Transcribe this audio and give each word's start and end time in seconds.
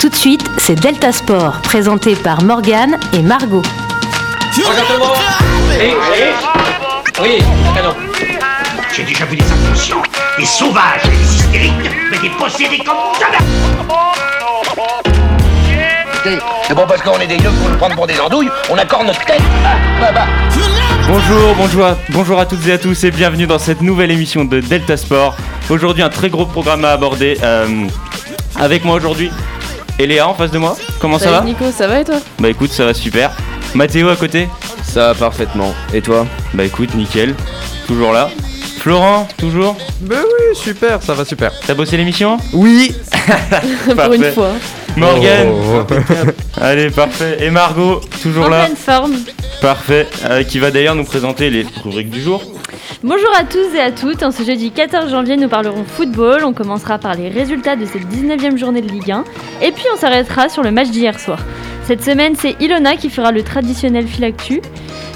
Tout 0.00 0.08
de 0.08 0.14
suite, 0.14 0.42
c'est 0.58 0.74
Delta 0.80 1.12
Sport, 1.12 1.60
présenté 1.62 2.14
par 2.16 2.42
Morgane 2.42 2.98
et 3.12 3.20
Margot. 3.22 3.62
Oui, 4.56 4.64
oui. 5.80 5.92
Oui, 7.20 7.38
canon. 7.74 7.94
J'ai 8.94 9.02
déjà 9.04 9.24
vu 9.26 9.36
des 9.36 9.44
inconscients, 9.44 10.02
des 10.38 10.46
sauvages, 10.46 11.02
des 11.04 11.34
hystériques, 11.34 11.90
mais 12.10 12.18
des 12.18 12.30
possédés 12.30 12.78
comme 12.78 12.94
jamais 13.20 13.38
C'est 16.66 16.74
bon 16.74 16.84
parce 16.88 17.02
qu'on 17.02 17.18
est 17.20 17.26
des 17.26 17.36
yeux 17.36 17.50
pour 17.60 17.68
nous 17.70 17.76
prendre 17.76 17.94
pour 17.94 18.06
des 18.06 18.18
andouilles, 18.20 18.50
on 18.70 18.78
accorde 18.78 19.06
notre 19.06 19.24
tête. 19.24 19.42
Ah, 19.64 19.74
bah, 20.00 20.12
bah. 20.14 20.26
Bonjour, 21.08 21.54
bonjour, 21.56 21.84
à- 21.86 21.96
bonjour 22.10 22.38
à 22.40 22.46
toutes 22.46 22.66
et 22.66 22.72
à 22.72 22.78
tous 22.78 23.04
et 23.04 23.10
bienvenue 23.10 23.46
dans 23.46 23.58
cette 23.58 23.80
nouvelle 23.82 24.10
émission 24.10 24.44
de 24.44 24.60
Delta 24.60 24.96
Sport. 24.96 25.36
Aujourd'hui 25.70 26.02
un 26.02 26.08
très 26.10 26.30
gros 26.30 26.46
programme 26.46 26.84
à 26.84 26.90
aborder. 26.92 27.36
euh, 27.42 27.86
avec 28.60 28.84
moi 28.84 28.96
aujourd'hui, 28.96 29.30
Eléa 29.98 30.28
en 30.28 30.34
face 30.34 30.50
de 30.50 30.58
moi. 30.58 30.76
Comment 31.00 31.18
ça 31.18 31.30
va 31.30 31.40
Nico, 31.42 31.64
ça 31.76 31.86
va 31.86 32.00
et 32.00 32.04
toi 32.04 32.16
Bah 32.38 32.48
écoute, 32.48 32.70
ça 32.70 32.84
va 32.84 32.94
super. 32.94 33.32
Mathéo 33.74 34.08
à 34.08 34.16
côté 34.16 34.48
Ça 34.82 35.08
va 35.08 35.14
parfaitement. 35.14 35.74
Et 35.92 36.00
toi 36.00 36.26
Bah 36.54 36.64
écoute, 36.64 36.94
nickel. 36.94 37.34
Toujours 37.86 38.12
là. 38.12 38.30
Florent, 38.78 39.26
toujours 39.36 39.76
Bah 40.02 40.16
oui, 40.22 40.56
super, 40.56 41.02
ça 41.02 41.12
va 41.14 41.24
super. 41.24 41.52
T'as 41.66 41.74
bossé 41.74 41.96
l'émission 41.96 42.38
Oui 42.52 42.94
Pour 43.96 44.12
une 44.12 44.24
fois. 44.32 44.50
Morgane 44.96 45.48
Oh. 45.50 45.82
Allez, 46.60 46.90
parfait. 46.90 47.38
Et 47.40 47.50
Margot, 47.50 48.00
toujours 48.22 48.46
En 48.46 48.48
là. 48.48 48.64
pleine 48.66 48.76
forme. 48.76 49.16
Parfait. 49.60 50.06
Euh, 50.30 50.44
qui 50.44 50.58
va 50.60 50.70
d'ailleurs 50.70 50.94
nous 50.94 51.04
présenter 51.04 51.50
les 51.50 51.66
rubriques 51.84 52.10
du 52.10 52.22
jour. 52.22 52.42
Bonjour 53.02 53.30
à 53.38 53.44
tous 53.44 53.74
et 53.74 53.80
à 53.80 53.90
toutes. 53.90 54.22
En 54.22 54.30
ce 54.30 54.42
jeudi 54.42 54.70
14 54.70 55.10
janvier, 55.10 55.36
nous 55.36 55.48
parlerons 55.48 55.84
football. 55.84 56.44
On 56.44 56.52
commencera 56.52 56.98
par 56.98 57.14
les 57.14 57.28
résultats 57.28 57.76
de 57.76 57.86
cette 57.86 58.02
19e 58.02 58.56
journée 58.58 58.82
de 58.82 58.88
Ligue 58.88 59.10
1. 59.10 59.24
Et 59.62 59.72
puis, 59.72 59.84
on 59.92 59.96
s'arrêtera 59.96 60.48
sur 60.48 60.62
le 60.62 60.70
match 60.70 60.88
d'hier 60.88 61.18
soir. 61.18 61.38
Cette 61.84 62.04
semaine, 62.04 62.34
c'est 62.36 62.56
Ilona 62.60 62.96
qui 62.96 63.08
fera 63.08 63.32
le 63.32 63.42
traditionnel 63.42 64.06
filactu. 64.06 64.60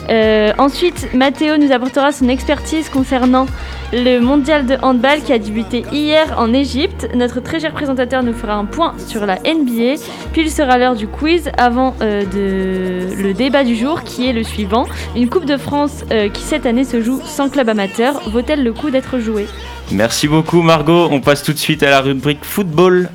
Euh, 0.09 0.53
ensuite, 0.59 1.13
Mathéo 1.13 1.59
nous 1.59 1.73
apportera 1.73 2.13
son 2.13 2.29
expertise 2.29 2.89
concernant 2.89 3.47
le 3.93 4.21
mondial 4.21 4.67
de 4.67 4.77
handball 4.83 5.21
qui 5.23 5.33
a 5.33 5.39
débuté 5.39 5.85
hier 5.93 6.35
en 6.39 6.53
Égypte. 6.53 7.09
Notre 7.15 7.41
très 7.41 7.61
cher 7.61 7.73
présentateur 7.73 8.23
nous 8.23 8.33
fera 8.33 8.55
un 8.55 8.65
point 8.65 8.95
sur 9.07 9.27
la 9.27 9.37
NBA. 9.37 10.01
Puis 10.33 10.43
il 10.43 10.51
sera 10.51 10.79
l'heure 10.79 10.97
du 10.97 11.07
quiz 11.07 11.51
avant 11.59 11.95
euh, 12.01 12.23
le 13.17 13.33
débat 13.35 13.65
du 13.65 13.77
jour 13.77 14.03
qui 14.03 14.27
est 14.27 14.33
le 14.33 14.45
suivant. 14.45 14.87
Une 15.15 15.29
Coupe 15.29 15.45
de 15.45 15.57
France 15.57 16.05
euh, 16.11 16.29
qui 16.29 16.43
cette 16.43 16.67
année 16.67 16.85
se 16.85 17.03
joue 17.03 17.21
sans 17.25 17.51
club 17.51 17.69
amateur. 17.69 18.21
Vaut-elle 18.31 18.65
le 18.65 18.73
coup 18.73 18.91
d'être 18.91 19.19
jouée? 19.19 19.47
Merci 19.91 20.27
beaucoup 20.27 20.63
Margot. 20.63 21.09
On 21.11 21.21
passe 21.21 21.43
tout 21.43 21.53
de 21.53 21.59
suite 21.59 21.83
à 21.83 21.91
la 21.91 22.01
rubrique 22.01 22.45
football. 22.45 23.11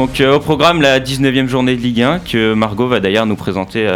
Donc 0.00 0.18
euh, 0.22 0.36
au 0.36 0.40
programme 0.40 0.80
la 0.80 0.98
19e 0.98 1.46
journée 1.46 1.76
de 1.76 1.82
Ligue 1.82 2.00
1 2.00 2.20
que 2.20 2.54
Margot 2.54 2.88
va 2.88 3.00
d'ailleurs 3.00 3.26
nous 3.26 3.36
présenter. 3.36 3.86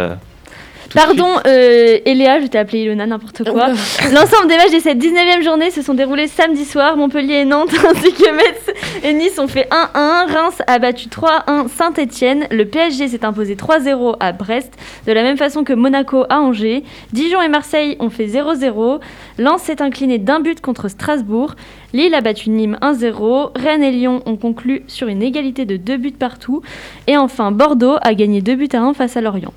Pardon, 0.95 1.27
euh, 1.45 1.97
Eléa, 2.05 2.39
je 2.39 2.47
t'ai 2.47 2.57
appelé 2.57 2.83
Ilona, 2.83 3.05
n'importe 3.05 3.43
quoi. 3.43 3.67
L'ensemble 4.13 4.47
des 4.47 4.55
matchs 4.55 4.71
de 4.73 4.79
cette 4.79 4.97
19e 4.97 5.43
journée 5.43 5.69
se 5.69 5.81
sont 5.81 5.93
déroulés 5.93 6.27
samedi 6.27 6.63
soir. 6.63 6.95
Montpellier 6.95 7.41
et 7.41 7.45
Nantes 7.45 7.73
ainsi 7.89 8.13
que 8.13 8.31
Metz 8.33 8.73
et 9.03 9.11
Nice 9.11 9.37
ont 9.37 9.49
fait 9.49 9.67
1-1. 9.69 10.31
Reims 10.31 10.61
a 10.67 10.79
battu 10.79 11.09
3-1 11.09 11.67
Saint-Etienne. 11.67 12.47
Le 12.49 12.63
PSG 12.63 13.09
s'est 13.09 13.25
imposé 13.25 13.55
3-0 13.55 14.15
à 14.21 14.31
Brest. 14.31 14.71
De 15.05 15.11
la 15.11 15.21
même 15.21 15.35
façon 15.35 15.65
que 15.65 15.73
Monaco 15.73 16.23
à 16.29 16.39
Angers. 16.39 16.85
Dijon 17.11 17.41
et 17.41 17.49
Marseille 17.49 17.97
ont 17.99 18.09
fait 18.09 18.27
0-0. 18.27 19.01
Lens 19.37 19.61
s'est 19.63 19.81
incliné 19.81 20.17
d'un 20.17 20.39
but 20.39 20.61
contre 20.61 20.87
Strasbourg. 20.87 21.55
Lille 21.91 22.15
a 22.15 22.21
battu 22.21 22.49
Nîmes 22.49 22.77
1-0. 22.81 23.51
Rennes 23.57 23.83
et 23.83 23.91
Lyon 23.91 24.21
ont 24.25 24.37
conclu 24.37 24.83
sur 24.87 25.09
une 25.09 25.21
égalité 25.21 25.65
de 25.65 25.75
2 25.75 25.97
buts 25.97 26.11
partout. 26.11 26.61
Et 27.07 27.17
enfin, 27.17 27.51
Bordeaux 27.51 27.97
a 28.01 28.13
gagné 28.13 28.41
2 28.41 28.55
buts 28.55 28.69
à 28.71 28.79
1 28.79 28.93
face 28.93 29.17
à 29.17 29.21
Lorient. 29.21 29.53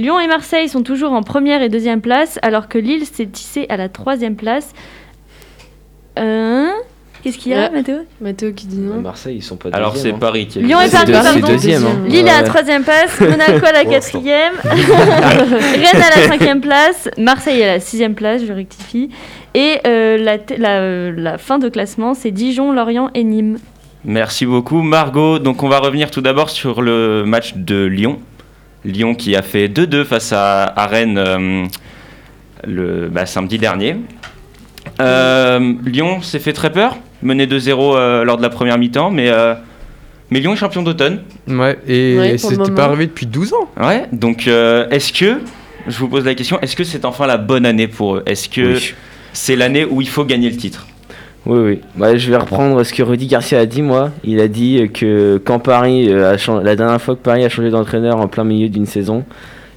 Lyon 0.00 0.18
et 0.18 0.26
Marseille 0.26 0.68
sont 0.68 0.82
toujours 0.82 1.12
en 1.12 1.22
première 1.22 1.62
et 1.62 1.68
deuxième 1.68 2.00
place, 2.00 2.38
alors 2.42 2.68
que 2.68 2.78
Lille 2.78 3.04
s'est 3.06 3.26
tissé 3.26 3.66
à 3.68 3.76
la 3.76 3.88
troisième 3.88 4.34
place. 4.36 4.72
Euh, 6.18 6.66
Qu'est-ce 7.22 7.36
qu'il 7.36 7.52
y 7.52 7.54
a, 7.54 7.64
Ouais. 7.68 7.70
Mathéo? 7.70 7.96
Mathéo 8.22 8.52
qui 8.54 8.66
dit 8.66 8.78
non. 8.78 9.00
Marseille, 9.02 9.36
ils 9.36 9.42
sont 9.42 9.56
pas 9.56 9.68
Alors 9.74 9.90
c'est 9.92 9.98
deuxième, 9.98 10.14
hein. 10.14 10.18
Paris 10.20 10.46
qui 10.46 10.58
est 10.58 10.62
Lyon 10.62 10.78
et 10.80 10.88
Paris, 10.90 11.12
pardon. 11.12 11.46
deuxième. 11.46 11.84
hein. 11.84 12.08
Lille 12.08 12.26
à 12.28 12.40
la 12.40 12.48
troisième 12.48 12.82
place, 12.82 13.20
Monaco 13.20 13.66
à 13.66 13.72
la 13.72 13.82
Pour 13.84 13.92
l'instant. 13.92 14.18
quatrième, 14.20 14.52
Rennes 14.64 16.02
à 16.02 16.16
la 16.20 16.28
cinquième 16.28 16.60
place, 16.62 17.10
Marseille 17.18 17.62
à 17.62 17.66
la 17.74 17.80
sixième 17.80 18.14
place, 18.14 18.42
je 18.46 18.52
rectifie. 18.54 19.10
Et 19.54 19.76
euh, 19.86 20.16
la, 20.16 20.38
t- 20.38 20.56
la- 20.56 21.10
la 21.10 21.36
fin 21.36 21.58
de 21.58 21.68
classement, 21.68 22.14
c'est 22.14 22.30
Dijon, 22.30 22.72
Lorient 22.72 23.10
et 23.14 23.22
Nîmes. 23.24 23.58
Merci 24.06 24.46
beaucoup 24.46 24.80
Margot. 24.80 25.38
Donc 25.38 25.62
on 25.62 25.68
va 25.68 25.78
revenir 25.78 26.10
tout 26.10 26.22
d'abord 26.22 26.48
sur 26.48 26.80
le 26.80 27.24
match 27.26 27.52
de 27.54 27.84
Lyon. 27.84 28.18
Lyon 28.84 29.14
qui 29.14 29.36
a 29.36 29.42
fait 29.42 29.68
2-2 29.68 30.04
face 30.04 30.32
à, 30.32 30.64
à 30.64 30.86
Rennes 30.86 31.18
euh, 31.18 31.66
le 32.66 33.08
bah, 33.08 33.26
samedi 33.26 33.58
dernier. 33.58 33.96
Euh, 35.00 35.74
Lyon 35.84 36.22
s'est 36.22 36.38
fait 36.38 36.52
très 36.52 36.70
peur, 36.72 36.96
mené 37.22 37.46
2-0 37.46 37.96
euh, 37.96 38.24
lors 38.24 38.36
de 38.36 38.42
la 38.42 38.50
première 38.50 38.78
mi-temps, 38.78 39.10
mais, 39.10 39.28
euh, 39.28 39.54
mais 40.30 40.40
Lyon 40.40 40.54
est 40.54 40.56
champion 40.56 40.82
d'automne. 40.82 41.22
Ouais, 41.48 41.78
et 41.86 42.16
Ouais, 42.18 42.38
c'était 42.38 42.70
pas 42.72 42.84
arrivé 42.84 43.06
depuis 43.06 43.26
12 43.26 43.52
ans. 43.54 43.68
Ouais, 43.80 44.06
donc 44.12 44.46
euh, 44.46 44.88
est-ce 44.90 45.12
que, 45.12 45.40
je 45.86 45.98
vous 45.98 46.08
pose 46.08 46.24
la 46.24 46.34
question, 46.34 46.58
est-ce 46.60 46.76
que 46.76 46.84
c'est 46.84 47.04
enfin 47.04 47.26
la 47.26 47.36
bonne 47.38 47.66
année 47.66 47.88
pour 47.88 48.16
eux? 48.16 48.22
Est-ce 48.26 48.48
que 48.48 48.74
Oui. 48.74 48.94
c'est 49.32 49.56
l'année 49.56 49.84
où 49.84 50.00
il 50.00 50.08
faut 50.08 50.24
gagner 50.24 50.50
le 50.50 50.56
titre? 50.56 50.86
Oui, 51.46 51.58
oui. 51.58 51.80
Ouais, 51.98 52.18
je 52.18 52.30
vais 52.30 52.36
reprendre 52.36 52.82
ce 52.84 52.92
que 52.92 53.02
Rudy 53.02 53.26
Garcia 53.26 53.58
a 53.60 53.66
dit, 53.66 53.82
moi. 53.82 54.10
Il 54.24 54.40
a 54.40 54.48
dit 54.48 54.90
que 54.92 55.40
quand 55.44 55.58
Paris 55.58 56.08
euh, 56.12 56.32
a 56.34 56.36
changé, 56.36 56.64
la 56.64 56.76
dernière 56.76 57.00
fois 57.00 57.14
que 57.16 57.20
Paris 57.20 57.44
a 57.44 57.48
changé 57.48 57.70
d'entraîneur 57.70 58.18
en 58.18 58.28
plein 58.28 58.44
milieu 58.44 58.68
d'une 58.68 58.86
saison, 58.86 59.24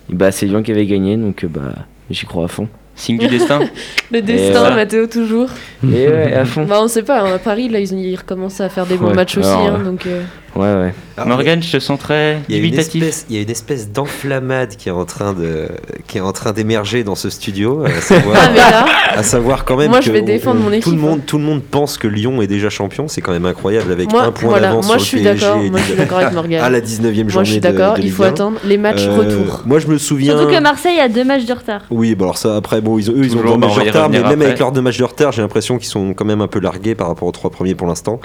bah, 0.09 0.31
c'est 0.31 0.45
Lyon 0.45 0.61
qui 0.61 0.71
avait 0.71 0.85
gagné, 0.85 1.15
donc 1.15 1.43
euh, 1.43 1.47
bah, 1.47 1.61
j'y 2.09 2.25
crois 2.25 2.45
à 2.45 2.47
fond. 2.49 2.67
Signe 2.95 3.17
du 3.17 3.27
destin 3.27 3.59
Le 4.11 4.21
destin, 4.21 4.75
Mathéo 4.75 5.07
toujours. 5.07 5.49
Et 5.83 6.07
ouais, 6.07 6.33
à 6.33 6.45
fond. 6.45 6.65
Bah 6.65 6.77
on 6.79 6.87
sait 6.87 7.01
pas, 7.01 7.21
hein, 7.21 7.35
à 7.35 7.39
Paris 7.39 7.67
là 7.67 7.79
ils, 7.79 7.91
ont, 7.91 7.97
ils 7.97 8.15
recommencent 8.15 8.61
à 8.61 8.69
faire 8.69 8.85
des 8.85 8.97
bons 8.97 9.07
Ouais. 9.07 9.13
matchs 9.15 9.37
aussi, 9.39 9.47
Alors, 9.49 9.65
hein, 9.67 9.77
ouais. 9.79 9.83
donc 9.85 10.05
euh, 10.05 10.21
Ouais, 10.55 10.61
ouais. 10.73 10.93
Alors, 11.17 11.29
Morgane, 11.29 11.61
je 11.63 11.71
te 11.71 11.79
sens 11.79 11.99
très 11.99 12.39
il 12.47 12.55
y 12.55 12.57
a 12.59 12.61
une 12.63 12.69
dubitatif. 12.71 13.01
espèce, 13.03 13.25
il 13.29 13.35
y 13.35 13.39
a 13.39 13.41
une 13.41 13.49
espèce 13.49 13.91
d'enflammade 13.91 14.75
qui 14.77 14.89
est 14.89 14.91
en 14.91 15.05
train 15.05 15.33
de, 15.33 15.67
qui 16.07 16.17
est 16.19 16.21
en 16.21 16.31
train 16.31 16.51
d'émerger 16.53 17.03
dans 17.03 17.15
ce 17.15 17.29
studio, 17.31 17.83
à 17.85 18.01
savoir, 18.01 18.37
Ah 18.39 18.51
là, 18.51 18.85
à 19.15 19.23
savoir 19.23 19.65
quand 19.65 19.77
même 19.77 19.89
Moi, 19.89 19.99
que 19.99 20.05
je 20.05 20.11
vais 20.11 20.21
on- 20.21 20.25
défendre 20.25 20.59
mon 20.59 20.67
tout 20.69 20.73
équipe, 20.75 20.93
le 20.93 20.99
monde, 20.99 21.21
tout 21.25 21.37
le 21.39 21.43
monde 21.43 21.61
pense 21.63 21.97
que 21.97 22.07
Lyon 22.07 22.41
est 22.41 22.47
déjà 22.47 22.69
champion, 22.69 23.07
c'est 23.07 23.21
quand 23.21 23.31
même 23.31 23.45
incroyable 23.45 23.91
avec 23.91 24.11
moi, 24.11 24.23
un 24.23 24.31
point 24.31 24.49
voilà, 24.49 24.67
d'avance 24.69 24.85
sur 24.85 24.93
je 24.93 24.99
le 24.99 25.05
suis 25.05 25.21
PSG 25.23 25.69
moi 25.71 25.79
je 25.79 25.85
suis 25.85 25.95
d'accord 25.95 26.17
avec 26.19 26.33
Morgane. 26.33 26.61
à 26.63 26.69
la 26.69 26.81
19e 26.81 27.01
journée 27.03 27.33
Moi 27.33 27.43
je 27.43 27.51
suis 27.51 27.59
d'accord, 27.59 27.99
il 27.99 28.11
faut 28.11 28.23
Ligue 28.23 28.31
1. 28.31 28.33
attendre 28.35 28.59
les 28.63 28.77
matchs 28.77 29.05
Euh, 29.07 29.17
retour. 29.17 29.63
Moi 29.65 29.79
je 29.79 29.87
me 29.87 29.97
souviens. 29.97 30.37
Surtout 30.37 30.53
que 30.55 30.61
Marseille 30.61 30.99
a 30.99 31.09
deux 31.09 31.23
matchs 31.23 31.45
de 31.45 31.53
retard. 31.53 31.81
Oui, 31.91 32.13
bon 32.15 32.25
alors 32.25 32.37
ça 32.37 32.55
après 32.55 32.81
bon 32.81 32.97
ils 32.97 33.09
ont, 33.11 33.13
eux 33.13 33.23
ils 33.23 33.33
ont 33.37 33.41
deux 33.41 33.49
bah, 33.49 33.57
matchs 33.57 33.71
on 33.77 33.81
de 33.81 33.87
retard, 33.87 34.09
mais 34.09 34.17
même 34.19 34.31
après. 34.31 34.45
avec 34.45 34.59
leurs 34.59 34.71
deux 34.71 34.81
matchs 34.81 34.97
de 34.97 35.03
retard, 35.03 35.31
j'ai 35.31 35.41
l'impression 35.41 35.77
qu'ils 35.77 35.87
sont 35.89 36.13
quand 36.13 36.25
même 36.25 36.41
un 36.41 36.47
peu 36.47 36.59
largués 36.59 36.95
par 36.95 37.07
rapport 37.07 37.27
aux 37.27 37.31
trois 37.31 37.49
premiers 37.51 37.75
pour 37.75 37.87
l'instant. 37.87 38.19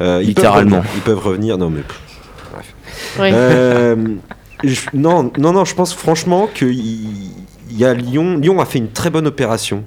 Euh, 0.00 0.20
ils 0.22 0.34
peuvent 0.34 0.44
Littéralement. 0.44 0.76
revenir, 0.78 0.92
Ils 0.96 1.00
peuvent 1.02 1.18
revenir. 1.26 1.58
Non 1.58 1.69
mais. 1.70 1.82
Ouais. 3.18 3.30
Euh, 3.34 3.96
je- 4.64 4.88
non, 4.94 5.30
non, 5.38 5.52
non, 5.52 5.64
je 5.64 5.74
pense 5.74 5.94
franchement 5.94 6.48
que 6.54 6.66
y 6.66 7.84
a 7.84 7.94
Lyon. 7.94 8.38
Lyon 8.38 8.60
a 8.60 8.66
fait 8.66 8.78
une 8.78 8.90
très 8.90 9.10
bonne 9.10 9.26
opération 9.26 9.84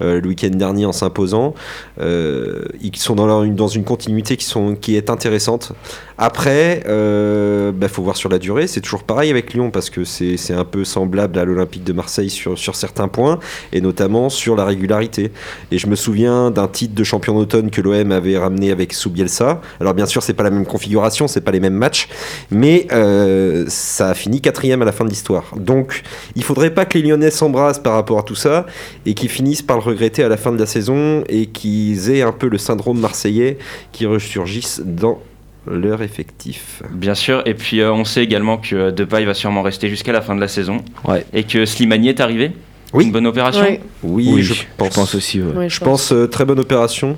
le 0.00 0.26
week-end 0.26 0.50
dernier 0.50 0.86
en 0.86 0.92
s'imposant. 0.92 1.54
Euh, 2.00 2.64
ils 2.80 2.96
sont 2.96 3.14
dans, 3.14 3.42
une, 3.42 3.54
dans 3.54 3.68
une 3.68 3.84
continuité 3.84 4.36
qui, 4.36 4.44
sont, 4.44 4.74
qui 4.74 4.96
est 4.96 5.10
intéressante. 5.10 5.72
Après, 6.18 6.82
il 6.86 7.88
faut 7.88 8.02
voir 8.02 8.16
sur 8.16 8.28
la 8.28 8.38
durée. 8.38 8.66
C'est 8.66 8.80
toujours 8.80 9.04
pareil 9.04 9.30
avec 9.30 9.52
Lyon 9.52 9.70
parce 9.70 9.90
que 9.90 10.04
c'est 10.04 10.54
un 10.54 10.64
peu 10.64 10.84
semblable 10.84 11.38
à 11.38 11.44
l'Olympique 11.44 11.84
de 11.84 11.92
Marseille 11.92 12.30
sur, 12.30 12.58
sur 12.58 12.74
certains 12.74 13.08
points 13.08 13.38
et 13.72 13.80
notamment 13.80 14.28
sur 14.30 14.56
la 14.56 14.64
régularité. 14.64 15.30
Et 15.70 15.78
je 15.78 15.86
me 15.86 15.96
souviens 15.96 16.50
d'un 16.50 16.68
titre 16.68 16.94
de 16.94 17.04
champion 17.04 17.38
d'automne 17.38 17.70
que 17.70 17.80
l'OM 17.80 18.12
avait 18.12 18.38
ramené 18.38 18.70
avec 18.70 18.92
Soubielsa. 18.92 19.60
Alors 19.80 19.94
bien 19.94 20.06
sûr, 20.06 20.22
c'est 20.22 20.34
pas 20.34 20.42
la 20.42 20.50
même 20.50 20.66
configuration, 20.66 21.28
c'est 21.28 21.40
pas 21.40 21.50
les 21.50 21.60
mêmes 21.60 21.74
matchs, 21.74 22.08
mais 22.50 22.86
euh, 22.92 23.64
ça 23.68 24.10
a 24.10 24.14
fini 24.14 24.40
quatrième 24.40 24.82
à 24.82 24.84
la 24.84 24.92
fin 24.92 25.04
de 25.04 25.10
l'histoire. 25.10 25.52
Donc, 25.56 26.02
il 26.34 26.42
faudrait 26.42 26.70
pas 26.70 26.84
que 26.84 26.98
les 26.98 27.06
Lyonnais 27.06 27.30
s'embrassent 27.30 27.78
par 27.78 27.94
rapport 27.94 28.18
à 28.18 28.22
tout 28.22 28.34
ça 28.34 28.66
et 29.04 29.14
qu'ils 29.14 29.28
finissent 29.28 29.62
par 29.62 29.76
le 29.78 29.82
regretter 29.86 30.22
à 30.22 30.28
la 30.28 30.36
fin 30.36 30.52
de 30.52 30.58
la 30.58 30.66
saison 30.66 31.24
et 31.28 31.46
qu'ils 31.46 32.10
aient 32.10 32.22
un 32.22 32.32
peu 32.32 32.48
le 32.48 32.58
syndrome 32.58 33.00
marseillais 33.00 33.58
qui 33.92 34.04
ressurgissent 34.06 34.82
dans 34.84 35.20
leur 35.68 36.02
effectif. 36.02 36.82
Bien 36.92 37.14
sûr, 37.14 37.42
et 37.44 37.54
puis 37.54 37.80
euh, 37.80 37.92
on 37.92 38.04
sait 38.04 38.22
également 38.22 38.56
que 38.58 38.90
Depay 38.90 39.24
va 39.24 39.34
sûrement 39.34 39.62
rester 39.62 39.88
jusqu'à 39.88 40.12
la 40.12 40.20
fin 40.20 40.34
de 40.36 40.40
la 40.40 40.48
saison. 40.48 40.78
Ouais. 41.08 41.24
Et 41.32 41.42
que 41.44 41.64
Slimani 41.66 42.08
est 42.08 42.20
arrivé. 42.20 42.52
Oui. 42.92 43.04
Une 43.04 43.10
bonne 43.12 43.26
opération. 43.26 43.62
Ouais. 43.62 43.80
Oui, 44.04 44.30
Oui, 44.32 44.42
je 44.42 44.54
pense. 44.76 44.90
Je 44.90 44.94
pense 44.94 45.14
aussi, 45.16 45.42
ouais. 45.42 45.68
Je 45.68 45.80
pense 45.80 46.12
euh, 46.12 46.28
très 46.28 46.44
bonne 46.44 46.60
opération. 46.60 47.16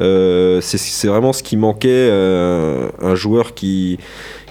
Euh, 0.00 0.60
c'est- 0.60 0.76
c'est 0.76 1.06
vraiment 1.06 1.32
ce 1.32 1.44
qui 1.44 1.56
manquait, 1.56 1.88
euh, 2.10 2.88
un 3.00 3.14
joueur 3.14 3.54
qui, 3.54 3.98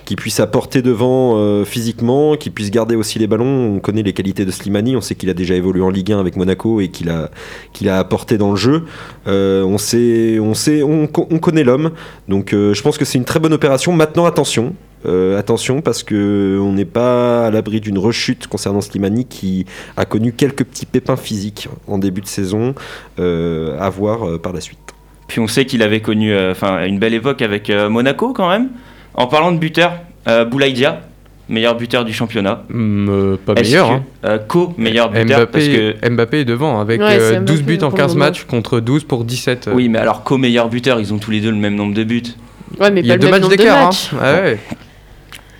qui 0.05 0.15
puisse 0.15 0.39
apporter 0.39 0.81
devant 0.81 1.38
euh, 1.38 1.63
physiquement, 1.65 2.35
qui 2.35 2.50
puisse 2.50 2.71
garder 2.71 2.95
aussi 2.95 3.19
les 3.19 3.27
ballons. 3.27 3.75
On 3.75 3.79
connaît 3.79 4.03
les 4.03 4.13
qualités 4.13 4.45
de 4.45 4.51
Slimani, 4.51 4.95
on 4.95 5.01
sait 5.01 5.15
qu'il 5.15 5.29
a 5.29 5.33
déjà 5.33 5.55
évolué 5.55 5.81
en 5.81 5.89
Ligue 5.89 6.11
1 6.11 6.19
avec 6.19 6.35
Monaco 6.35 6.81
et 6.81 6.89
qu'il 6.89 7.09
a, 7.09 7.29
qu'il 7.71 7.88
a 7.89 8.00
apporté 8.00 8.38
dans 8.38 8.51
le 8.51 8.57
jeu. 8.57 8.83
Euh, 9.27 9.63
on, 9.63 9.77
sait, 9.77 10.39
on, 10.39 10.53
sait, 10.53 10.83
on, 10.83 11.07
co- 11.07 11.27
on 11.31 11.39
connaît 11.39 11.63
l'homme, 11.63 11.91
donc 12.27 12.53
euh, 12.53 12.73
je 12.73 12.81
pense 12.81 12.97
que 12.97 13.05
c'est 13.05 13.17
une 13.17 13.25
très 13.25 13.39
bonne 13.39 13.53
opération. 13.53 13.94
Maintenant, 13.94 14.25
attention. 14.25 14.73
attention 15.38 15.81
parce 15.81 16.01
que 16.03 16.57
on 16.61 16.71
n'est 16.73 16.85
pas 16.85 17.47
à 17.47 17.51
l'abri 17.51 17.81
d'une 17.81 17.97
rechute 17.97 18.47
concernant 18.47 18.79
Slimani 18.81 19.25
qui 19.25 19.65
a 19.97 20.06
connu 20.06 20.31
quelques 20.31 20.63
petits 20.63 20.85
pépins 20.85 21.17
physiques 21.17 21.67
en 21.88 21.97
début 21.97 22.21
de 22.21 22.27
saison 22.27 22.73
à 23.17 23.89
voir 23.89 24.39
par 24.39 24.53
la 24.53 24.61
suite. 24.61 24.79
Puis 25.27 25.39
on 25.41 25.47
sait 25.47 25.65
qu'il 25.65 25.81
avait 25.81 26.01
connu 26.01 26.33
enfin 26.51 26.85
une 26.85 26.99
belle 26.99 27.13
époque 27.13 27.41
avec 27.41 27.69
Monaco 27.69 28.31
quand 28.33 28.49
même. 28.49 28.69
En 29.15 29.27
parlant 29.27 29.51
de 29.51 29.57
buteur, 29.57 29.94
euh, 30.27 30.45
Boulaïdia, 30.45 31.01
meilleur 31.50 31.75
buteur 31.75 32.04
du 32.06 32.13
championnat. 32.13 32.63
Hmm, 32.69 33.07
euh, 33.10 33.38
pas 33.45 33.54
meilleur. 33.54 33.88
que- 33.89 33.94
hein. 33.94 34.04
euh, 34.25 34.38
co-meilleur 34.39 35.10
buteur 35.12 35.48
parce 35.51 35.65
Mbappé, 35.65 35.95
que 36.01 36.10
Mbappé 36.10 36.39
est 36.42 36.45
devant 36.45 36.80
avec 36.80 37.00
Ouais, 37.01 37.18
euh, 37.19 37.33
c'est 37.33 37.45
12 37.45 37.60
Mbappé 37.62 37.77
buts 37.77 37.83
en 37.83 37.89
pour 37.89 37.98
le 37.98 38.04
15 38.04 38.13
moment. 38.15 38.25
matchs 38.25 38.44
contre 38.45 38.80
12 38.80 39.04
pour 39.04 39.24
17. 39.25 39.69
oui, 39.74 39.89
mais 39.89 40.00
alors 40.00 40.24
co-meilleur 40.24 40.69
buteur, 40.69 41.00
ils 41.00 41.13
ont 41.13 41.18
tous 41.19 41.31
les 41.31 41.42
deux 41.42 41.51
le 41.51 41.57
même 41.57 41.75
nombre 41.75 41.94
de 41.94 42.04
buts. 42.04 42.24
Ouais, 42.80 42.89
mais 42.89 43.01
Il 43.01 43.06
y 43.07 43.12
a 43.12 43.15
le 43.15 43.19
deux 43.19 43.30
matchs 43.30 43.44
de 43.44 43.50
d'écart. 43.50 43.88
Hein. 43.88 44.18
Ah 44.19 44.33
ouais. 44.42 44.57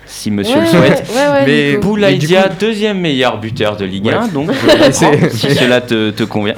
Si 0.06 0.30
monsieur 0.30 0.56
Ouais, 0.56 0.62
le 0.62 0.66
souhaite. 0.68 1.04
ouais, 1.14 1.32
ouais, 1.32 1.46
Mais-. 1.46 1.76
Boulaïdia, 1.78 2.48
deuxième 2.48 2.98
meilleur 3.00 3.38
buteur 3.38 3.76
de 3.76 3.84
Ligue 3.84 4.08
1, 4.10 4.22
Ouais. 4.24 4.28
donc 4.30 4.50
je 4.88 5.28
si 5.36 5.54
cela 5.54 5.80
te, 5.80 6.10
te 6.10 6.22
convient. 6.24 6.54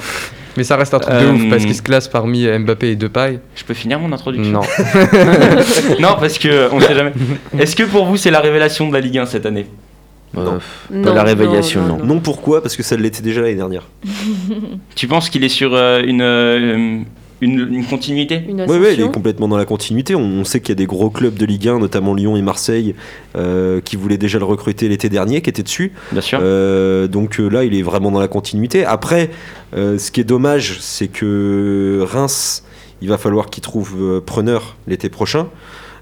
Mais 0.57 0.63
ça 0.63 0.75
reste 0.75 0.93
un 0.93 0.99
truc 0.99 1.13
de 1.15 1.19
Euh, 1.19 1.31
ouf 1.33 1.49
parce 1.49 1.63
qu'il 1.65 1.75
se 1.75 1.81
classe 1.81 2.07
parmi 2.07 2.45
Mbappé 2.47 2.89
et 2.91 2.95
Depay. 2.95 3.39
Je 3.55 3.63
peux 3.63 3.73
finir 3.73 3.99
mon 3.99 4.11
introduction 4.11 4.51
Non. 4.51 4.61
non, 5.99 6.15
parce 6.19 6.37
que 6.39 6.69
on 6.73 6.79
sait 6.81 6.95
jamais. 6.95 7.13
Est-ce 7.59 7.75
que 7.75 7.83
pour 7.83 8.05
vous 8.05 8.17
c'est 8.17 8.31
la 8.31 8.39
révélation 8.41 8.89
de 8.89 8.93
la 8.93 8.99
Ligue 8.99 9.19
1 9.19 9.25
cette 9.27 9.45
année 9.45 9.67
Euh, 10.37 10.57
Non. 10.91 11.03
Pas 11.03 11.13
la 11.13 11.23
révélation, 11.23 11.85
non. 11.85 11.97
Non, 12.03 12.19
pourquoi? 12.19 12.61
Parce 12.61 12.75
que 12.75 12.83
ça 12.83 12.95
l'était 12.97 13.21
déjà 13.21 13.41
l'année 13.41 13.55
dernière. 13.55 13.83
Tu 14.95 15.07
penses 15.07 15.29
qu'il 15.29 15.43
est 15.43 15.49
sur 15.49 15.73
euh, 15.73 16.01
une, 16.05 16.21
euh, 16.21 16.99
une, 17.41 17.59
une 17.73 17.85
continuité 17.85 18.41
Une 18.47 18.61
Oui, 18.67 18.77
ouais, 18.77 18.93
il 18.95 19.01
est 19.01 19.11
complètement 19.11 19.47
dans 19.47 19.57
la 19.57 19.65
continuité. 19.65 20.15
On, 20.15 20.21
on 20.21 20.43
sait 20.43 20.59
qu'il 20.59 20.69
y 20.69 20.71
a 20.71 20.75
des 20.75 20.85
gros 20.85 21.09
clubs 21.09 21.35
de 21.35 21.45
Ligue 21.45 21.67
1, 21.67 21.79
notamment 21.79 22.13
Lyon 22.13 22.35
et 22.35 22.41
Marseille, 22.41 22.95
euh, 23.35 23.79
qui 23.81 23.95
voulaient 23.95 24.17
déjà 24.17 24.39
le 24.39 24.45
recruter 24.45 24.89
l'été 24.89 25.09
dernier, 25.09 25.41
qui 25.41 25.49
étaient 25.49 25.63
dessus. 25.63 25.91
Bien 26.11 26.21
sûr. 26.21 26.39
Euh, 26.41 27.07
donc 27.07 27.39
euh, 27.39 27.47
là, 27.47 27.63
il 27.63 27.75
est 27.75 27.83
vraiment 27.83 28.11
dans 28.11 28.19
la 28.19 28.27
continuité. 28.27 28.85
Après, 28.85 29.29
euh, 29.75 29.97
ce 29.97 30.11
qui 30.11 30.21
est 30.21 30.25
dommage, 30.25 30.77
c'est 30.79 31.07
que 31.07 32.03
Reims, 32.09 32.63
il 33.01 33.09
va 33.09 33.17
falloir 33.17 33.49
qu'il 33.49 33.61
trouve 33.61 33.95
euh, 33.99 34.21
preneur 34.21 34.75
l'été 34.87 35.09
prochain, 35.09 35.47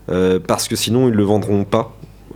euh, 0.09 0.39
parce 0.39 0.67
que 0.67 0.75
sinon, 0.75 1.09
ils 1.09 1.15
le 1.15 1.23
vendront 1.23 1.63
pas. 1.63 1.94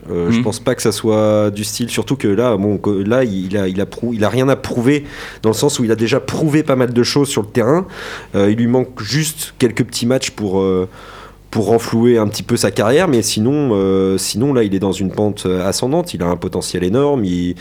Euh, 0.10 0.32
Je 0.32 0.38
Mhm. 0.38 0.44
pense 0.44 0.60
pas 0.60 0.76
que 0.76 0.82
ça 0.82 0.92
soit 0.92 1.52
du 1.52 1.64
style, 1.64 1.90
surtout 1.90 2.16
que 2.16 2.28
là, 2.28 2.58
bon, 2.58 2.80
là, 3.06 3.24
il 3.24 3.56
a, 3.58 3.68
il 3.68 3.80
a, 3.82 3.86
prou- 3.86 4.14
il 4.14 4.24
a 4.24 4.30
rien 4.30 4.50
à 4.50 4.56
prouver 4.56 5.04
dans 5.44 5.50
le 5.50 5.56
sens 5.56 5.80
où 5.80 5.84
il 5.84 5.92
a 5.92 5.96
déjà 5.96 6.20
prouvé 6.20 6.64
pas 6.64 6.76
mal 6.76 6.94
de 6.94 7.04
choses 7.04 7.30
sur 7.30 7.42
le 7.44 7.48
terrain. 7.50 7.86
Euh, 8.36 8.50
il 8.52 8.58
lui 8.58 8.68
manque 8.68 9.02
juste 9.02 9.54
quelques 9.60 9.84
petits 9.84 10.06
matchs 10.06 10.32
pour. 10.32 10.60
euh, 10.62 10.88
pour 11.52 11.66
renflouer 11.66 12.20
un 12.20 12.28
petit 12.28 12.44
peu 12.44 12.58
sa 12.58 12.70
carrière, 12.70 13.08
mais 13.08 13.24
sinon, 13.24 13.72
euh, 13.74 14.20
sinon 14.20 14.54
là, 14.54 14.62
il 14.62 14.76
est 14.76 14.80
dans 14.80 14.92
une 14.92 15.10
pente 15.10 15.48
ascendante. 15.66 16.14
Il 16.14 16.22
a 16.22 16.28
un 16.28 16.36
potentiel 16.36 16.84
énorme. 16.84 17.26
Il, 17.26 17.56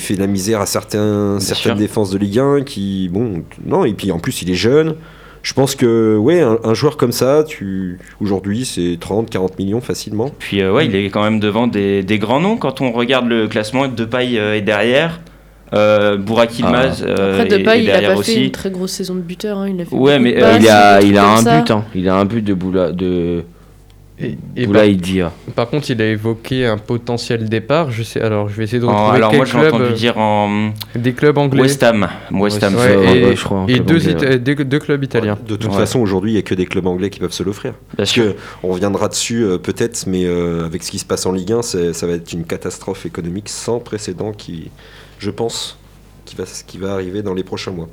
fait 0.00 0.16
la 0.16 0.26
misère 0.26 0.60
à 0.60 0.66
certains, 0.66 1.38
certaines 1.40 1.72
sûr. 1.72 1.76
défenses 1.76 2.10
de 2.10 2.18
Ligue 2.18 2.38
1 2.40 2.62
qui, 2.62 3.08
bon, 3.12 3.42
non, 3.64 3.84
et 3.84 3.92
puis 3.94 4.10
en 4.12 4.18
plus, 4.18 4.42
il 4.42 4.50
est 4.50 4.54
jeune. 4.56 4.96
Je 5.48 5.54
pense 5.54 5.74
que, 5.74 6.14
ouais, 6.18 6.42
un, 6.42 6.58
un 6.62 6.74
joueur 6.74 6.98
comme 6.98 7.10
ça, 7.10 7.42
tu, 7.42 7.98
aujourd'hui, 8.20 8.66
c'est 8.66 8.98
30, 9.00 9.30
40 9.30 9.58
millions 9.58 9.80
facilement. 9.80 10.30
Puis 10.38 10.60
euh, 10.60 10.74
ouais, 10.74 10.84
il 10.84 10.94
est 10.94 11.08
quand 11.08 11.22
même 11.22 11.40
devant 11.40 11.66
des, 11.66 12.02
des 12.02 12.18
grands 12.18 12.38
noms 12.38 12.58
quand 12.58 12.82
on 12.82 12.92
regarde 12.92 13.26
le 13.26 13.48
classement. 13.48 13.88
Depay 13.88 14.38
euh, 14.38 14.56
est 14.56 14.60
derrière, 14.60 15.20
euh, 15.72 16.18
Burak 16.18 16.58
Yilmaz 16.58 17.02
euh, 17.02 17.40
Après, 17.40 17.48
Depay, 17.48 17.82
il 17.84 17.90
a 17.90 18.14
pas 18.14 18.22
fait 18.22 18.44
une 18.44 18.50
très 18.50 18.70
grosse 18.70 18.92
saison 18.92 19.14
de 19.14 19.20
buteur. 19.20 19.56
hein, 19.56 19.70
Il 19.74 19.80
a 19.80 19.86
fait 19.86 19.96
Ouais, 19.96 20.18
mais, 20.18 20.32
de 20.34 20.36
euh, 20.36 20.40
passes, 20.42 20.62
il 20.62 20.68
a, 20.68 21.00
il 21.00 21.16
un 21.16 21.36
ça. 21.38 21.60
but, 21.62 21.70
hein. 21.70 21.84
Il 21.94 22.08
a 22.10 22.16
un 22.16 22.26
but 22.26 22.42
de 22.44 22.52
Boula, 22.52 22.92
de 22.92 23.42
Et, 24.20 24.36
et 24.56 24.62
par, 24.64 24.66
Boulaïdia. 24.72 25.32
par 25.54 25.68
contre, 25.68 25.90
il 25.92 26.02
a 26.02 26.06
évoqué 26.06 26.66
un 26.66 26.76
potentiel 26.76 27.48
départ. 27.48 27.92
Je 27.92 28.02
sais. 28.02 28.20
Alors, 28.20 28.48
je 28.48 28.56
vais 28.56 28.64
essayer 28.64 28.80
de 28.80 28.84
En- 28.84 28.88
retrouver 28.90 29.16
alors 29.16 29.30
quel 29.30 29.36
moi 29.38 29.46
j'ai 29.46 29.58
entendu 29.58 29.84
euh, 29.84 29.92
dire 29.92 30.18
en 30.18 30.72
des 30.96 31.12
clubs 31.12 31.38
anglais. 31.38 31.62
West 31.62 31.82
Ham. 31.84 32.08
West 32.32 32.62
Ham. 32.64 32.74
Ouais, 32.74 32.96
Ouais, 32.96 33.18
et, 33.20 33.24
ouais, 33.26 33.36
je 33.36 33.44
crois, 33.44 33.64
et 33.68 33.78
deux, 33.78 34.08
anglais, 34.08 34.30
Ita- 34.34 34.38
deux, 34.38 34.54
deux 34.64 34.78
clubs 34.80 35.04
italiens. 35.04 35.38
De 35.46 35.54
toute 35.54 35.70
Ouais. 35.70 35.76
façon, 35.78 36.00
aujourd'hui, 36.00 36.32
il 36.32 36.34
n'y 36.34 36.40
a 36.40 36.42
que 36.42 36.54
des 36.56 36.66
clubs 36.66 36.86
anglais 36.88 37.10
qui 37.10 37.20
peuvent 37.20 37.32
se 37.32 37.44
l'offrir. 37.44 37.72
Bien 37.72 37.80
Parce 37.98 38.10
sûr. 38.10 38.34
que 38.34 38.38
on 38.64 38.68
reviendra 38.72 39.06
dessus 39.08 39.44
euh, 39.44 39.58
peut-être, 39.58 40.04
mais 40.08 40.24
euh, 40.24 40.64
avec 40.66 40.82
ce 40.82 40.90
qui 40.90 40.98
se 40.98 41.04
passe 41.04 41.24
en 41.24 41.30
Ligue 41.32 41.52
1, 41.52 41.62
c'est- 41.62 41.92
ça 41.92 42.06
va 42.08 42.14
être 42.14 42.32
une 42.32 42.44
catastrophe 42.44 43.06
économique 43.06 43.48
sans 43.48 43.78
précédent 43.78 44.32
qui, 44.32 44.70
je 45.20 45.30
pense, 45.30 45.78
qui 46.24 46.34
va, 46.34 46.42
qui 46.66 46.78
va 46.78 46.92
arriver 46.92 47.22
dans 47.22 47.34
les 47.34 47.44
prochains 47.44 47.70
mois. 47.70 47.88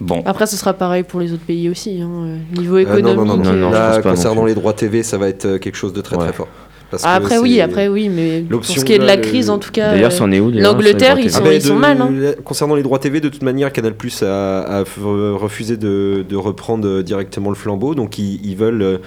Bon, 0.00 0.22
Après, 0.26 0.46
ce 0.46 0.56
sera 0.56 0.72
pareil 0.72 1.02
pour 1.04 1.20
les 1.20 1.32
autres 1.32 1.44
pays 1.46 1.68
aussi. 1.68 2.00
hein, 2.02 2.10
euh, 2.12 2.36
Niveau 2.58 2.76
Euh, 2.76 2.80
économique. 2.80 3.04
non, 3.16 3.24
non, 3.24 3.36
non, 3.36 3.44
non, 3.44 3.52
non, 3.52 3.68
je 3.70 3.74
Là, 3.74 4.02
concernant 4.02 4.44
les 4.44 4.54
droits 4.54 4.72
TV, 4.72 5.02
ça 5.02 5.18
va 5.18 5.28
être 5.28 5.44
euh, 5.46 5.58
quelque 5.58 5.76
chose 5.76 5.92
de 5.92 6.00
très 6.00 6.16
Ouais. 6.16 6.24
très 6.24 6.32
fort. 6.32 6.48
Parce 6.90 7.02
que 7.02 7.08
Après, 7.08 7.38
oui, 7.38 7.60
après, 7.60 7.88
oui, 7.88 8.08
mais 8.08 8.40
pour 8.42 8.52
l'option, 8.52 8.80
ce 8.80 8.84
qui 8.84 8.92
est 8.92 8.98
de 8.98 9.04
la 9.04 9.16
le- 9.16 9.22
crise, 9.22 9.50
en 9.50 9.58
tout 9.58 9.70
cas. 9.72 9.92
D'ailleurs, 9.92 10.12
euh, 10.12 10.14
c'en 10.16 10.30
est 10.30 10.38
où 10.40 10.50
l'Angleterre, 10.50 11.18
ils 11.18 11.28
droits 11.28 11.40
sont- 11.40 11.46
Ah 11.46 11.54
ils 11.54 11.62
sont 11.62 11.74
de- 11.74 11.80
mal, 11.80 12.00
hein. 12.00 12.08
la- 12.12 12.32
Concernant 12.34 12.74
les 12.76 12.82
droits 12.82 12.98
TV, 12.98 13.20
de 13.20 13.28
toute 13.28 13.42
manière, 13.42 13.72
Canal 13.72 13.94
Plus 13.94 14.22
a, 14.22 14.82
refusé 14.96 15.76
de, 15.76 16.24
de 16.28 16.36
reprendre 16.36 16.86
euh, 16.86 17.02
directement 17.02 17.48
le 17.50 17.56
flambeau. 17.56 17.94
Donc, 17.94 18.18
ils, 18.18 18.44
ils 18.44 18.56
veulent 18.56 18.82
euh, 18.82 18.98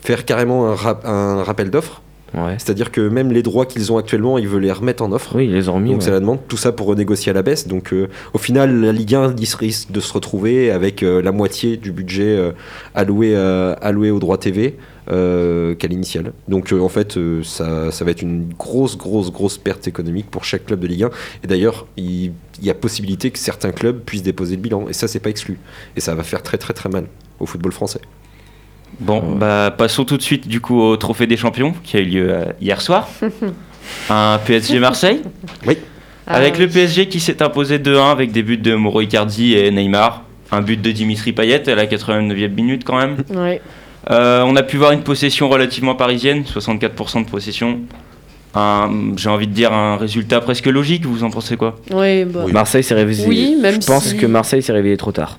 faire 0.00 0.24
carrément 0.24 0.66
un, 0.70 0.74
rap- 0.74 1.04
un 1.06 1.42
rappel 1.44 1.70
d'offres. 1.70 2.02
Ouais. 2.34 2.56
C'est-à-dire 2.58 2.90
que 2.90 3.00
même 3.00 3.32
les 3.32 3.42
droits 3.42 3.66
qu'ils 3.66 3.92
ont 3.92 3.98
actuellement, 3.98 4.36
ils 4.38 4.48
veulent 4.48 4.62
les 4.62 4.72
remettre 4.72 5.02
en 5.02 5.12
offre. 5.12 5.36
Oui, 5.36 5.46
ils 5.46 5.52
les 5.52 5.68
ont 5.68 5.74
remis. 5.74 5.90
Donc 5.90 6.00
ouais. 6.00 6.04
c'est 6.04 6.10
la 6.10 6.20
demande, 6.20 6.40
tout 6.48 6.56
ça 6.56 6.72
pour 6.72 6.88
renégocier 6.88 7.30
à 7.30 7.32
la 7.32 7.42
baisse. 7.42 7.68
Donc 7.68 7.92
euh, 7.92 8.08
au 8.34 8.38
final, 8.38 8.80
la 8.80 8.92
Ligue 8.92 9.14
1 9.14 9.36
il 9.38 9.46
se 9.46 9.56
risque 9.56 9.90
de 9.92 10.00
se 10.00 10.12
retrouver 10.12 10.70
avec 10.70 11.02
euh, 11.02 11.22
la 11.22 11.32
moitié 11.32 11.76
du 11.76 11.92
budget 11.92 12.36
euh, 12.36 12.52
alloué, 12.94 13.36
alloué 13.36 14.10
aux 14.10 14.18
droits 14.18 14.38
TV 14.38 14.76
qu'à 15.06 15.86
l'initial. 15.88 16.32
Donc 16.48 16.72
en 16.72 16.88
fait, 16.88 17.16
ça, 17.44 17.92
ça 17.92 18.04
va 18.04 18.10
être 18.10 18.22
une 18.22 18.48
grosse, 18.58 18.98
grosse, 18.98 19.30
grosse 19.30 19.56
perte 19.56 19.86
économique 19.86 20.28
pour 20.30 20.44
chaque 20.44 20.66
club 20.66 20.80
de 20.80 20.88
Ligue 20.88 21.04
1. 21.04 21.10
Et 21.44 21.46
d'ailleurs, 21.46 21.86
il, 21.96 22.32
il 22.58 22.64
y 22.64 22.70
a 22.70 22.74
possibilité 22.74 23.30
que 23.30 23.38
certains 23.38 23.70
clubs 23.70 24.00
puissent 24.00 24.24
déposer 24.24 24.56
le 24.56 24.62
bilan. 24.62 24.88
Et 24.88 24.92
ça, 24.92 25.06
c'est 25.06 25.20
pas 25.20 25.30
exclu. 25.30 25.58
Et 25.96 26.00
ça 26.00 26.14
va 26.14 26.24
faire 26.24 26.42
très, 26.42 26.58
très, 26.58 26.74
très 26.74 26.88
mal 26.88 27.06
au 27.38 27.46
football 27.46 27.72
français. 27.72 28.00
Bon, 29.00 29.22
bah 29.36 29.74
passons 29.76 30.04
tout 30.04 30.16
de 30.16 30.22
suite 30.22 30.48
du 30.48 30.60
coup 30.60 30.80
au 30.80 30.96
Trophée 30.96 31.26
des 31.26 31.36
Champions 31.36 31.74
qui 31.84 31.96
a 31.96 32.00
eu 32.00 32.04
lieu 32.04 32.26
euh, 32.30 32.44
hier 32.60 32.80
soir. 32.80 33.08
Un 34.10 34.38
PSG 34.44 34.78
Marseille. 34.80 35.22
Ah, 36.26 36.34
Avec 36.34 36.58
le 36.58 36.64
oui. 36.66 36.70
PSG 36.72 37.06
qui 37.08 37.20
s'est 37.20 37.40
imposé 37.42 37.78
2-1 37.78 38.10
avec 38.10 38.32
des 38.32 38.42
buts 38.42 38.56
de 38.58 38.74
Mauro 38.74 39.00
Icardi 39.00 39.54
et 39.54 39.70
Neymar. 39.70 40.22
Un 40.50 40.60
but 40.60 40.80
de 40.80 40.90
Dimitri 40.90 41.32
Payet 41.32 41.68
à 41.68 41.74
la 41.74 41.86
89e 41.86 42.48
minute 42.54 42.82
quand 42.84 42.96
même. 42.96 43.16
Ouais. 43.34 43.60
Euh, 44.10 44.42
on 44.46 44.54
a 44.56 44.62
pu 44.62 44.76
voir 44.76 44.92
une 44.92 45.02
possession 45.02 45.48
relativement 45.48 45.94
parisienne, 45.94 46.42
64% 46.42 47.24
de 47.24 47.30
possession. 47.30 47.80
Un- 48.54 49.12
J'ai 49.16 49.28
envie 49.28 49.46
de 49.48 49.52
dire 49.52 49.72
un 49.72 49.96
résultat 49.96 50.40
presque 50.40 50.66
logique, 50.66 51.04
vous 51.04 51.24
en 51.24 51.30
pensez 51.30 51.56
quoi? 51.56 51.76
Ouais, 51.92 52.24
bah, 52.24 52.44
Marseille 52.52 52.82
s'est 52.84 52.94
réveillé. 52.94 53.26
Oui, 53.26 53.56
même 53.60 53.80
Je 53.82 53.86
pense 53.86 54.06
si- 54.06 54.16
que 54.16 54.26
Marseille 54.26 54.62
s'est 54.62 54.72
réveillé 54.72 54.96
trop 54.96 55.12
tard. 55.12 55.38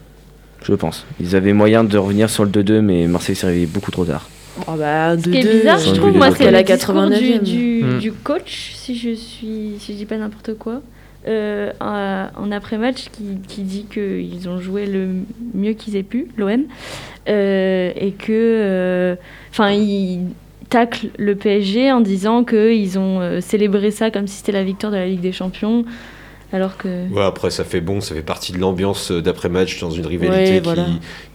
Je 0.63 0.73
pense. 0.73 1.05
Ils 1.19 1.35
avaient 1.35 1.53
moyen 1.53 1.83
de 1.83 1.97
revenir 1.97 2.29
sur 2.29 2.43
le 2.45 2.49
2-2, 2.51 2.81
mais 2.81 3.07
Marseille 3.07 3.35
s'est 3.35 3.47
réveillé 3.47 3.65
beaucoup 3.67 3.91
trop 3.91 4.05
tard. 4.05 4.27
oh, 4.67 4.71
bah, 4.77 5.17
Ce 5.17 5.29
qui 5.29 5.37
est 5.37 5.43
2-2, 5.43 5.57
bizarre, 5.59 5.79
Sans 5.79 5.93
je 5.93 5.99
trouve, 5.99 6.15
moi, 6.17 6.31
c'est 6.35 6.43
à 6.47 6.51
la 6.51 6.59
la 6.59 6.63
89 6.63 7.19
du, 7.19 7.25
89e. 7.33 7.39
du, 7.43 7.83
Hmm. 7.83 7.99
du 7.99 8.11
coach, 8.11 8.71
si 8.75 8.95
je 8.97 9.11
suis, 9.13 9.75
si 9.79 9.93
je 9.93 9.97
dis 9.97 10.05
pas 10.05 10.17
n'importe 10.17 10.55
quoi, 10.57 10.81
euh, 11.27 11.71
en, 11.79 12.27
en 12.35 12.51
après-match, 12.51 13.05
qui, 13.11 13.23
qui 13.47 13.61
dit 13.61 13.85
qu'ils 13.91 14.49
ont 14.49 14.59
joué 14.59 14.85
le 14.87 15.09
mieux 15.53 15.73
qu'ils 15.73 15.95
aient 15.95 16.03
pu, 16.03 16.27
l'OM, 16.37 16.61
euh, 17.29 17.91
et 17.95 18.11
que, 18.11 19.15
enfin, 19.51 19.71
il 19.71 20.21
tacle 20.69 21.07
le 21.17 21.35
PSG 21.35 21.91
en 21.91 22.01
disant 22.01 22.43
qu'ils 22.43 22.97
ont 22.99 23.21
euh, 23.21 23.39
célébré 23.41 23.89
ça 23.91 24.11
comme 24.11 24.27
si 24.27 24.37
c'était 24.37 24.51
la 24.51 24.63
victoire 24.63 24.91
de 24.91 24.97
la 24.97 25.05
Ligue 25.05 25.21
des 25.21 25.31
Champions, 25.31 25.85
alors 26.53 26.77
que. 26.77 26.87
Ouais, 27.11 27.23
après, 27.23 27.49
ça 27.49 27.63
fait 27.63 27.81
bon, 27.81 27.99
ça 27.99 28.15
fait 28.15 28.21
partie 28.21 28.51
de 28.53 28.57
l'ambiance 28.57 29.11
euh, 29.11 29.21
d'après-match 29.21 29.79
dans 29.81 29.91
une 29.91 30.05
rivalité 30.05 30.37
Ouais, 30.53 30.57
qui, 30.57 30.63
voilà. 30.63 30.85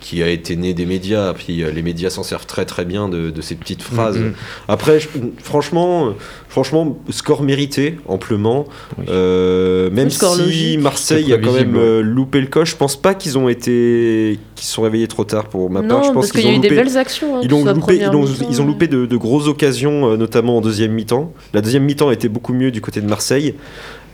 qui 0.00 0.22
a 0.22 0.28
été 0.28 0.56
née 0.56 0.72
des 0.74 0.86
médias. 0.86 1.32
Puis 1.34 1.62
euh, 1.62 1.70
les 1.70 1.82
médias 1.82 2.08
s'en 2.10 2.22
servent 2.22 2.46
très 2.46 2.64
très 2.64 2.84
bien 2.84 3.08
de, 3.08 3.30
de 3.30 3.40
ces 3.42 3.54
petites 3.54 3.82
phrases. 3.82 4.16
Mhm. 4.18 4.32
Après, 4.68 5.00
je- 5.00 5.08
franchement, 5.42 6.06
euh, 6.06 6.10
franchement, 6.48 6.98
score 7.10 7.42
mérité 7.42 7.98
amplement. 8.06 8.64
Oui. 8.98 9.04
Euh, 9.08 9.90
même 9.90 10.08
si 10.10 10.24
logique. 10.24 10.80
Marseille 10.80 11.32
a 11.32 11.38
quand 11.38 11.52
même 11.52 11.76
euh, 11.76 12.00
loupé 12.02 12.40
le 12.40 12.46
coche, 12.46 12.70
je 12.70 12.76
pense 12.76 12.96
pas 12.96 13.14
qu'ils 13.14 13.36
ont 13.36 13.48
été, 13.50 14.38
qu'ils 14.54 14.66
se 14.66 14.72
sont 14.72 14.82
réveillés 14.82 15.08
trop 15.08 15.24
tard 15.24 15.48
pour 15.48 15.68
ma 15.70 15.82
part. 15.82 15.98
Non, 15.98 16.02
je 16.04 16.08
pense 16.12 16.14
parce 16.14 16.32
qu'il 16.32 16.40
qu'ils 16.40 16.50
y 16.50 16.52
a 16.52 16.56
ont 16.56 16.58
eu 16.58 16.60
des 16.62 16.68
loupé. 16.70 16.82
belles 16.84 16.96
actions. 16.96 17.36
hein, 17.36 17.40
Ils 17.42 17.54
ont, 17.54 17.64
loupé, 17.64 17.96
ils, 17.96 18.08
ont, 18.08 18.24
ils 18.50 18.62
ont 18.62 18.66
loupé 18.66 18.86
de, 18.88 19.04
de 19.06 19.16
grosses 19.16 19.46
occasions, 19.46 20.16
notamment 20.16 20.56
en 20.56 20.60
deuxième 20.62 20.92
mi-temps. 20.92 21.32
La 21.52 21.60
deuxième 21.60 21.84
mi-temps 21.84 22.10
était 22.10 22.28
beaucoup 22.28 22.54
mieux 22.54 22.70
du 22.70 22.80
côté 22.80 23.00
de 23.02 23.06
Marseille. 23.06 23.54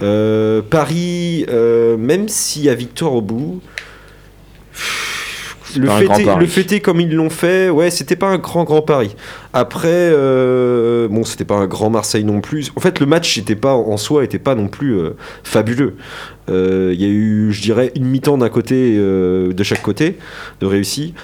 Euh, 0.02 0.62
Paris, 0.62 1.44
euh, 1.48 1.96
même 1.96 2.28
s'il 2.28 2.62
y 2.62 2.68
a 2.68 2.74
victoire 2.74 3.14
au 3.14 3.22
bout, 3.22 3.60
le 5.76 6.72
est 6.72 6.80
comme 6.80 7.00
ils 7.00 7.14
l'ont 7.14 7.30
fait, 7.30 7.68
ouais, 7.68 7.90
c'était 7.90 8.16
pas 8.16 8.28
un 8.28 8.38
grand 8.38 8.64
grand 8.64 8.82
pari. 8.82 9.14
Après, 9.52 9.88
euh, 9.92 11.08
bon, 11.08 11.24
c'était 11.24 11.44
pas 11.44 11.56
un 11.56 11.66
grand 11.66 11.90
Marseille 11.90 12.24
non 12.24 12.40
plus. 12.40 12.72
En 12.76 12.80
fait, 12.80 13.00
le 13.00 13.06
match 13.06 13.36
était 13.38 13.56
pas 13.56 13.74
en 13.74 13.96
soi 13.96 14.24
était 14.24 14.38
pas 14.38 14.54
non 14.54 14.68
plus 14.68 14.98
euh, 14.98 15.10
fabuleux. 15.42 15.96
Euh, 16.48 16.92
Il 16.94 17.02
y 17.02 17.04
a 17.04 17.08
eu, 17.08 17.52
je 17.52 17.60
dirais, 17.60 17.92
une 17.94 18.06
mi-temps 18.06 18.38
d'un 18.38 18.48
côté, 18.48 18.96
de 18.96 19.62
chaque 19.62 19.82
côté, 19.82 20.16
de 20.60 20.66
réussi. 20.66 21.14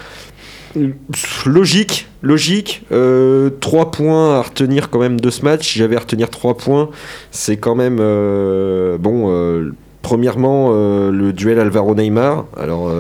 Logique, 1.47 2.09
logique. 2.23 2.85
Euh, 2.93 3.50
trois 3.61 3.90
points 3.90 4.38
à 4.38 4.43
retenir 4.43 4.90
quand 4.90 4.99
même 4.99 5.21
de 5.21 5.31
ce 5.31 5.43
match. 5.43 5.76
J'avais 5.76 5.97
à 5.97 6.00
retenir 6.00 6.31
trois 6.31 6.57
points, 6.57 6.90
c'est 7.31 7.57
quand 7.57 7.75
même 7.75 7.99
euh, 8.00 8.99
bon. 8.99 9.31
euh, 9.31 9.73
premièrement, 10.02 10.71
euh, 10.73 11.11
le 11.11 11.33
duel 11.33 11.59
Alvaro-Neymar. 11.59 12.47
Alors. 12.57 12.90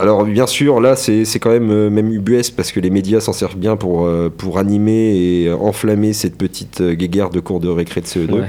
Alors 0.00 0.24
bien 0.24 0.46
sûr, 0.46 0.80
là 0.80 0.96
c'est 0.96 1.24
quand 1.40 1.50
même 1.50 1.70
euh, 1.70 1.90
même 1.90 2.12
ubuesque 2.12 2.54
parce 2.56 2.72
que 2.72 2.80
les 2.80 2.90
médias 2.90 3.20
s'en 3.20 3.32
servent 3.32 3.56
bien 3.56 3.76
pour, 3.76 4.06
euh, 4.06 4.30
pour 4.36 4.58
animer 4.58 5.16
et 5.16 5.48
euh, 5.48 5.56
enflammer 5.56 6.12
cette 6.12 6.36
petite 6.36 6.82
guéguerre 6.82 7.30
de 7.30 7.40
cours 7.40 7.60
de 7.60 7.68
récré 7.68 8.00
de 8.00 8.06
CE2. 8.06 8.32
Ouais. 8.32 8.44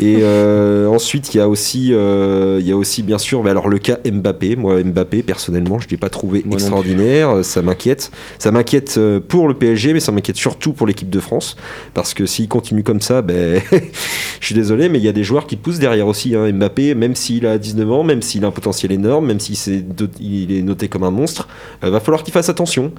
Et 0.00 0.18
euh, 0.22 0.86
ensuite, 0.88 1.34
il 1.34 1.38
y 1.38 1.40
a 1.40 1.48
aussi, 1.48 1.88
il 1.88 2.66
y 2.66 2.72
a 2.72 2.76
aussi 2.76 3.02
bien 3.02 3.18
sûr, 3.18 3.42
mais 3.42 3.50
alors 3.50 3.68
le 3.68 3.78
cas 3.78 3.98
Mbappé. 4.10 4.56
Moi, 4.56 4.82
Mbappé, 4.82 5.22
personnellement, 5.22 5.78
je 5.78 5.88
l'ai 5.88 5.96
pas 5.96 6.08
trouvé 6.08 6.42
Moi 6.44 6.54
extraordinaire. 6.54 7.44
Ça 7.44 7.62
m'inquiète. 7.62 8.10
Ça 8.38 8.50
m'inquiète 8.50 8.98
pour 9.28 9.48
le 9.48 9.54
PSG, 9.54 9.92
mais 9.92 10.00
ça 10.00 10.12
m'inquiète 10.12 10.36
surtout 10.36 10.72
pour 10.72 10.86
l'équipe 10.86 11.10
de 11.10 11.20
France, 11.20 11.56
parce 11.94 12.14
que 12.14 12.26
s'il 12.26 12.48
continue 12.48 12.82
comme 12.82 13.00
ça, 13.00 13.22
ben, 13.22 13.60
je 14.40 14.46
suis 14.46 14.54
désolé, 14.54 14.88
mais 14.88 14.98
il 14.98 15.04
y 15.04 15.08
a 15.08 15.12
des 15.12 15.24
joueurs 15.24 15.46
qui 15.46 15.56
poussent 15.56 15.78
derrière 15.78 16.06
aussi. 16.06 16.34
hein. 16.34 16.50
Mbappé, 16.52 16.94
même 16.94 17.14
s'il 17.14 17.46
a 17.46 17.58
19 17.58 17.90
ans, 17.92 18.02
même 18.02 18.22
s'il 18.22 18.44
a 18.44 18.48
un 18.48 18.50
potentiel 18.52 18.92
énorme, 18.92 19.26
même 19.26 19.40
s'il 19.40 19.56
s'est 19.56 19.78
do- 19.80 20.06
noté 20.60 20.88
comme 20.88 21.04
un 21.04 21.10
monstre, 21.10 21.48
euh, 21.82 21.90
va 21.90 22.00
falloir 22.00 22.22
qu'il 22.22 22.34
fasse 22.34 22.48
attention. 22.48 22.92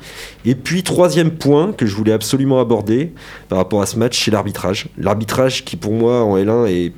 Et 0.45 0.55
puis 0.55 0.81
troisième 0.81 1.31
point 1.31 1.73
que 1.73 1.85
je 1.85 1.95
voulais 1.95 2.13
absolument 2.13 2.59
aborder 2.59 3.13
par 3.49 3.59
rapport 3.59 3.81
à 3.81 3.85
ce 3.85 3.97
match, 3.99 4.23
c'est 4.23 4.31
l'arbitrage. 4.31 4.87
L'arbitrage 4.97 5.63
qui 5.65 5.75
pour 5.75 5.93
moi 5.93 6.23
en 6.23 6.37
L1 6.37 6.67
est 6.67 6.93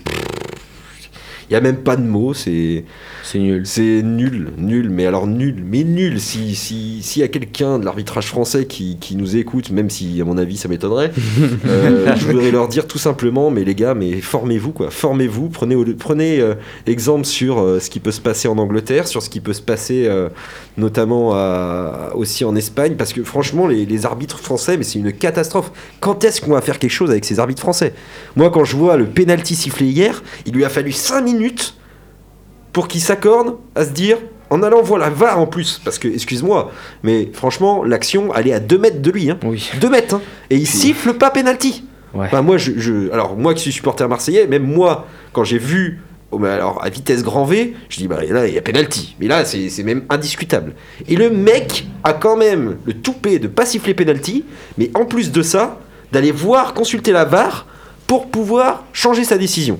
il 1.49 1.53
n'y 1.53 1.57
a 1.57 1.61
même 1.61 1.77
pas 1.77 1.95
de 1.95 2.01
mots, 2.03 2.33
c'est 2.33 2.85
C'est 3.23 3.39
nul. 3.39 3.61
c'est 3.65 4.01
nul, 4.03 4.49
nul, 4.57 4.89
mais 4.89 5.05
alors 5.05 5.27
nul, 5.27 5.63
mais 5.65 5.83
nul. 5.83 6.19
Si 6.19 6.55
si 6.55 6.99
s'il 7.01 7.21
y 7.21 7.25
a 7.25 7.27
quelqu'un 7.27 7.79
de 7.79 7.85
l'arbitrage 7.85 8.27
français 8.27 8.65
qui, 8.65 8.97
qui 8.99 9.15
nous 9.15 9.35
écoute, 9.35 9.69
même 9.69 9.89
si 9.89 10.19
à 10.21 10.25
mon 10.25 10.37
avis 10.37 10.57
ça 10.57 10.67
m'étonnerait, 10.67 11.11
euh, 11.67 12.15
je 12.15 12.25
voudrais 12.25 12.51
leur 12.51 12.67
dire 12.67 12.87
tout 12.87 12.97
simplement, 12.97 13.51
mais 13.51 13.63
les 13.63 13.75
gars, 13.75 13.93
mais 13.93 14.21
formez-vous 14.21 14.71
quoi, 14.71 14.89
formez-vous, 14.89 15.49
prenez 15.49 15.75
prenez 15.93 16.39
euh, 16.39 16.55
exemple 16.87 17.25
sur 17.25 17.59
euh, 17.59 17.79
ce 17.79 17.89
qui 17.89 17.99
peut 17.99 18.11
se 18.11 18.21
passer 18.21 18.47
en 18.47 18.57
Angleterre, 18.57 19.07
sur 19.07 19.21
ce 19.21 19.29
qui 19.29 19.39
peut 19.39 19.53
se 19.53 19.61
passer 19.61 20.09
notamment 20.77 21.33
à- 21.33 22.11
aussi 22.15 22.43
en 22.43 22.55
Espagne, 22.55 22.95
parce 22.97 23.13
que 23.13 23.23
franchement 23.23 23.67
les, 23.67 23.85
les 23.85 24.05
arbitres 24.05 24.39
français, 24.39 24.77
mais 24.77 24.83
c'est 24.83 24.99
une 24.99 25.11
catastrophe. 25.13 25.71
Quand 25.99 26.23
est-ce 26.23 26.41
qu'on 26.41 26.51
va 26.53 26.61
faire 26.61 26.79
quelque 26.79 26.91
chose 26.91 27.11
avec 27.11 27.23
ces 27.25 27.39
arbitres 27.39 27.61
français? 27.61 27.93
Moi, 28.35 28.49
quand 28.49 28.63
je 28.65 28.75
vois 28.75 28.97
le 28.97 29.05
penalty 29.05 29.55
sifflé 29.55 29.85
hier, 29.87 30.23
il 30.45 30.53
lui 30.53 30.65
a 30.65 30.69
fallu 30.69 30.91
5 30.91 31.21
minutes 31.21 31.34
pour 32.73 32.87
qu'il 32.87 33.01
s'accorde 33.01 33.55
à 33.75 33.85
se 33.85 33.91
dire 33.91 34.17
en 34.49 34.61
allant 34.61 34.81
voir 34.81 34.99
la 34.99 35.09
VAR 35.09 35.39
en 35.39 35.47
plus, 35.47 35.81
parce 35.83 35.97
que, 35.97 36.07
excuse-moi, 36.07 36.71
mais 37.03 37.29
franchement, 37.33 37.83
l'action, 37.83 38.33
elle 38.35 38.47
est 38.47 38.53
à 38.53 38.59
2 38.59 38.77
mètres 38.77 39.01
de 39.01 39.11
lui. 39.11 39.29
Hein. 39.31 39.39
Oui. 39.43 39.71
2 39.81 39.89
mètres, 39.89 40.15
hein. 40.15 40.21
et 40.49 40.55
il 40.57 40.67
siffle 40.67 41.13
pas. 41.13 41.33
Ouais. 42.13 42.27
Enfin, 42.27 42.41
moi, 42.41 42.57
je, 42.57 42.73
je- 42.77 43.11
alors, 43.11 43.35
moi 43.35 43.53
qui 43.53 43.61
suis 43.61 43.71
supporter 43.71 44.07
marseillais, 44.07 44.45
même 44.47 44.63
moi, 44.63 45.07
quand 45.33 45.43
j'ai 45.43 45.57
vu, 45.57 45.99
oh, 46.31 46.43
alors, 46.45 46.83
à 46.83 46.89
vitesse 46.89 47.23
grand 47.23 47.43
V, 47.43 47.73
je 47.89 47.97
dis, 47.97 48.07
bah 48.07 48.19
là, 48.29 48.47
il 48.47 48.53
y 48.53 48.57
a 48.57 48.61
penalty. 48.61 49.15
Mais 49.19 49.27
là, 49.27 49.43
c'est 49.45 49.83
même 49.83 50.03
indiscutable. 50.09 50.75
Et 51.07 51.15
le 51.15 51.29
mec 51.31 51.87
a 52.03 52.13
quand 52.13 52.37
même 52.37 52.77
le 52.85 52.93
toupet 52.93 53.39
de 53.39 53.47
pas 53.47 53.65
siffler 53.65 53.93
penalty, 53.95 54.45
mais 54.77 54.91
en 54.93 55.05
plus 55.05 55.31
de 55.31 55.41
ça, 55.41 55.79
d'aller 56.11 56.31
voir, 56.31 56.73
consulter 56.73 57.11
la 57.11 57.25
VAR 57.25 57.65
pour 58.05 58.27
pouvoir 58.27 58.83
changer 58.93 59.23
sa 59.23 59.37
décision. 59.37 59.79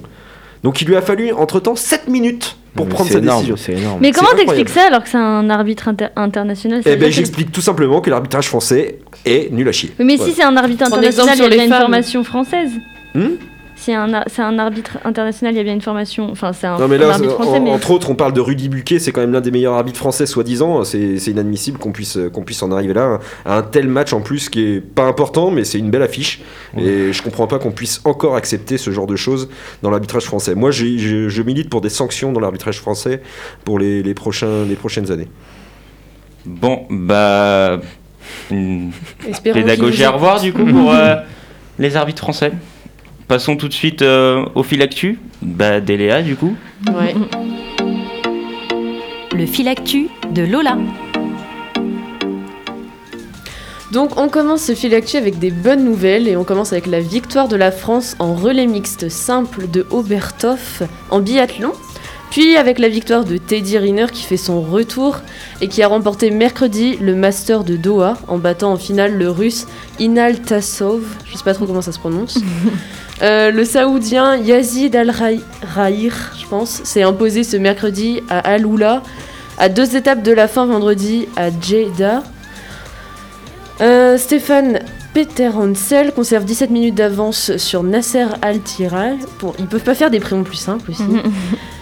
Donc 0.66 0.82
il 0.82 0.88
lui 0.88 0.96
a 0.96 1.02
fallu 1.04 1.32
entre-temps 1.32 1.76
7 1.76 2.08
minutes 2.08 2.58
pour 2.76 2.88
Mais 2.88 2.92
prendre 2.96 3.12
sa 3.12 3.20
énorme, 3.20 3.46
décision. 3.46 3.56
C'est 3.56 3.74
énorme. 3.80 4.00
Mais 4.02 4.12
comment 4.12 4.32
t'expliques 4.36 4.70
ça 4.70 4.88
alors 4.88 5.04
que 5.04 5.10
c'est 5.10 5.18
un 5.18 5.48
arbitre 5.52 5.88
inter- 5.88 6.08
international 6.16 6.82
Eh 6.88 6.96
ben 6.96 7.12
j'explique 7.12 7.52
tout 7.52 7.62
simplement 7.62 8.02
que 8.02 8.10
l'arbitrage 8.10 8.48
français 8.48 8.98
est 9.26 9.52
nul 9.54 9.70
à 9.70 9.72
chier. 9.72 9.92
Mais 10.00 10.16
Voilà. 10.16 10.32
si 10.32 10.36
c'est 10.38 10.44
un 10.44 10.58
arbitre 10.58 10.84
international, 10.84 11.38
il 11.40 11.56
y 11.56 11.60
a 11.60 11.64
une 11.66 11.72
formation 11.72 12.24
française. 12.24 12.72
Hmm? 13.14 13.36
Un 13.94 14.24
c'est 14.28 14.42
un 14.42 14.58
arbitre 14.58 14.98
international, 15.04 15.54
il 15.54 15.58
y 15.58 15.60
a 15.60 15.64
bien 15.64 15.74
une 15.74 15.82
formation. 15.82 16.30
Enfin, 16.32 16.54
c'est 16.54 16.68
un, 16.68 16.78
Non 16.80 16.88
mais 16.88 16.96
un 16.96 17.00
là, 17.00 17.10
arbitre 17.14 17.40
en- 17.40 17.44
français, 17.44 17.60
mais. 17.60 17.70
entre 17.70 17.92
autres, 17.92 18.10
on 18.10 18.16
parle 18.16 18.34
de 18.34 18.42
Rudy 18.42 18.70
Buquet, 18.70 19.00
c'est 19.00 19.12
quand 19.12 19.22
même 19.22 19.34
l'un 19.34 19.42
des 19.42 19.52
meilleurs 19.52 19.74
arbitres 19.76 20.00
français, 20.00 20.26
soi-disant. 20.26 20.84
C'est 20.84 21.20
c'est 21.20 21.32
inadmissible 21.32 21.78
qu'on 21.78 21.92
puisse, 21.92 22.18
qu'on 22.34 22.44
puisse 22.44 22.64
en 22.64 22.72
arriver 22.72 22.94
là, 22.94 23.20
à 23.46 23.58
un 23.58 23.62
tel 23.62 23.88
match 23.88 24.14
en 24.14 24.22
plus 24.22 24.50
qui 24.50 24.62
est 24.64 24.82
pas 24.82 25.04
important, 25.04 25.52
mais 25.52 25.64
c'est 25.64 25.78
une 25.80 25.90
belle 25.92 26.02
affiche. 26.04 26.42
Et 26.78 27.14
je 27.14 27.22
comprends 27.22 27.48
pas 27.48 27.60
qu'on 27.60 27.72
puisse 27.72 28.02
encore 28.06 28.36
accepter 28.36 28.78
ce 28.78 28.92
genre 28.92 29.08
de 29.08 29.16
choses 29.16 29.50
dans 29.82 29.90
l'arbitrage 29.92 30.24
français. 30.24 30.56
Moi, 30.56 30.72
j'ai- 30.72 30.98
je, 30.98 31.30
je 31.30 31.42
milite 31.42 31.70
pour 31.70 31.82
des 31.82 31.90
sanctions 31.90 32.32
dans 32.32 32.40
l'arbitrage 32.40 32.80
français 32.80 33.22
pour 33.66 33.80
les, 33.80 34.02
les, 34.04 34.14
prochains, 34.14 34.66
les 34.68 34.76
prochaines 34.76 35.12
années. 35.12 35.28
Bon, 36.46 36.84
bah. 36.90 37.80
Une 38.52 38.92
Espérons 39.28 39.60
pédagogie 39.60 40.04
à 40.04 40.12
revoir 40.12 40.40
du 40.42 40.52
coup 40.52 40.66
pour 40.66 40.92
euh, 40.94 41.16
les 41.80 41.96
arbitres 41.96 42.22
français. 42.24 42.52
Passons 43.28 43.58
tout 43.58 43.68
de 43.68 43.74
suite 43.74 44.04
euh, 44.04 44.46
au 44.54 44.62
fil 44.62 44.84
actu. 44.84 45.18
Bah, 45.42 45.80
Déléa 45.82 46.22
du 46.22 46.36
coup. 46.36 46.56
Ouais. 46.88 47.16
Le 49.34 49.46
fil 49.48 49.68
actu 49.68 50.10
de 50.32 50.44
Lola. 50.44 50.78
Donc 53.92 54.20
on 54.20 54.30
commence 54.30 54.62
ce 54.64 54.76
fil 54.76 54.94
actu 54.94 55.18
avec 55.18 55.40
des 55.40 55.50
bonnes 55.50 55.84
nouvelles 55.84 56.28
et 56.28 56.38
on 56.38 56.44
commence 56.44 56.72
avec 56.72 56.86
la 56.86 57.00
victoire 57.00 57.48
de 57.48 57.56
la 57.56 57.72
France 57.72 58.16
en 58.20 58.36
relais 58.36 58.68
mixte 58.68 59.10
simple 59.10 59.70
de 59.72 59.88
Oberthoff 59.90 60.84
en 61.10 61.20
biathlon. 61.20 61.72
Puis 62.30 62.58
avec 62.58 62.78
la 62.78 62.90
victoire 62.90 63.24
de 63.24 63.38
Teddy 63.38 63.78
Riner 63.78 64.08
qui 64.12 64.24
fait 64.24 64.38
son 64.38 64.62
retour 64.62 65.20
et 65.62 65.68
qui 65.68 65.82
a 65.82 65.88
remporté 65.88 66.30
mercredi 66.30 66.98
le 66.98 67.16
Master 67.16 67.64
de 67.64 67.76
Doha 67.76 68.18
en 68.28 68.38
battant 68.38 68.74
en 68.74 68.78
finale 68.78 69.18
le 69.18 69.32
russe 69.32 69.66
Inal 70.00 70.42
Tassov, 70.42 71.04
je 71.26 71.38
sais 71.38 71.44
pas 71.44 71.54
trop 71.54 71.66
comment 71.66 71.82
ça 71.82 71.92
se 71.92 72.00
prononce. 72.00 72.38
Euh, 73.22 73.52
le 73.52 73.64
saoudien 73.64 74.36
Yazid 74.36 74.96
Al-Rahir, 74.96 76.34
je 76.38 76.46
pense, 76.48 76.82
s'est 76.84 77.04
imposé 77.04 77.44
ce 77.44 77.56
mercredi 77.58 78.22
à 78.30 78.40
Aloula 78.40 79.02
à 79.58 79.70
deux 79.70 79.96
étapes 79.96 80.22
de 80.22 80.34
la 80.34 80.48
fin 80.48 80.66
vendredi 80.66 81.28
à 81.38 81.50
Jeddah. 81.50 82.24
Euh, 83.82 84.18
Stéphane 84.18 84.80
Peter-Hansel 85.14 86.12
conserve 86.12 86.44
17 86.44 86.72
minutes 86.72 86.96
d'avance 86.96 87.56
sur 87.56 87.84
Nasser 87.84 88.26
Al-Tiral. 88.42 89.18
Bon, 89.40 89.54
ils 89.60 89.68
peuvent 89.68 89.84
pas 89.84 89.96
faire 89.96 90.12
des 90.12 90.20
prénoms 90.20 90.44
plus 90.44 90.58
simples 90.58 90.92
aussi. 90.92 91.04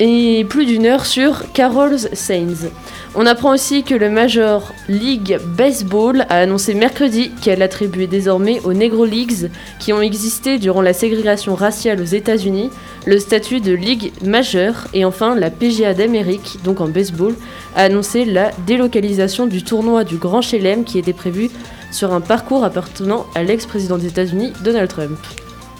Et 0.00 0.44
plus 0.48 0.66
d'une 0.66 0.86
heure 0.86 1.06
sur 1.06 1.52
Carol 1.52 1.98
Sainz. 1.98 2.70
On 3.14 3.26
apprend 3.26 3.52
aussi 3.52 3.82
que 3.82 3.94
le 3.94 4.08
Major 4.08 4.72
League 4.88 5.38
Baseball 5.56 6.22
a 6.30 6.38
annoncé 6.38 6.72
mercredi 6.72 7.30
qu'elle 7.42 7.62
attribuait 7.62 8.06
désormais 8.06 8.60
aux 8.64 8.72
Negro 8.72 9.04
Leagues 9.04 9.50
qui 9.78 9.92
ont 9.92 10.00
existé 10.00 10.58
durant 10.58 10.80
la 10.80 10.94
ségrégation 10.94 11.54
raciale 11.54 12.00
aux 12.00 12.06
États-Unis 12.06 12.70
le 13.06 13.18
statut 13.18 13.60
de 13.60 13.72
ligue 13.72 14.12
majeure. 14.24 14.88
Et 14.94 15.04
enfin, 15.04 15.34
la 15.34 15.50
PGA 15.50 15.92
d'Amérique, 15.92 16.58
donc 16.64 16.80
en 16.80 16.88
baseball, 16.88 17.34
a 17.76 17.82
annoncé 17.82 18.24
la 18.24 18.50
délocalisation 18.66 19.46
du 19.46 19.62
tournoi 19.62 20.04
du 20.04 20.16
Grand 20.16 20.40
Chelem 20.40 20.84
qui 20.84 20.98
était 20.98 21.12
prévu 21.12 21.50
sur 21.90 22.14
un 22.14 22.22
parcours 22.22 22.64
appartenant 22.64 23.26
à 23.34 23.42
l'ex-président 23.42 23.98
des 23.98 24.06
États-Unis, 24.06 24.54
Donald 24.64 24.88
Trump. 24.88 25.18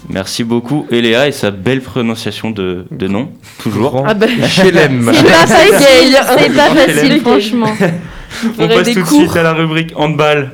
Merci 0.09 0.44
beaucoup 0.44 0.87
Eléa 0.90 1.28
et 1.28 1.32
sa 1.32 1.50
belle 1.50 1.80
prononciation 1.80 2.50
de, 2.50 2.87
de 2.90 3.06
nom, 3.06 3.30
toujours. 3.62 4.04
Ah 4.06 4.14
bah, 4.14 4.26
Chelem. 4.49 5.11
C'est 5.14 5.25
pas 5.25 5.47
facile, 5.47 6.16
c'est 6.38 6.54
pas 6.54 6.75
facile, 6.75 7.21
franchement. 7.21 7.73
On 8.59 8.66
passe 8.66 8.82
des 8.82 8.94
tout 8.94 9.02
de 9.02 9.06
suite 9.06 9.37
à 9.37 9.42
la 9.42 9.52
rubrique 9.52 9.92
handball. 9.94 10.50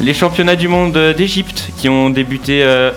Les 0.00 0.14
championnats 0.14 0.54
du 0.54 0.68
monde 0.68 0.96
d'Égypte 1.16 1.70
qui 1.76 1.88
ont 1.88 2.10
débuté 2.10 2.62
euh, 2.62 2.92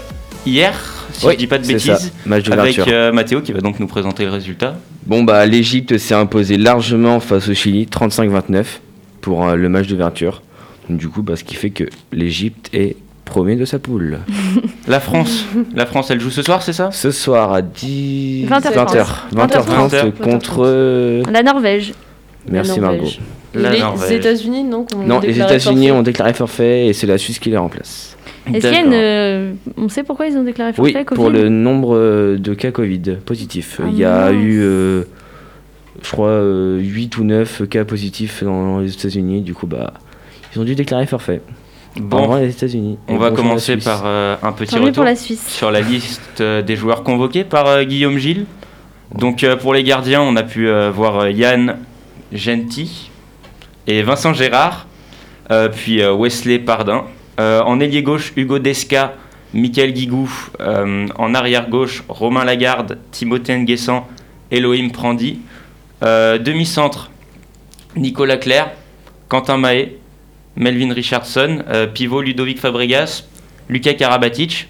hier, 0.45 0.75
si 1.13 1.25
Oui, 1.25 1.33
je 1.33 1.37
dis 1.39 1.47
pas 1.47 1.57
de 1.57 1.65
bêtises, 1.65 2.13
match 2.27 2.47
avec 2.49 2.77
euh, 2.87 3.11
Mathéo 3.11 3.41
qui 3.41 3.53
va 3.53 3.61
donc 3.61 3.79
nous 3.79 3.87
présenter 3.87 4.23
le 4.25 4.31
résultat. 4.31 4.75
Bon 5.07 5.23
bah 5.23 5.45
l'Égypte 5.47 5.97
s'est 5.97 6.13
imposée 6.13 6.57
largement 6.57 7.19
face 7.19 7.49
au 7.49 7.53
Chili, 7.55 7.87
35-29 7.91 8.65
pour 9.21 9.47
euh, 9.47 9.55
le 9.55 9.69
match 9.69 9.87
d'ouverture. 9.87 10.41
Du 10.89 11.07
coup, 11.07 11.21
bah, 11.21 11.35
ce 11.35 11.43
qui 11.43 11.55
fait 11.55 11.69
que 11.69 11.85
l'Égypte 12.11 12.69
est 12.73 12.95
premier 13.25 13.55
de 13.55 13.63
sa 13.65 13.79
poule. 13.79 14.19
La 14.87 14.99
France, 14.99 15.45
la 15.75 15.85
France, 15.85 16.09
elle 16.11 16.19
joue 16.19 16.31
ce 16.31 16.41
soir, 16.41 16.63
c'est 16.63 16.73
ça? 16.73 16.89
Ce 16.91 17.11
soir 17.11 17.53
à 17.53 17.61
10 17.61 18.47
20h30. 18.47 18.73
20h 18.73 19.05
20h30 19.35 19.89
20h30. 19.89 20.11
contre 20.13 21.23
La 21.31 21.43
Norvège. 21.43 21.93
Merci 22.49 22.75
La 22.75 22.81
Margot. 22.81 22.97
Norvège. 22.97 23.19
Et 23.53 23.59
La 23.59 23.69
les 23.71 23.79
Norvège. 23.79 24.11
États-Unis, 24.11 24.63
non 24.63 24.85
Non, 25.05 25.19
les 25.19 25.37
États-Unis 25.39 25.91
ont 25.91 26.01
déclaré 26.01 26.33
forfait 26.33 26.87
et 26.87 26.93
c'est 26.93 27.07
la 27.07 27.17
Suisse 27.19 27.37
qui 27.39 27.51
les 27.51 27.57
remplace. 27.57 28.17
Est-ce 28.51 28.65
qu'il 28.67 28.73
y 28.73 28.75
a 28.75 28.79
une. 28.79 28.85
D'accord. 28.89 28.99
euh, 29.01 29.53
On 29.77 29.87
sait 29.87 30.03
pourquoi 30.03 30.25
ils 30.27 30.35
ont 30.35 30.43
déclaré 30.43 30.73
Oui, 30.79 30.91
forfait 30.91 31.05
pour 31.05 31.25
Covid? 31.27 31.37
le 31.43 31.49
nombre 31.49 32.35
de 32.37 32.53
cas 32.55 32.71
Covid 32.71 33.17
positifs. 33.23 33.79
Ah 33.81 33.87
Il 33.91 33.97
y 33.99 34.03
a 34.03 34.31
mince. 34.31 34.43
eu, 34.43 34.59
euh, 34.63 35.03
je 36.01 36.11
crois, 36.11 36.29
euh, 36.29 36.79
8 36.79 37.17
ou 37.17 37.23
9 37.23 37.67
cas 37.69 37.85
positifs 37.85 38.43
dans 38.43 38.79
les 38.79 38.93
États-Unis. 38.93 39.41
Du 39.41 39.53
coup, 39.53 39.67
bah, 39.67 39.93
ils 40.53 40.59
ont 40.61 40.63
dû 40.63 40.75
déclarer 40.75 41.05
forfait. 41.05 41.41
Bon, 41.99 42.35
les 42.35 42.49
États-Unis. 42.51 42.97
on 43.09 43.17
va 43.17 43.31
commencer 43.31 43.75
par 43.75 44.03
euh, 44.05 44.37
un 44.41 44.53
petit 44.53 44.75
Tant 44.75 44.81
retour 44.81 45.03
la 45.03 45.15
sur 45.15 45.71
la 45.71 45.81
liste 45.81 46.39
euh, 46.39 46.61
des 46.61 46.77
joueurs 46.77 47.03
convoqués 47.03 47.43
par 47.43 47.67
euh, 47.67 47.83
Guillaume 47.83 48.17
Gilles. 48.17 48.45
Donc 49.13 49.43
euh, 49.43 49.57
pour 49.57 49.73
les 49.73 49.83
gardiens, 49.83 50.21
on 50.21 50.37
a 50.37 50.43
pu 50.43 50.69
euh, 50.69 50.89
voir 50.89 51.19
euh, 51.19 51.31
Yann 51.31 51.77
Genty 52.31 53.11
et 53.87 54.03
Vincent 54.03 54.33
Gérard, 54.33 54.87
euh, 55.51 55.67
puis 55.67 56.01
euh, 56.01 56.13
Wesley 56.15 56.59
Pardin. 56.59 57.03
Euh, 57.39 57.61
en 57.61 57.79
ailier 57.81 58.03
gauche, 58.03 58.31
Hugo 58.37 58.59
Desca, 58.59 59.13
Michael 59.53 59.91
Guigou. 59.91 60.31
Euh, 60.61 61.07
en 61.17 61.33
arrière 61.33 61.69
gauche, 61.69 62.03
Romain 62.07 62.45
Lagarde, 62.45 62.99
Timothée 63.11 63.57
Nguessan, 63.57 64.05
Elohim 64.49 64.91
Prandi. 64.91 65.39
Euh, 66.03 66.37
Demi-centre, 66.37 67.09
Nicolas 67.95 68.37
Clerc, 68.37 68.71
Quentin 69.29 69.57
Mahé, 69.57 69.97
Melvin 70.55 70.93
Richardson, 70.93 71.63
euh, 71.69 71.87
pivot 71.87 72.21
Ludovic 72.21 72.59
Fabregas, 72.59 73.23
Lucas 73.69 73.93
Karabatic, 73.93 74.67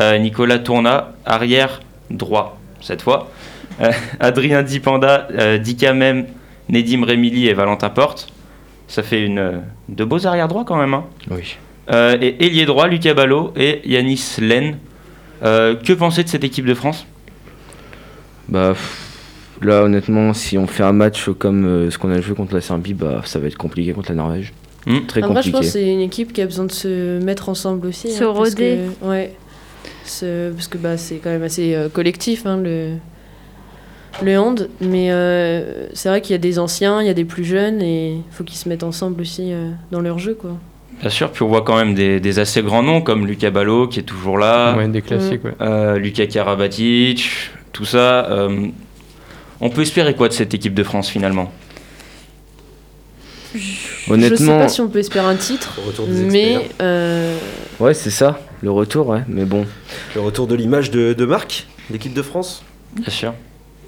euh, 0.00 0.18
Nicolas 0.18 0.58
Tourna, 0.58 1.14
arrière 1.26 1.80
droit 2.10 2.58
cette 2.80 3.02
fois, 3.02 3.30
Adrien 4.20 4.62
Dipanda, 4.62 5.28
euh, 5.32 5.58
Dikamem, 5.58 6.26
Nedim 6.68 7.04
Remili 7.04 7.48
et 7.48 7.54
Valentin 7.54 7.90
Porte. 7.90 8.32
Ça 8.86 9.02
fait 9.02 9.22
une, 9.22 9.62
de 9.88 10.04
beaux 10.04 10.26
arrière 10.26 10.48
droits 10.48 10.64
quand 10.64 10.76
même. 10.76 10.94
hein. 10.94 11.04
Oui. 11.30 11.56
Euh, 11.90 12.16
et 12.20 12.44
ailier 12.44 12.66
droit, 12.66 12.86
Lucas 12.86 13.14
Ballot 13.14 13.52
et 13.56 13.80
Yanis 13.84 14.36
Len. 14.38 14.78
Euh, 15.42 15.76
que 15.76 15.92
penser 15.92 16.24
de 16.24 16.28
cette 16.28 16.44
équipe 16.44 16.66
de 16.66 16.74
France? 16.74 17.06
Bah, 18.48 18.74
là, 19.62 19.82
honnêtement, 19.84 20.32
si 20.34 20.56
on 20.58 20.66
fait 20.66 20.82
un 20.82 20.92
match 20.92 21.28
comme 21.38 21.64
euh, 21.64 21.90
ce 21.90 21.98
qu'on 21.98 22.10
a 22.10 22.20
joué 22.20 22.34
contre 22.34 22.54
la 22.54 22.60
Serbie, 22.60 22.94
bah, 22.94 23.22
ça 23.24 23.38
va 23.38 23.46
être 23.46 23.56
compliqué 23.56 23.92
contre 23.92 24.10
la 24.10 24.16
Norvège. 24.16 24.52
Hmm. 24.86 25.00
Très 25.06 25.22
En 25.22 25.28
vrai, 25.28 25.42
je 25.42 25.50
compliqué. 25.50 25.52
pense 25.52 25.66
que 25.66 25.72
c'est 25.72 25.92
une 25.92 26.00
équipe 26.00 26.32
qui 26.32 26.40
a 26.42 26.46
besoin 26.46 26.64
de 26.64 26.72
se 26.72 27.18
mettre 27.22 27.48
ensemble 27.48 27.86
aussi. 27.86 28.10
Se 28.10 28.22
hein, 28.24 28.32
parce 28.34 28.50
roder. 28.50 28.78
que- 29.02 29.06
ouais. 29.06 29.34
Parce 30.02 30.68
que 30.68 30.78
bah, 30.78 30.96
c'est 30.96 31.16
quand 31.16 31.30
même 31.30 31.42
assez 31.42 31.74
euh, 31.74 31.88
collectif, 31.90 32.46
hein, 32.46 32.56
le, 32.62 32.92
le 34.22 34.38
hand. 34.38 34.68
Mais 34.80 35.08
euh, 35.10 35.86
c'est 35.92 36.08
vrai 36.08 36.20
qu'il 36.22 36.32
y 36.32 36.34
a 36.34 36.38
des 36.38 36.58
anciens, 36.58 37.02
il 37.02 37.06
y 37.06 37.10
a 37.10 37.14
des 37.14 37.26
plus 37.26 37.44
jeunes, 37.44 37.82
et 37.82 38.12
il 38.14 38.22
faut 38.30 38.44
qu'ils 38.44 38.56
se 38.56 38.68
mettent 38.68 38.84
ensemble 38.84 39.20
aussi 39.20 39.52
euh, 39.52 39.70
dans 39.90 40.00
leur 40.00 40.18
jeu. 40.18 40.34
Quoi. 40.34 40.56
Bien 41.00 41.10
sûr, 41.10 41.30
puis 41.30 41.42
on 41.42 41.48
voit 41.48 41.62
quand 41.62 41.76
même 41.76 41.94
des, 41.94 42.18
des 42.20 42.38
assez 42.38 42.62
grands 42.62 42.82
noms 42.82 43.02
comme 43.02 43.26
Lucas 43.26 43.50
Ballot 43.50 43.86
qui 43.86 44.00
est 44.00 44.04
toujours 44.04 44.38
là. 44.38 44.74
Ouais, 44.76 44.88
des 44.88 45.02
classiques, 45.02 45.44
ouais. 45.44 45.52
Euh, 45.60 45.98
Lucas 45.98 46.26
Karabatic, 46.26 47.50
tout 47.72 47.84
ça. 47.84 48.26
On 49.60 49.70
peut 49.70 49.82
espérer 49.82 50.14
quoi 50.14 50.28
de 50.28 50.32
cette 50.32 50.54
équipe 50.54 50.74
de 50.74 50.82
France 50.82 51.08
finalement? 51.08 51.52
Je 53.54 53.58
sais 53.60 54.12
Honnêtement, 54.12 54.58
pas 54.58 54.68
si 54.68 54.80
on 54.80 54.88
peut 54.88 54.98
espérer 54.98 55.26
un 55.26 55.36
titre, 55.36 55.74
Le 55.78 55.86
retour 55.88 56.06
des 56.06 56.22
mais 56.24 56.68
euh, 56.82 57.36
ouais, 57.80 57.94
c'est 57.94 58.10
ça, 58.10 58.40
le 58.62 58.70
retour, 58.70 59.08
ouais, 59.08 59.22
mais 59.26 59.44
bon. 59.44 59.66
Le 60.14 60.20
retour 60.20 60.46
de 60.46 60.54
l'image 60.54 60.90
de, 60.90 61.14
de 61.14 61.24
Marc, 61.24 61.66
l'équipe 61.90 62.12
de 62.12 62.22
France? 62.22 62.62
Bien 62.94 63.10
sûr. 63.10 63.34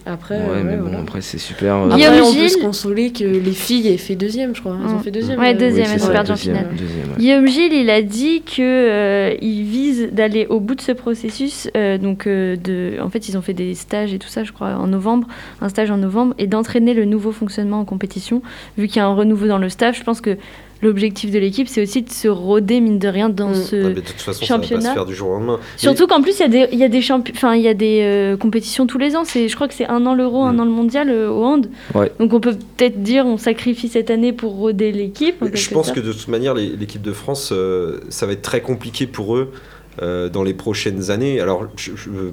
Après, 0.06 0.36
ouais, 0.36 0.42
euh, 0.48 0.62
mais 0.64 0.70
ouais, 0.72 0.76
bon, 0.78 0.82
voilà. 0.84 0.98
après, 1.00 1.20
c'est 1.20 1.38
super. 1.38 1.74
euh, 1.76 1.88
Guillaume 1.94 2.14
Après, 2.14 2.20
on 2.28 2.34
peut 2.34 2.48
se 2.48 2.56
consoler 2.58 3.12
que 3.12 3.22
les 3.24 3.52
filles 3.52 3.88
aient 3.88 3.96
fait 3.98 4.14
deuxième, 4.16 4.54
je 4.56 4.60
crois. 4.60 4.76
Elles 4.82 4.90
ont 4.94 4.98
Mm. 4.98 5.02
fait 5.02 5.10
deuxième. 5.10 5.38
Ouais, 5.38 5.50
euh, 5.54 5.58
deuxième, 5.58 5.86
oui, 5.86 5.92
elles 5.94 6.00
c'est 6.00 6.08
ont 6.08 6.12
perdu 6.12 6.30
en 6.30 6.34
deuxième, 6.34 6.56
finale. 6.56 6.74
deuxième, 6.76 7.08
ouais. 7.10 7.16
Guillaume 7.18 7.46
Gilles, 7.46 7.72
il 7.74 7.90
a 7.90 8.00
dit 8.02 8.42
que 8.42 8.60
euh, 8.60 9.34
il 9.42 9.64
vise 9.64 10.08
d'aller 10.12 10.46
au 10.48 10.58
bout 10.60 10.74
de 10.74 10.80
ce 10.80 10.92
processus. 10.92 11.68
euh, 11.76 11.98
donc, 11.98 12.26
euh, 12.26 12.56
de, 12.56 12.94
en 13.02 13.10
fait, 13.10 13.28
ils 13.28 13.36
ont 13.36 13.42
fait 13.42 13.52
des 13.54 13.74
stages 13.74 14.14
et 14.14 14.18
tout 14.18 14.28
ça, 14.28 14.42
je 14.44 14.52
crois, 14.52 14.74
en 14.76 14.86
novembre, 14.86 15.26
un 15.60 15.68
stage 15.68 15.90
en 15.90 15.98
novembre, 15.98 16.34
et 16.38 16.46
d'entraîner 16.46 16.94
le 16.94 17.04
nouveau 17.04 17.32
fonctionnement 17.32 17.80
en 17.80 17.84
compétition. 17.84 18.42
Vu 18.78 18.86
qu'il 18.88 18.96
y 18.96 19.00
a 19.00 19.06
un 19.06 19.14
renouveau 19.14 19.46
dans 19.48 19.58
le 19.58 19.68
staff, 19.68 19.96
je 19.98 20.02
pense 20.02 20.20
que 20.20 20.36
l'objectif 20.82 21.30
de 21.30 21.38
l'équipe, 21.38 21.68
c'est 21.68 21.82
aussi 21.82 22.02
de 22.02 22.10
se 22.10 22.28
roder 22.28 22.80
mine 22.80 22.98
de 22.98 23.08
rien 23.08 23.28
dans 23.28 23.50
Mm. 23.50 23.54
ce. 23.54 23.76
Ah, 23.76 23.88
de 23.90 24.00
toute 24.00 24.20
façon, 24.20 24.44
ça 24.44 24.54
va 24.54 24.60
pas 24.60 24.64
championnat. 24.66 24.88
se 24.90 24.94
faire 24.94 25.06
du 25.06 25.14
jour 25.14 25.28
au 25.30 25.32
lendemain. 25.34 25.60
Surtout 25.76 26.06
qu'en 26.06 26.22
plus, 26.22 26.38
il 26.38 26.40
y 26.40 26.44
a 26.44 26.48
des, 26.48 26.66
il 26.72 26.78
y 26.78 26.84
a 26.84 26.88
des, 26.88 27.00
champi- 27.00 27.32
enfin, 27.34 27.54
il 27.54 27.62
y 27.62 27.68
a 27.68 27.74
des 27.74 28.00
euh, 28.02 28.36
compétitions 28.36 28.86
tous 28.86 28.98
les 28.98 29.16
ans. 29.16 29.22
C'est, 29.24 29.48
je 29.48 29.54
crois 29.54 29.68
que 29.68 29.74
c'est 29.74 29.86
un 29.86 30.06
an 30.06 30.14
l'euro, 30.14 30.42
un 30.44 30.52
Mm. 30.54 30.60
an 30.60 30.64
le 30.64 30.70
mondial 30.70 31.10
euh, 31.10 31.30
au 31.30 31.44
hand. 31.44 31.68
Ouais. 31.94 32.10
Donc 32.18 32.32
on 32.32 32.40
peut 32.40 32.54
peut-être 32.76 33.02
dire 33.02 33.26
on 33.26 33.36
sacrifie 33.36 33.88
cette 33.88 34.10
année 34.10 34.32
pour 34.32 34.52
roder 34.54 34.92
l'équipe. 34.92 35.36
Je 35.52 35.70
pense 35.70 35.92
que 35.92 36.00
de 36.00 36.12
toute 36.12 36.28
manière, 36.28 36.54
les- 36.54 36.74
l'équipe 36.76 37.02
de 37.02 37.12
France, 37.12 37.50
euh, 37.52 38.00
ça 38.08 38.26
va 38.26 38.32
être 38.32 38.42
très 38.42 38.60
compliqué 38.60 39.06
pour 39.06 39.36
eux 39.36 39.52
euh, 40.00 40.28
dans 40.28 40.44
les 40.44 40.54
prochaines 40.54 41.10
années. 41.10 41.40
Alors, 41.40 41.66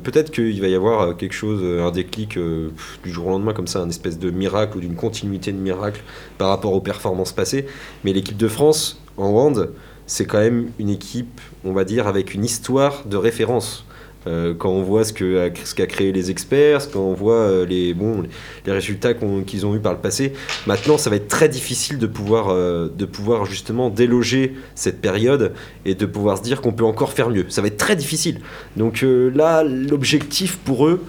peut-être 0.03 0.29
qu'il 0.29 0.61
va 0.61 0.67
y 0.67 0.75
avoir 0.75 1.01
euh, 1.01 1.13
quelque 1.13 1.33
chose, 1.33 1.59
euh, 1.63 1.87
un 1.87 1.91
déclic 1.91 2.37
du 2.37 3.11
jour 3.11 3.27
au 3.27 3.29
lendemain, 3.31 3.53
comme 3.53 3.65
ça, 3.65 3.79
un 3.79 3.89
espèce 3.89 4.19
de 4.19 4.29
miracle 4.29 4.77
ou 4.77 4.79
d'une 4.79 4.95
continuité 4.95 5.51
de 5.51 5.57
miracle 5.57 6.01
par 6.37 6.49
rapport 6.49 6.73
aux 6.73 6.81
performances 6.81 7.33
passées. 7.33 7.65
Mais 8.03 8.13
l'équipe 8.13 8.37
de 8.37 8.47
France, 8.47 9.01
en 9.17 9.29
hand, 9.29 9.71
c'est 10.05 10.25
quand 10.25 10.37
même 10.37 10.69
une 10.77 10.89
équipe, 10.89 11.41
on 11.65 11.73
va 11.73 11.83
dire, 11.83 12.05
avec 12.07 12.35
une 12.35 12.45
histoire 12.45 13.05
de 13.05 13.17
référence. 13.17 13.86
Euh, 14.27 14.53
quand 14.53 14.69
on 14.69 14.81
voit 14.83 15.05
ce 15.05 15.13
qu'a 15.13 15.85
créé 15.87 16.11
les 16.11 16.29
experts, 16.31 16.91
quand 16.91 16.99
on 16.99 17.13
voit 17.13 17.33
euh, 17.35 17.65
les, 17.65 17.93
bon, 17.93 18.23
les 18.65 18.71
résultats 18.73 19.13
qu'ils 19.13 19.65
ont 19.65 19.73
eu 19.75 19.79
par 19.79 19.93
le 19.93 19.99
passé, 19.99 20.33
Maintenant, 20.65 20.97
ça 20.97 21.09
va 21.09 21.15
être 21.15 21.29
très 21.29 21.47
difficile 21.47 21.97
de 21.97 22.07
pouvoir, 22.07 22.49
euh, 22.49 22.89
de 22.93 23.05
pouvoir 23.05 23.45
justement 23.45 23.89
déloger 23.89 24.53
cette 24.75 24.99
période 24.99 25.53
et 25.85 25.95
de 25.95 26.05
pouvoir 26.05 26.37
se 26.37 26.43
dire 26.43 26.59
qu'on 26.61 26.73
peut 26.73 26.83
encore 26.83 27.13
faire 27.13 27.29
mieux. 27.29 27.45
Ça 27.47 27.61
va 27.61 27.67
être 27.67 27.77
très 27.77 27.95
difficile. 27.95 28.41
Donc 28.75 29.01
euh, 29.03 29.31
là, 29.33 29.63
l'objectif 29.63 30.57
pour 30.57 30.87
eux, 30.87 31.01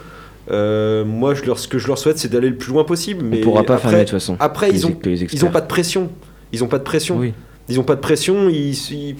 euh, 0.50 1.04
moi, 1.04 1.34
je 1.34 1.44
leur, 1.44 1.58
ce 1.58 1.66
que 1.68 1.78
je 1.78 1.86
leur 1.88 1.98
souhaite, 1.98 2.18
c'est 2.18 2.28
d'aller 2.30 2.50
le 2.50 2.56
plus 2.56 2.72
loin 2.72 2.84
possible. 2.84 3.24
Mais 3.24 3.38
On 3.40 3.42
pourra 3.42 3.64
pas 3.64 3.78
faire 3.78 3.88
après, 3.90 3.98
de 4.00 4.04
toute 4.04 4.12
façon. 4.12 4.36
après, 4.38 4.70
ils 4.70 4.86
ont, 4.86 4.96
ils 5.04 5.44
ont 5.44 5.50
pas 5.50 5.60
de 5.60 5.66
pression. 5.66 6.10
Ils 6.52 6.62
ont 6.64 6.68
pas 6.68 6.78
de 6.78 6.84
pression. 6.84 7.18
Oui. 7.18 7.34
Ils 7.68 7.78
ont 7.80 7.84
pas 7.84 7.96
de 7.96 8.00
pression. 8.00 8.48
Ils, 8.48 8.72
ils- 8.92 9.16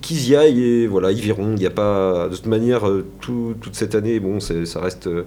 qu'ils 0.00 0.28
y 0.28 0.36
aillent 0.36 0.62
et 0.62 0.86
voilà, 0.86 1.12
ils 1.12 1.20
verront. 1.22 1.52
Il 1.54 1.60
n'y 1.60 1.66
a 1.66 1.70
pas 1.70 2.28
de 2.28 2.34
toute 2.36 2.46
manière 2.46 2.88
euh, 2.88 3.06
tout- 3.20 3.54
toute 3.60 3.74
cette 3.76 3.94
année. 3.94 4.20
Bon, 4.20 4.40
ça 4.40 4.80
reste. 4.80 5.06
euh, 5.06 5.24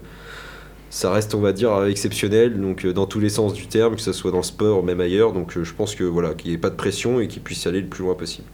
ça 0.90 1.12
reste, 1.12 1.34
on 1.34 1.40
va 1.40 1.54
dire, 1.54 1.86
exceptionnel, 1.86 2.62
donc 2.62 2.86
euh, 2.86 2.94
dans 2.94 3.08
tous 3.08 3.20
les 3.20 3.30
sens 3.30 3.54
du 3.56 3.66
terme, 3.66 3.96
que 3.96 4.02
ce 4.02 4.14
soit 4.14 4.30
dans 4.30 4.38
le 4.38 4.44
sport 4.44 4.80
ou 4.80 4.82
même 4.84 5.02
ailleurs. 5.02 5.32
Donc 5.34 5.58
je 5.60 5.74
pense 5.74 5.96
que 5.96 6.04
voilà, 6.04 6.36
qu'il 6.36 6.50
n'y 6.52 6.56
ait 6.56 6.60
pas 6.60 6.70
de 6.70 6.76
pression 6.76 7.20
et 7.20 7.28
qu'ils 7.28 7.42
puissent 7.42 7.66
aller 7.66 7.82
le 7.82 7.88
plus 7.88 8.04
loin 8.04 8.14
possible. 8.14 8.46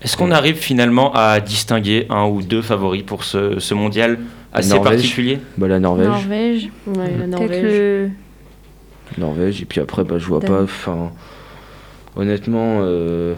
Est-ce 0.00 0.16
qu'on 0.16 0.30
arrive 0.30 0.54
finalement 0.56 1.12
à 1.12 1.40
distinguer 1.40 2.06
un 2.08 2.26
ou 2.26 2.40
deux 2.42 2.62
favoris 2.62 3.02
pour 3.02 3.24
ce, 3.24 3.58
ce 3.58 3.74
mondial 3.74 4.20
assez 4.52 4.68
Norvège. 4.70 4.92
particulier? 4.98 5.38
Bah, 5.58 5.66
la 5.66 5.80
Norvège. 5.80 6.06
Norvège. 6.06 6.68
Ouais, 6.86 6.94
la 6.96 7.06
Peut-être 7.16 7.28
Norvège. 7.30 7.62
le. 7.64 8.08
Norvège, 9.18 9.62
et 9.62 9.64
puis 9.64 9.80
après, 9.80 10.04
bah, 10.04 10.18
je 10.18 10.26
vois 10.26 10.40
pas. 10.40 10.62
Enfin, 10.62 11.10
honnêtement, 12.16 12.78
euh, 12.82 13.34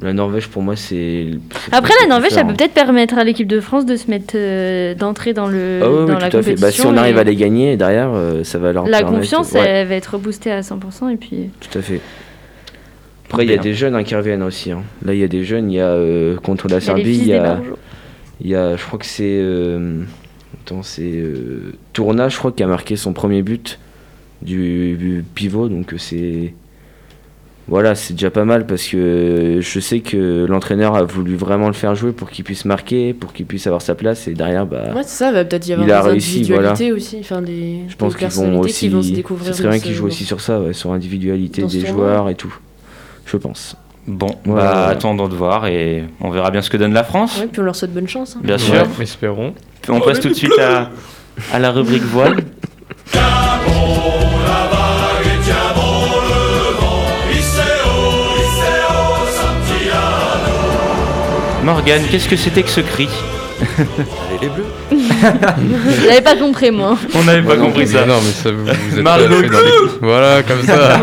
la 0.00 0.12
Norvège 0.12 0.48
pour 0.48 0.62
moi, 0.62 0.76
c'est. 0.76 1.26
Après 1.72 1.92
la 2.02 2.08
Norvège, 2.08 2.32
ça 2.32 2.44
peut 2.44 2.54
peut-être 2.54 2.72
permettre 2.74 3.18
à 3.18 3.24
l'équipe 3.24 3.48
de 3.48 3.60
France 3.60 3.84
de 3.84 3.96
se 3.96 4.08
mettre 4.10 4.34
euh, 4.36 4.94
d'entrer 4.94 5.32
dans 5.32 5.48
le 5.48 5.80
Ah 5.82 5.90
oui, 5.90 5.96
oui, 6.00 6.06
dans 6.12 6.18
la 6.18 6.30
tout 6.30 6.36
à 6.36 6.42
fait. 6.42 6.54
Bah, 6.60 6.70
si 6.70 6.86
on 6.86 6.96
arrive 6.96 7.18
à 7.18 7.24
les 7.24 7.34
gagner 7.34 7.76
derrière, 7.76 8.10
euh, 8.14 8.44
ça 8.44 8.58
va 8.58 8.72
leur 8.72 8.84
La 8.86 8.98
permettre- 8.98 9.18
confiance, 9.20 9.52
Ouais, 9.52 9.60
elle 9.66 9.88
va 9.88 9.94
être 9.96 10.16
boostée 10.18 10.52
à 10.52 10.60
100% 10.62 11.10
et 11.12 11.16
puis. 11.16 11.50
tout 11.60 11.78
à 11.78 11.82
fait. 11.82 12.00
Après, 13.28 13.44
il 13.44 13.50
y 13.50 13.54
a 13.54 13.58
des 13.58 13.74
jeunes 13.74 13.94
hein, 13.94 14.04
qui 14.04 14.14
reviennent 14.14 14.42
aussi. 14.42 14.70
hein. 14.70 14.82
Là, 15.04 15.12
il 15.14 15.20
y 15.20 15.24
a 15.24 15.28
des 15.28 15.44
jeunes. 15.44 15.70
Il 15.70 15.74
y 15.76 15.80
a 15.80 15.88
euh, 15.88 16.36
contre 16.38 16.68
la 16.68 16.80
Serbie, 16.80 17.18
il 17.18 17.26
y 17.26 17.34
a, 17.34 17.60
il 18.40 18.48
y 18.48 18.54
a, 18.54 18.76
je 18.76 18.84
crois 18.86 18.98
que 18.98 19.04
c'est, 19.04 19.24
euh, 19.40 20.02
attends, 20.64 20.82
c'est 20.82 21.02
euh, 21.12 21.74
Tourna, 21.92 22.28
je 22.30 22.38
crois, 22.38 22.52
qui 22.52 22.62
a 22.62 22.66
marqué 22.66 22.96
son 22.96 23.12
premier 23.12 23.42
but 23.42 23.78
du, 24.40 24.96
du 24.96 25.24
pivot. 25.34 25.68
Donc 25.68 25.92
c'est, 25.98 26.54
voilà, 27.68 27.94
c'est 27.94 28.14
déjà 28.14 28.30
pas 28.30 28.44
mal 28.44 28.66
parce 28.66 28.86
que 28.86 29.58
je 29.60 29.80
sais 29.80 30.00
que 30.00 30.46
l'entraîneur 30.48 30.96
a 30.96 31.02
voulu 31.04 31.36
vraiment 31.36 31.66
le 31.66 31.74
faire 31.74 31.94
jouer 31.94 32.12
pour 32.12 32.30
qu'il 32.30 32.44
puisse 32.44 32.64
marquer, 32.64 33.12
pour 33.12 33.32
qu'il 33.32 33.44
puisse 33.46 33.66
avoir 33.66 33.82
sa 33.82 33.94
place. 33.94 34.26
Et 34.26 34.32
derrière, 34.34 34.64
bah, 34.66 34.84
Ouais, 34.94 35.02
c'est 35.04 35.18
ça, 35.24 35.32
va 35.32 35.44
peut-être 35.44 35.66
y 35.68 35.72
avoir 35.74 35.86
Il 35.86 35.92
a 35.92 36.02
des 36.02 36.08
réussi, 36.10 36.38
individualités 36.38 36.92
aussi, 36.92 37.18
enfin 37.20 37.42
des, 37.42 37.80
je 37.88 37.96
pense 37.96 38.16
qu'ils 38.16 38.28
vont 38.28 38.58
aussi, 38.60 38.80
qui 38.80 38.88
vont 38.88 39.02
se 39.02 39.10
découvrir. 39.12 39.52
ce 39.54 39.58
serait 39.58 39.68
bien 39.68 39.78
dans 39.78 39.82
qu'ils 39.84 39.94
jouent 39.94 40.06
aussi 40.06 40.24
sur 40.24 40.40
ça, 40.40 40.60
ouais, 40.60 40.72
sur 40.72 40.92
l'individualité 40.92 41.62
des 41.62 41.86
joueurs 41.86 42.28
et 42.30 42.34
tout. 42.34 42.54
Je 43.26 43.36
pense. 43.36 43.76
Bon, 44.06 44.28
Ouais, 44.46 44.54
bah, 44.54 44.86
attendons 44.86 45.28
de 45.28 45.34
voir 45.34 45.66
et 45.66 46.04
on 46.22 46.30
verra 46.30 46.50
bien 46.50 46.62
ce 46.62 46.70
que 46.70 46.78
donne 46.78 46.94
la 46.94 47.04
France. 47.04 47.38
Ouais, 47.40 47.46
puis 47.52 47.60
on 47.60 47.64
leur 47.64 47.76
souhaite 47.76 47.92
bonne 47.92 48.08
chance. 48.08 48.36
hein. 48.36 48.40
Bien 48.42 48.54
Ouais, 48.54 48.58
sûr. 48.60 48.86
espérons. 49.02 49.52
On 49.90 50.00
passe 50.00 50.20
tout 50.20 50.28
de 50.28 50.34
suite 50.34 50.58
à, 50.58 50.90
à 51.52 51.58
la 51.58 51.70
rubrique 51.70 52.04
voile. 52.04 52.36
Morgane, 61.68 62.00
qu'est-ce 62.10 62.30
que 62.30 62.36
c'était 62.36 62.62
que 62.62 62.70
ce 62.70 62.80
cri 62.80 63.06
Allez, 63.60 64.38
les 64.40 64.48
bleus. 64.48 64.64
J'avais 66.02 66.22
pas 66.22 66.34
compris, 66.34 66.70
moi. 66.70 66.96
On 67.14 67.24
n'avait 67.24 67.46
pas 67.46 67.56
Non, 67.56 67.66
compris 67.66 67.80
mais 67.80 67.86
ça. 67.86 68.06
Non, 68.06 68.14
mais 68.24 68.30
ça, 68.32 68.50
vous, 68.50 68.64
vous 68.64 68.96
êtes 68.98 69.04
Margot. 69.04 69.42
dans. 69.42 69.58
Voilà, 70.00 70.42
comme 70.44 70.62
ça. 70.62 70.98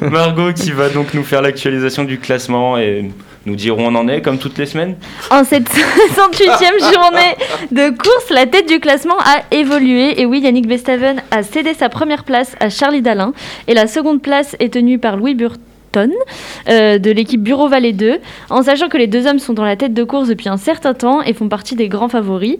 Margot 0.00 0.54
qui 0.54 0.70
va 0.72 0.88
donc 0.88 1.12
nous 1.12 1.24
faire 1.24 1.42
l'actualisation 1.42 2.04
du 2.04 2.18
classement 2.18 2.78
et 2.78 3.10
nous 3.44 3.54
dire 3.54 3.76
où 3.76 3.82
on 3.82 3.94
en 3.96 4.08
est 4.08 4.22
comme 4.22 4.38
toutes 4.38 4.56
les 4.56 4.64
semaines. 4.64 4.96
En 5.30 5.44
cette 5.44 5.68
68e 5.68 6.80
journée 6.80 7.36
de 7.70 7.90
course, 7.90 8.30
la 8.30 8.46
tête 8.46 8.66
du 8.66 8.80
classement 8.80 9.18
a 9.18 9.42
évolué. 9.54 10.22
Et 10.22 10.24
oui, 10.24 10.40
Yannick 10.40 10.68
Bestaven 10.68 11.20
a 11.30 11.42
cédé 11.42 11.74
sa 11.74 11.90
première 11.90 12.24
place 12.24 12.56
à 12.60 12.70
Charlie 12.70 13.02
Dalin. 13.02 13.34
Et 13.68 13.74
la 13.74 13.86
seconde 13.88 14.22
place 14.22 14.56
est 14.58 14.72
tenue 14.72 14.98
par 14.98 15.18
Louis 15.18 15.34
Burton. 15.34 15.60
Euh, 15.96 16.98
de 16.98 17.10
l'équipe 17.10 17.42
Bureau 17.42 17.68
Vallée 17.68 17.92
2, 17.92 18.18
en 18.50 18.62
sachant 18.62 18.88
que 18.88 18.96
les 18.96 19.06
deux 19.06 19.26
hommes 19.26 19.38
sont 19.38 19.52
dans 19.52 19.64
la 19.64 19.76
tête 19.76 19.94
de 19.94 20.04
course 20.04 20.28
depuis 20.28 20.48
un 20.48 20.56
certain 20.56 20.94
temps 20.94 21.22
et 21.22 21.32
font 21.34 21.48
partie 21.48 21.74
des 21.76 21.88
grands 21.88 22.08
favoris. 22.08 22.58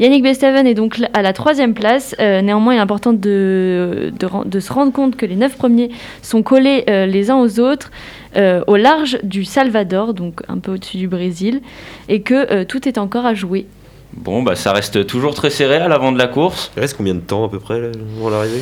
Yannick 0.00 0.22
Bestaven 0.22 0.66
est 0.66 0.74
donc 0.74 1.00
à 1.12 1.22
la 1.22 1.32
troisième 1.32 1.74
place. 1.74 2.14
Euh, 2.20 2.40
néanmoins, 2.42 2.74
il 2.74 2.76
est 2.78 2.80
important 2.80 3.12
de, 3.12 4.12
de, 4.18 4.26
ren- 4.26 4.44
de 4.44 4.60
se 4.60 4.72
rendre 4.72 4.92
compte 4.92 5.16
que 5.16 5.26
les 5.26 5.36
neuf 5.36 5.56
premiers 5.56 5.90
sont 6.22 6.42
collés 6.42 6.84
euh, 6.88 7.06
les 7.06 7.30
uns 7.30 7.36
aux 7.38 7.60
autres 7.60 7.90
euh, 8.36 8.62
au 8.66 8.76
large 8.76 9.18
du 9.22 9.44
Salvador, 9.44 10.14
donc 10.14 10.42
un 10.48 10.58
peu 10.58 10.72
au-dessus 10.72 10.98
du 10.98 11.08
Brésil, 11.08 11.60
et 12.08 12.20
que 12.22 12.52
euh, 12.52 12.64
tout 12.64 12.86
est 12.86 12.98
encore 12.98 13.26
à 13.26 13.34
jouer. 13.34 13.66
Bon, 14.12 14.42
bah 14.42 14.54
ça 14.56 14.72
reste 14.72 15.06
toujours 15.06 15.34
très 15.34 15.50
serré 15.50 15.76
à 15.76 15.88
l'avant 15.88 16.12
de 16.12 16.18
la 16.18 16.28
course. 16.28 16.70
Il 16.76 16.80
reste 16.80 16.96
combien 16.96 17.14
de 17.14 17.20
temps 17.20 17.44
à 17.44 17.48
peu 17.48 17.58
près 17.58 17.80
là, 17.80 17.88
avant 18.18 18.30
l'arrivée? 18.30 18.60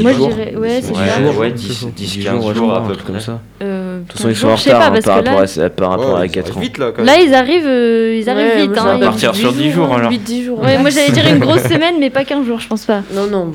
Moi, 0.00 0.12
je 0.12 0.16
jours 0.16 0.28
dirais, 0.28 0.54
ouais, 0.56 0.80
c'est 0.82 0.92
Ouais, 0.96 1.04
bizarre. 1.20 1.38
ouais, 1.38 1.50
10, 1.52 1.86
10 1.94 2.16
10 2.16 2.24
15 2.24 2.32
jours, 2.42 2.54
jours, 2.54 2.74
à 2.74 2.86
peu 2.86 2.94
près. 2.94 3.04
comme 3.04 3.20
ça. 3.20 3.40
Euh, 3.62 4.00
De 4.00 4.08
toute 4.08 4.12
façon, 4.18 4.28
ils 4.28 4.32
15 4.32 4.40
sont 4.40 4.48
en 4.48 4.56
retard 4.56 4.92
hein, 4.92 4.98
par 5.04 5.14
rapport 5.16 5.40
là, 5.40 5.64
à, 5.64 5.70
par 5.70 5.90
rapport 5.90 6.14
Ouais, 6.14 6.24
à 6.24 6.28
ça 6.28 6.28
4 6.28 6.50
va 6.52 6.56
ans. 6.56 6.60
vite 6.60 6.78
là 6.78 6.86
quand 6.90 7.04
même. 7.04 7.06
là, 7.06 7.20
ils 7.20 7.34
arrivent, 7.34 7.66
euh, 7.66 8.18
ils 8.20 8.28
arrivent 8.28 8.46
Ouais, 8.48 8.62
vite. 8.62 8.70
moi, 8.70 8.78
hein, 8.80 8.84
ça 8.84 8.94
ils- 8.96 9.00
va 9.00 9.06
partir 9.06 9.34
sur 9.36 9.52
10 9.52 9.70
jours, 9.70 9.94
alors. 9.94 10.10
8-10 10.10 10.44
jours. 10.44 10.60
Ouais, 10.60 10.78
moi 10.78 10.90
j'allais 10.90 11.12
dire 11.12 11.26
une 11.28 11.38
grosse 11.38 11.62
semaine, 11.68 11.94
mais 12.00 12.10
pas 12.10 12.24
15 12.24 12.44
jours, 12.46 12.58
je 12.60 12.66
pense 12.68 12.84
pas. 12.84 13.02
Non, 13.14 13.26
non. 13.28 13.52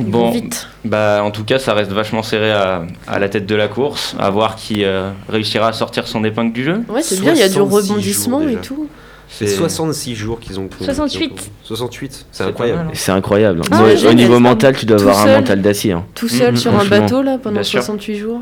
Bon, 0.00 0.30
Vite. 0.30 0.68
bah 0.84 1.22
en 1.24 1.32
tout 1.32 1.42
cas, 1.44 1.58
ça 1.58 1.74
reste 1.74 1.90
vachement 1.90 2.22
serré 2.22 2.52
à, 2.52 2.82
à 3.08 3.18
la 3.18 3.28
tête 3.28 3.46
de 3.46 3.54
la 3.56 3.66
course. 3.66 4.14
À 4.18 4.30
voir 4.30 4.54
qui 4.54 4.84
euh, 4.84 5.10
réussira 5.28 5.68
à 5.68 5.72
sortir 5.72 6.06
son 6.06 6.22
épingle 6.24 6.52
du 6.52 6.62
jeu. 6.64 6.82
Ouais, 6.88 7.02
c'est 7.02 7.20
bien, 7.20 7.32
il 7.34 7.38
y 7.40 7.42
a 7.42 7.48
du 7.48 7.54
66 7.54 7.88
rebondissement 7.90 8.40
et 8.42 8.54
tout. 8.56 8.88
C'est 9.30 9.46
66 9.46 10.14
jours 10.14 10.40
qu'ils 10.40 10.58
ont. 10.58 10.68
68. 10.80 11.50
68, 11.62 12.12
c'est 12.12 12.24
C'est 12.42 12.44
incroyable. 12.48 12.80
hein. 12.88 12.90
C'est 12.94 13.12
incroyable. 13.12 13.60
Ah, 13.70 13.82
Au- 13.82 13.86
ouais, 14.06 14.14
niveau 14.14 14.38
mental, 14.40 14.74
tu 14.76 14.86
dois 14.86 14.98
avoir 15.00 15.20
un 15.26 15.36
mental 15.36 15.60
d'acier. 15.60 15.92
hein. 15.92 16.04
Tout 16.14 16.28
seul 16.28 16.52
Mhm, 16.52 16.56
sur 16.56 16.78
un 16.78 16.84
bateau 16.84 17.22
là 17.22 17.38
pendant 17.38 17.54
Bien 17.56 17.62
sûr. 17.62 17.82
68 17.82 18.16
jours. 18.16 18.40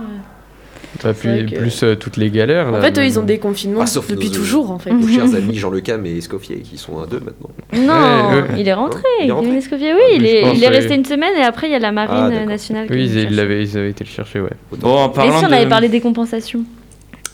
Et 1.04 1.12
puis, 1.12 1.44
que- 1.44 1.56
plus 1.58 1.82
euh, 1.82 1.94
toutes 1.94 2.16
les 2.16 2.30
galères. 2.30 2.68
En 2.68 2.70
là, 2.70 2.80
fait, 2.80 2.98
eux, 2.98 3.04
ils 3.04 3.18
ont 3.18 3.22
des 3.22 3.36
confinements 3.38 3.80
Ah, 3.82 3.86
sauf 3.86 4.08
depuis 4.08 4.28
nos- 4.30 4.34
toujours 4.34 4.70
en 4.70 4.78
fait. 4.78 4.90
Nos 4.92 5.06
chers 5.06 5.24
amis 5.34 5.56
Jean 5.56 5.68
Le 5.68 5.80
Cam 5.82 6.06
et 6.06 6.16
Escoffier 6.16 6.60
qui 6.60 6.78
sont 6.78 6.98
à 7.02 7.06
deux 7.06 7.20
maintenant. 7.20 7.50
Non, 7.74 8.30
Ouais, 8.30 8.40
ouais. 8.40 8.60
il 8.60 8.66
est 8.66 8.72
rentré. 8.72 9.02
Il 9.22 9.28
est 9.28 9.32
rentré 9.32 9.48
Kevin 9.48 9.58
Escoffier, 9.58 9.92
oui, 9.92 10.00
Ah, 10.02 10.14
il 10.16 10.24
est, 10.26 10.40
je 10.40 10.46
pense, 10.46 10.56
il 10.56 10.64
est 10.64 10.68
ouais. 10.68 10.74
resté 10.76 10.94
une 10.94 11.04
semaine 11.04 11.32
et 11.38 11.42
après 11.42 11.66
il 11.68 11.72
y 11.72 11.76
a 11.76 11.80
la 11.80 11.92
marine 11.92 12.46
nationale. 12.46 12.86
qui 12.86 12.94
Oui, 12.94 13.10
ils, 13.12 13.38
avaient 13.40 13.62
été 13.90 14.04
le 14.04 14.08
chercher, 14.10 14.40
ouais. 14.40 14.48
Autant- 14.72 14.86
Bon, 14.88 15.20
en 15.20 15.24
Et 15.24 15.38
si 15.38 15.44
on 15.44 15.48
de... 15.48 15.54
avait 15.54 15.68
parlé 15.68 15.88
des 15.90 16.00
compensations 16.00 16.62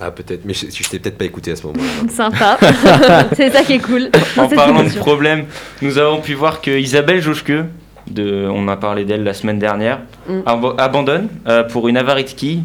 Ah, 0.04 0.10
peut-être, 0.10 0.44
mais 0.44 0.52
je, 0.54 0.66
je 0.70 0.88
t'ai 0.88 0.98
peut-être 0.98 1.16
pas 1.18 1.24
écouté 1.26 1.52
à 1.52 1.56
ce 1.56 1.64
moment-là. 1.66 2.08
Sympa. 2.10 2.58
c'est 3.36 3.50
ça 3.50 3.62
qui 3.62 3.74
est 3.74 3.78
cool. 3.78 4.10
En 4.36 4.48
parlant 4.48 4.82
de 4.82 4.88
problèmes, 4.98 5.44
nous 5.80 5.96
avons 5.98 6.20
pu 6.20 6.34
voir 6.34 6.60
que 6.60 6.70
Isabelle 6.76 7.20
Joschke, 7.22 7.52
de, 8.10 8.48
on 8.52 8.66
a 8.68 8.76
parlé 8.76 9.04
d'elle 9.04 9.22
la 9.22 9.34
semaine 9.34 9.58
dernière, 9.60 10.00
Mm. 10.28 10.40
abandonne 10.78 11.28
euh, 11.48 11.64
pour 11.64 11.88
une 11.88 11.96
avarie 11.96 12.22
de 12.24 12.30
quille. 12.30 12.62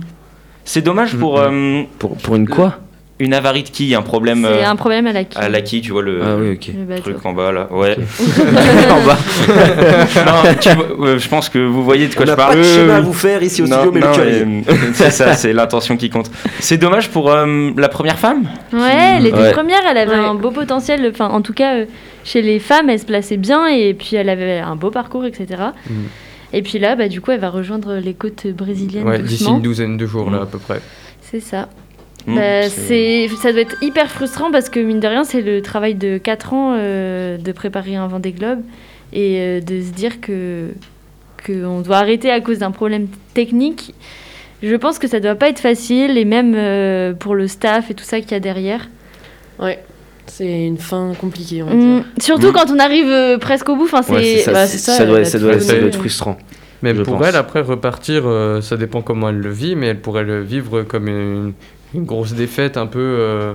C'est 0.63 0.82
dommage 0.82 1.15
pour 1.15 1.39
euh, 1.39 1.82
Pour, 2.00 2.15
pour 2.17 2.36
une 2.36 2.47
quoi? 2.47 2.78
Une 3.19 3.34
avarie 3.34 3.63
de 3.63 3.69
quille, 3.69 3.95
un 3.95 4.01
problème 4.03 4.45
C'est 4.47 4.63
euh, 4.63 4.69
un 4.69 4.75
problème 4.75 5.08
à 5.08 5.12
la 5.13 5.23
quille. 5.23 5.41
à 5.41 5.49
la 5.49 5.62
quille, 5.62 5.82
tu 5.82 5.91
vois 5.91 6.03
le, 6.03 6.21
Ah 6.23 6.36
oui. 6.38 6.60
Le 6.88 6.99
truc 7.01 7.25
en 7.25 7.34
bas 7.34 7.51
là. 7.51 7.67
Ouais. 7.71 7.97
en 8.91 9.06
bas. 9.06 9.17
non, 10.25 10.56
tu 10.60 10.69
vois, 10.69 11.08
euh, 11.08 11.17
je 11.19 11.27
pense 11.27 11.49
que 11.49 11.58
vous 11.60 11.84
voyez 11.84 12.08
de 12.08 12.13
quoi 12.15 12.23
On 12.23 12.25
je 12.27 12.32
n'a 12.32 12.36
parle. 12.36 12.49
pas 12.51 12.56
de 12.58 12.63
Euh, 12.63 12.75
schéma 12.75 12.95
à 12.95 12.99
oui. 12.99 13.06
vous 13.06 13.13
faire 13.13 13.41
ici 13.43 13.62
au 13.63 13.67
Non, 13.67 13.75
studio, 13.82 13.91
mais 13.91 13.99
non, 14.01 14.17
le 14.17 14.23
euh, 14.23 14.62
c'est 14.93 15.12
ça, 15.12 15.34
c'est 15.34 15.53
l'intention 15.53 15.97
qui 15.97 16.10
compte. 16.10 16.30
C'est 16.60 16.77
dommage 16.77 17.10
pour 17.10 17.32
euh, 17.32 17.71
la 17.75 17.89
première 17.89 18.19
femme. 18.19 18.47
Ouais, 18.71 19.15
elle 19.17 19.25
était 19.27 19.38
Ouais. 19.38 19.51
première, 19.51 19.82
elle 19.89 19.97
avait 19.97 20.12
Ouais. 20.12 20.25
un 20.25 20.36
beau 20.36 20.51
potentiel. 20.51 21.10
Enfin, 21.12 21.27
en 21.30 21.41
tout 21.41 21.53
cas, 21.53 21.75
euh, 21.77 21.86
chez 22.23 22.41
les 22.41 22.60
femmes, 22.60 22.89
elle 22.89 22.99
se 22.99 23.06
plaçait 23.06 23.38
bien 23.38 23.67
et 23.67 23.93
puis 23.93 24.15
elle 24.15 24.30
avait 24.30 24.60
un 24.60 24.75
beau 24.75 24.91
parcours, 24.91 25.25
etc. 25.25 25.47
Mm. 25.89 25.93
Et 26.53 26.62
puis 26.62 26.80
là, 26.80 26.95
bah, 26.95 27.08
du 27.08 27.19
coup, 27.19 27.32
elle 27.32 27.39
va 27.41 27.49
rejoindre 27.49 27.95
les 27.95 28.13
côtes 28.13 28.47
brésiliennes 28.47 29.08
Ouais, 29.08 29.19
d'ici 29.19 29.49
une 29.49 29.62
douzaine 29.62 29.97
de 29.97 30.06
jours, 30.06 30.30
là, 30.30 30.41
à 30.43 30.45
peu 30.45 30.60
près. 30.60 30.82
C'est 31.21 31.39
ça. 31.41 31.67
Mm, 32.27 32.35
Bah, 32.35 32.63
c'est- 32.63 33.27
c'est, 33.29 33.35
ça 33.41 33.51
doit 33.53 33.61
être 33.61 33.77
hyper 33.81 34.09
frustrant 34.11 34.51
parce 34.51 34.69
que 34.69 34.79
mine 34.79 34.99
de 34.99 35.07
rien, 35.07 35.23
c'est 35.23 35.41
le 35.41 35.61
travail 35.61 35.95
de 35.95 36.17
4 36.17 36.53
ans 36.53 36.75
euh, 36.77 37.37
de 37.37 37.51
préparer 37.53 37.95
un 37.95 38.07
Vendée 38.07 38.33
Globe 38.33 38.59
et 39.13 39.37
euh, 39.39 39.61
de 39.61 39.81
se 39.81 39.91
dire 39.91 40.19
que 40.19 40.67
qu'on 41.45 41.79
doit 41.81 41.97
arrêter 41.97 42.29
à 42.29 42.41
cause 42.41 42.59
d'un 42.59 42.71
problème 42.71 43.07
technique. 43.33 43.93
Je 44.63 44.75
pense 44.75 44.99
que 44.99 45.07
ça 45.07 45.19
doit 45.19 45.35
pas 45.35 45.49
être 45.49 45.59
facile 45.59 46.17
et 46.17 46.25
même 46.25 46.53
euh, 46.55 47.13
pour 47.13 47.35
le 47.35 47.47
staff 47.47 47.91
et 47.91 47.93
tout 47.93 48.03
ça 48.03 48.19
qu'il 48.19 48.31
y 48.31 48.35
a 48.35 48.39
derrière. 48.39 48.89
Ouais. 49.59 49.79
C'est 50.25 50.65
une 50.65 50.77
fin 50.79 51.13
compliquée, 51.21 51.63
on 51.63 51.67
va 51.67 51.73
Mm, 51.75 51.79
dire. 51.95 52.03
surtout 52.19 52.49
Mm. 52.49 52.53
quand 52.53 52.69
on 52.71 52.79
arrive 52.79 53.07
euh, 53.07 53.37
presque 53.37 53.69
au 53.69 53.75
bout. 53.77 53.85
Enfin, 53.85 54.01
c'est, 54.01 54.13
Ouais, 54.13 54.23
c'est 54.23 54.37
ça, 54.39 54.51
bah, 54.51 54.65
c'est- 54.67 54.77
c'est 54.77 54.91
ça, 54.91 54.97
ça, 54.97 55.05
doit, 55.05 55.23
ça, 55.23 55.39
ça 55.61 55.75
être 55.75 55.95
frustrant. 55.95 56.37
Même 56.83 56.97
Je 56.97 57.03
pour 57.03 57.17
pense. 57.17 57.27
elle, 57.27 57.35
après 57.37 57.61
repartir, 57.61 58.23
euh, 58.25 58.59
ça 58.61 58.75
dépend 58.77 59.01
comment 59.01 59.29
elle 59.29 59.37
le 59.39 59.49
vit, 59.51 59.75
mais 59.75 59.87
elle 59.87 59.99
pourrait 60.01 60.25
le 60.25 60.41
vivre 60.43 60.83
comme 60.83 61.07
une, 61.07 61.53
une 61.97 62.05
grosse 62.05 62.33
défaite 62.33 62.77
un 62.77 62.86
peu, 62.86 62.99
euh, 62.99 63.53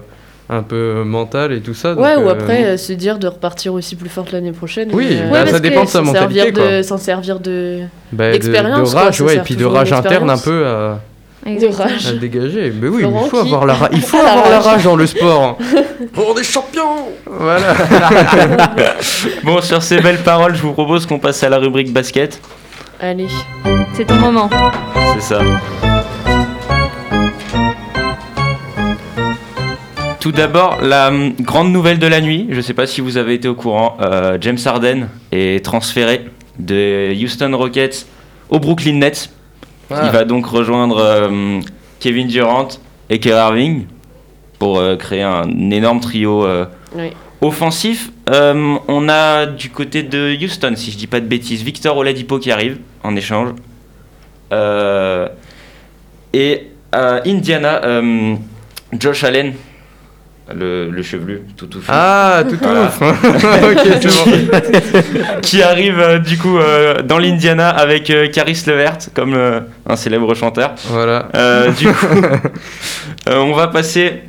un 0.51 0.63
peu 0.63 1.03
mentale 1.05 1.53
et 1.53 1.61
tout 1.61 1.75
ça. 1.75 1.95
donc, 1.95 2.05
Ouais, 2.05 2.17
ou 2.17 2.29
euh, 2.29 2.33
après 2.33 2.65
euh, 2.65 2.77
se 2.77 2.93
dire 2.93 3.19
de 3.19 3.27
repartir 3.29 3.73
aussi 3.73 3.97
plus 3.97 4.09
forte 4.11 4.33
l'année 4.33 4.53
prochaine. 4.53 4.91
Oui, 4.93 5.17
bah, 5.31 5.47
ça 5.47 5.61
dépend 5.61 5.85
de 5.85 5.89
sa 5.89 6.03
mentalité, 6.03 6.53
quoi. 6.53 6.69
de- 6.79 6.83
S'en 6.83 6.99
servir 6.99 7.41
de, 7.41 7.81
bah, 8.13 8.29
de, 8.29 8.33
d'expérience, 8.33 8.91
de 8.91 8.95
quoi, 8.95 9.05
rage, 9.05 9.17
ça 9.19 9.25
ouais, 9.25 9.37
et 9.37 9.41
puis 9.41 9.57
de 9.57 9.65
rage 9.65 9.93
interne 9.93 10.29
un 10.29 10.39
peu 10.39 10.67
à, 10.67 11.01
Exactement. 11.47 11.85
rage. 11.91 12.07
à 12.09 12.13
dégager. 12.13 12.73
Mais 12.81 12.89
oui, 12.89 13.03
il 13.05 13.29
faut 13.31 13.43
qui- 13.43 13.47
avoir 13.49 13.65
la, 13.67 13.75
ra- 13.75 13.89
il 13.93 14.01
faut 14.03 14.17
la 14.23 14.33
avoir 14.33 14.51
la 14.51 14.59
rage. 14.61 14.73
rage 14.75 14.85
dans 14.85 14.97
le 14.97 15.07
sport. 15.07 15.59
On 16.17 16.37
est 16.39 16.43
champions 16.43 17.09
voilà. 17.27 17.75
Bon, 19.45 19.61
sur 19.63 19.83
ces 19.83 20.01
belles 20.01 20.23
paroles, 20.23 20.55
je 20.55 20.63
vous 20.63 20.73
propose 20.73 21.07
qu'on 21.07 21.19
passe 21.19 21.43
à 21.43 21.49
la 21.49 21.59
rubrique 21.59 21.93
basket. 21.93 22.41
Allez. 23.01 23.27
C'est 23.95 24.05
ton 24.05 24.15
moment. 24.17 24.49
C'est 25.15 25.35
ça. 25.35 25.41
Tout 30.23 30.31
d'abord, 30.31 30.79
la 30.81 31.09
hum, 31.09 31.35
grande 31.41 31.73
nouvelle 31.73 31.99
de 31.99 32.07
la 32.07 32.21
nuit, 32.21 32.47
je 32.49 32.55
ne 32.55 32.61
sais 32.61 32.75
pas 32.75 32.87
si 32.87 33.01
vous 33.01 33.17
avez 33.17 33.35
été 33.35 33.49
au 33.49 33.57
courant, 33.57 33.97
euh, 34.01 34.39
James 34.41 34.59
Harden 34.65 35.09
est 35.33 35.65
transféré 35.65 36.27
de 36.61 37.13
Houston 37.13 37.51
Rockets 37.57 38.07
au 38.49 38.61
Brooklyn 38.61 38.99
Nets. 38.99 39.31
Ah. 39.91 40.03
Il 40.05 40.13
va 40.13 40.25
donc 40.25 40.47
rejoindre 40.47 40.99
euh, 40.99 41.59
Kevin 41.99 42.29
Durant 42.29 42.69
et 43.11 43.19
Kyrie 43.19 43.37
Irving 43.37 43.87
pour 44.61 44.79
euh, 44.79 44.95
créer 44.95 45.23
un 45.23 45.71
énorme 45.73 45.99
trio 45.99 46.47
euh, 46.47 46.67
offensif. 47.41 48.13
Euh, 48.31 48.77
on 48.87 49.09
a 49.09 49.47
du 49.47 49.71
côté 49.71 50.05
de 50.05 50.37
Houston, 50.41 50.75
si 50.77 50.93
je 50.93 50.99
dis 50.99 51.09
pas 51.09 51.19
de 51.19 51.27
bêtises, 51.27 51.65
Victor 51.65 51.97
Oladipo 51.97 52.39
qui 52.39 52.53
arrive 52.53 52.79
en 53.03 53.17
échange. 53.17 53.49
Et 56.33 56.67
à 56.93 57.23
Indiana, 57.27 57.81
Josh 58.93 59.25
Allen, 59.25 59.55
le, 60.55 60.91
le 60.91 61.03
chevelu, 61.03 61.43
tout 61.57 61.67
tout 61.67 61.81
fin, 61.81 61.93
Ah, 61.95 62.43
tout 62.49 62.57
Voilà. 62.61 62.83
ouf. 62.87 63.01
ok, 63.03 63.99
c'est 64.01 64.51
bon. 64.53 65.39
qui 65.43 65.63
arrive 65.63 65.99
euh, 66.01 66.19
du 66.19 66.37
coup 66.39 66.59
euh, 66.59 67.01
dans 67.03 67.19
l'Indiana 67.19 67.69
avec 67.71 68.11
euh, 68.11 68.29
Caris 68.29 68.63
Levert 68.67 68.99
comme 69.15 69.35
euh, 69.35 69.61
un 69.89 69.97
célèbre 69.97 70.35
chanteur. 70.35 70.75
Voilà. 70.87 71.29
Euh, 71.35 71.71
du 71.71 71.87
coup, 71.89 72.07
euh, 73.29 73.37
on 73.39 73.53
va 73.55 73.69
passer 73.69 74.23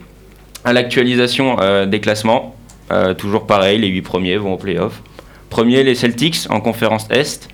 à 0.63 0.71
l'actualisation 0.73 1.57
euh, 1.59 1.85
des 1.85 1.99
classements. 1.99 2.55
Euh, 2.91 3.13
toujours 3.13 3.47
pareil, 3.47 3.79
les 3.79 3.87
8 3.87 4.01
premiers 4.03 4.37
vont 4.37 4.53
au 4.53 4.57
playoff. 4.57 5.01
Premier, 5.49 5.83
les 5.83 5.95
Celtics 5.95 6.47
en 6.49 6.61
conférence 6.61 7.07
Est, 7.09 7.47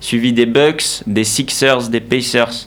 suivi 0.00 0.32
des 0.32 0.46
Bucks, 0.46 1.02
des 1.06 1.24
Sixers, 1.24 1.88
des 1.88 2.00
Pacers, 2.00 2.66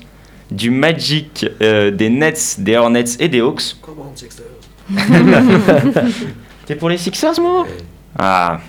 du 0.51 0.71
Magic, 0.71 1.45
euh, 1.61 1.91
des 1.91 2.09
Nets, 2.09 2.55
des 2.59 2.75
Hornets 2.77 3.03
et 3.19 3.27
des 3.27 3.39
Hawks. 3.41 3.75
T'es 6.65 6.75
pour 6.75 6.89
les 6.89 6.97
Sixers, 6.97 7.39
moi 7.39 7.65
Ah, 8.17 8.59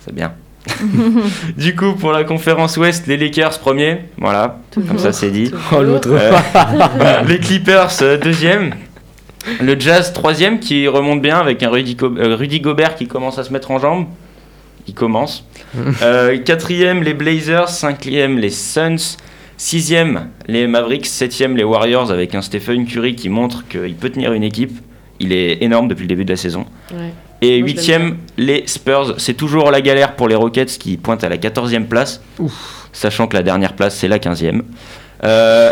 c'est 0.00 0.14
bien. 0.14 0.32
du 1.56 1.74
coup, 1.74 1.94
pour 1.94 2.12
la 2.12 2.24
conférence 2.24 2.76
Ouest, 2.76 3.06
les 3.06 3.16
Lakers 3.16 3.58
premiers, 3.58 4.00
voilà, 4.18 4.58
comme 4.74 4.98
ça 4.98 5.12
c'est 5.12 5.30
dit. 5.30 5.50
Oh, 5.72 5.82
l'autre. 5.82 6.08
Euh, 6.12 7.22
les 7.26 7.38
Clippers 7.38 7.90
euh, 8.02 8.18
deuxième. 8.18 8.74
Le 9.62 9.78
Jazz 9.80 10.12
troisième 10.12 10.58
qui 10.60 10.86
remonte 10.88 11.22
bien 11.22 11.38
avec 11.38 11.62
un 11.62 11.70
Rudy, 11.70 11.94
Go- 11.94 12.14
euh, 12.18 12.36
Rudy 12.36 12.60
Gobert 12.60 12.96
qui 12.96 13.06
commence 13.06 13.38
à 13.38 13.44
se 13.44 13.52
mettre 13.52 13.70
en 13.70 13.78
jambes. 13.78 14.06
Il 14.86 14.94
commence. 14.94 15.46
Euh, 16.02 16.38
quatrième 16.38 17.02
les 17.02 17.14
Blazers, 17.14 17.68
cinquième 17.68 18.38
les 18.38 18.50
Suns, 18.50 19.16
sixième 19.56 20.28
les 20.48 20.66
Mavericks, 20.66 21.06
septième 21.06 21.56
les 21.56 21.64
Warriors 21.64 22.10
avec 22.10 22.34
un 22.34 22.42
Stephen 22.42 22.84
Curry 22.86 23.14
qui 23.14 23.28
montre 23.28 23.66
qu'il 23.68 23.94
peut 23.94 24.10
tenir 24.10 24.32
une 24.32 24.44
équipe. 24.44 24.78
Il 25.20 25.32
est 25.32 25.62
énorme 25.62 25.88
depuis 25.88 26.02
le 26.02 26.08
début 26.08 26.24
de 26.24 26.30
la 26.30 26.36
saison. 26.36 26.64
Ouais. 26.92 27.12
Et 27.42 27.60
Moi, 27.60 27.68
huitième, 27.68 28.16
les 28.36 28.64
Spurs. 28.66 29.14
C'est 29.18 29.34
toujours 29.34 29.70
la 29.70 29.80
galère 29.80 30.14
pour 30.16 30.28
les 30.28 30.34
Rockets 30.34 30.78
qui 30.78 30.96
pointent 30.96 31.24
à 31.24 31.28
la 31.28 31.36
14e 31.36 31.84
place, 31.86 32.20
sachant 32.92 33.26
que 33.26 33.36
la 33.36 33.42
dernière 33.42 33.74
place, 33.74 33.96
c'est 33.96 34.08
la 34.08 34.18
15e. 34.18 34.62
Euh, 35.24 35.70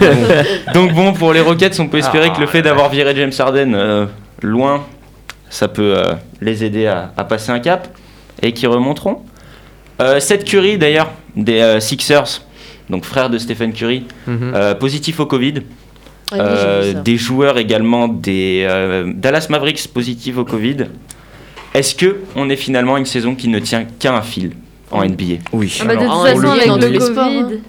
Donc 0.74 0.92
bon, 0.92 1.12
pour 1.12 1.32
les 1.32 1.40
Rockets, 1.40 1.78
on 1.80 1.88
peut 1.88 1.98
espérer 1.98 2.28
Ah, 2.30 2.34
que 2.36 2.40
le 2.40 2.46
fait 2.46 2.62
d'avoir 2.62 2.88
viré 2.88 3.14
James 3.16 3.32
Harden 3.38 3.74
euh, 3.74 4.06
loin, 4.42 4.84
ça 5.50 5.68
peut 5.68 5.94
euh, 5.96 6.14
les 6.40 6.64
aider 6.64 6.86
à, 6.86 7.12
à 7.16 7.24
passer 7.24 7.50
un 7.52 7.60
cap 7.60 7.88
et 8.40 8.52
qui 8.52 8.66
remonteront. 8.66 9.22
Euh, 10.00 10.18
Seth 10.20 10.44
Curry, 10.44 10.78
d'ailleurs, 10.78 11.10
des 11.36 11.60
euh, 11.60 11.78
Sixers, 11.80 12.42
donc 12.90 13.04
frère 13.04 13.30
de 13.30 13.38
Stephen 13.38 13.72
Curry, 13.72 14.04
Mhm. 14.26 14.52
euh, 14.54 14.74
positif 14.74 15.20
au 15.20 15.26
Covid. 15.26 15.54
Euh, 16.32 17.02
des 17.02 17.16
joueurs 17.16 17.58
également 17.58 18.08
des 18.08 18.66
euh, 18.68 19.12
Dallas 19.14 19.46
Mavericks 19.50 19.88
positifs 19.88 20.36
au 20.38 20.44
Covid. 20.44 20.86
Est-ce 21.74 21.94
que 21.94 22.20
on 22.36 22.50
est 22.50 22.56
finalement 22.56 22.96
une 22.96 23.06
saison 23.06 23.34
qui 23.34 23.48
ne 23.48 23.58
tient 23.58 23.84
qu'à 23.98 24.14
un 24.14 24.22
fil 24.22 24.52
en 24.90 25.04
NBA 25.04 25.36
Oui. 25.52 25.78
Ah 25.80 25.84
bah, 25.84 25.96
de 25.96 26.00
toute 26.00 26.08
façon, 26.08 26.48
avec 26.48 26.92
le 26.92 27.02
hein. 27.02 27.14
Covid. 27.14 27.60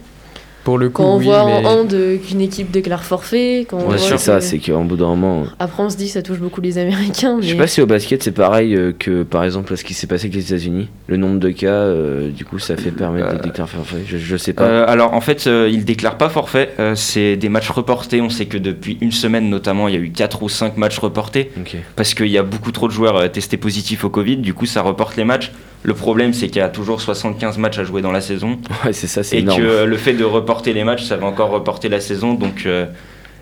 Pour 0.64 0.78
le 0.78 0.88
coup, 0.90 1.04
Quand 1.04 1.16
on 1.16 1.18
oui, 1.18 1.26
voit 1.26 1.46
mais- 1.46 1.52
en 1.54 1.64
hand 1.82 1.94
euh, 1.94 2.18
qu'une 2.18 2.40
équipe 2.40 2.72
déclare 2.72 3.04
forfait, 3.04 3.66
quand 3.70 3.78
on 3.78 3.86
voit 3.88 3.98
sûr. 3.98 4.18
Ça, 4.18 4.40
c'est 4.40 4.60
qu'en 4.60 4.86
bout 4.86 4.96
d'un 4.96 5.08
moment. 5.08 5.44
Après, 5.60 5.84
on 5.84 5.90
se 5.90 5.98
dit 5.98 6.08
ça 6.08 6.22
touche 6.22 6.40
beaucoup 6.40 6.62
les 6.62 6.78
Américains. 6.78 7.40
Je 7.42 7.50
sais 7.50 7.56
pas 7.56 7.68
si 7.68 7.82
au 7.82 7.86
basket 7.86 8.24
c'est 8.24 8.32
pareil 8.32 8.74
euh, 8.76 8.94
que 8.98 9.24
par 9.24 9.44
exemple 9.44 9.76
ce 9.76 9.84
qui 9.84 9.94
s'est 9.94 10.08
passé 10.08 10.26
avec 10.28 10.36
les 10.36 10.46
États-Unis. 10.46 10.88
Le 11.08 11.18
nombre 11.18 11.40
de 11.40 11.50
cas, 11.50 11.68
euh, 11.68 12.30
du 12.30 12.46
coup, 12.46 12.60
ça 12.60 12.78
fait 12.78 12.92
permettre 12.92 13.38
de 13.38 13.42
déclarer 13.44 13.70
forfait. 13.70 13.98
Je, 14.08 14.18
je 14.18 14.38
sais 14.38 14.54
pas. 14.54 14.64
Euh, 14.64 14.86
alors 14.88 15.14
en 15.14 15.22
fait, 15.22 15.48
euh, 15.48 15.70
ils 15.72 15.84
déclarent 15.84 16.18
pas 16.18 16.30
forfait. 16.30 16.70
euh, 16.80 16.96
c'est 16.96 17.36
des 17.36 17.50
matchs 17.50 17.70
reportés. 17.70 18.22
On 18.22 18.30
sait 18.30 18.46
que 18.46 18.58
depuis 18.58 18.98
une 19.02 19.12
semaine 19.12 19.50
notamment, 19.50 19.90
il 19.90 19.96
y 19.96 19.98
a 19.98 20.02
eu 20.02 20.12
4 20.12 20.44
ou 20.44 20.50
5 20.50 20.78
matchs 20.78 21.00
reportés 21.00 21.52
parce 21.98 22.14
qu'il 22.14 22.28
y 22.28 22.38
a 22.38 22.44
beaucoup 22.44 22.72
trop 22.72 22.88
de 22.88 22.94
joueurs 22.94 23.18
euh, 23.18 23.28
testés 23.28 23.58
positifs 23.58 24.06
au 24.06 24.10
Covid. 24.10 24.38
Du 24.38 24.54
coup, 24.54 24.66
ça 24.66 24.82
reporte 24.82 25.18
les 25.18 25.26
matchs. 25.26 25.52
Le 25.86 25.94
problème, 25.94 26.34
c'est 26.34 26.48
qu'il 26.48 26.58
y 26.58 26.62
a 26.62 26.70
toujours 26.70 27.02
75 27.02 27.58
matchs 27.58 27.78
à 27.78 27.84
jouer 27.84 28.02
dans 28.02 28.12
la 28.14 28.22
saison 28.22 28.58
Ouais, 28.86 28.94
c'est 28.94 29.08
ça, 29.08 29.22
c'est 29.24 29.38
et 29.38 29.40
énorme. 29.40 29.62
que 29.62 29.66
euh, 29.68 29.86
le 29.86 29.98
fait 29.98 30.14
de 30.14 30.24
reporter 30.24 30.74
les 30.74 30.84
matchs, 30.86 31.04
ça 31.04 31.18
va 31.18 31.26
encore 31.28 31.50
reporter 31.50 31.90
la 31.90 32.00
saison. 32.00 32.34
Donc 32.36 32.64
euh, 32.66 32.86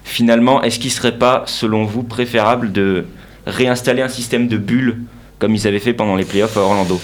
finalement, 0.04 0.62
est-ce 0.64 0.80
qu'il 0.80 0.92
serait 0.92 1.18
pas, 1.18 1.44
selon 1.46 1.86
vous, 1.86 2.02
préférable 2.04 2.72
de 2.72 3.06
réinstaller 3.46 4.02
un 4.02 4.08
système 4.10 4.48
de 4.48 4.58
bulles 4.58 4.98
comme 5.40 5.54
ils 5.56 5.68
avaient 5.68 5.80
fait 5.80 5.94
pendant 5.94 6.16
les 6.16 6.26
playoffs 6.26 6.58
à 6.58 6.62
Orlando? 6.62 7.00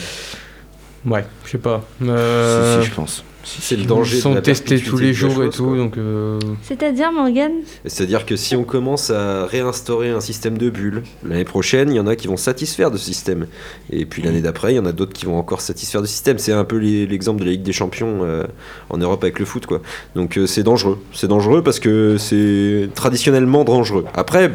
Ouais, 1.06 1.23
je 1.45 1.52
sais 1.52 1.58
pas. 1.60 1.84
Euh, 2.04 2.80
Si, 2.80 2.84
si, 2.84 2.89
je 2.89 2.95
pense. 2.95 3.23
C'est 3.62 3.77
le 3.77 3.86
danger. 3.86 4.15
Ils 4.15 4.17
de 4.17 4.21
sont 4.21 4.33
la 4.33 4.41
testés 4.41 4.79
tous 4.79 4.97
les 4.97 5.13
jours 5.13 5.31
et 5.41 5.45
chose, 5.45 5.55
tout, 5.55 5.65
quoi. 5.67 5.77
donc. 5.77 5.97
euh, 5.97 6.38
C'est-à-dire, 6.63 7.12
Morgan? 7.13 7.51
C'est-à-dire 7.86 8.25
que 8.25 8.36
si 8.36 8.55
on 8.57 8.63
commence 8.65 9.10
à 9.10 9.45
réinstaurer 9.45 10.10
un 10.10 10.19
système 10.19 10.57
de 10.57 10.69
bulles, 10.69 11.03
l'année 11.25 11.45
prochaine, 11.45 11.89
il 11.89 11.95
y 11.95 11.99
en 11.99 12.07
a 12.07 12.15
qui 12.17 12.27
vont 12.27 12.36
satisfaire 12.38 12.91
de 12.91 12.97
ce 12.97 13.05
système. 13.05 13.47
Et 13.89 14.05
puis 14.05 14.21
l'année 14.21 14.41
d'après, 14.41 14.73
il 14.73 14.75
y 14.75 14.79
en 14.79 14.86
a 14.86 14.91
d'autres 14.91 15.13
qui 15.13 15.25
vont 15.25 15.38
encore 15.38 15.62
satisfaire 15.62 16.01
de 16.01 16.07
ce 16.07 16.12
système. 16.13 16.38
C'est 16.39 16.51
un 16.51 16.65
peu 16.65 16.75
l'exemple 16.77 17.39
de 17.39 17.45
la 17.45 17.51
Ligue 17.51 17.63
des 17.63 17.71
Champions 17.73 18.19
euh, 18.23 18.43
en 18.89 18.97
Europe 18.97 19.23
avec 19.23 19.39
le 19.39 19.45
foot. 19.45 19.65
quoi. 19.65 19.81
Donc 20.15 20.38
euh, 20.38 20.45
c'est 20.45 20.63
dangereux. 20.63 20.99
C'est 21.13 21.27
dangereux 21.27 21.63
parce 21.63 21.79
que 21.79 22.17
c'est 22.17 22.89
traditionnellement 22.95 23.63
dangereux. 23.63 24.03
Après, 24.13 24.51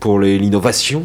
pour 0.00 0.18
les- 0.20 0.38
l'innovation, 0.38 1.04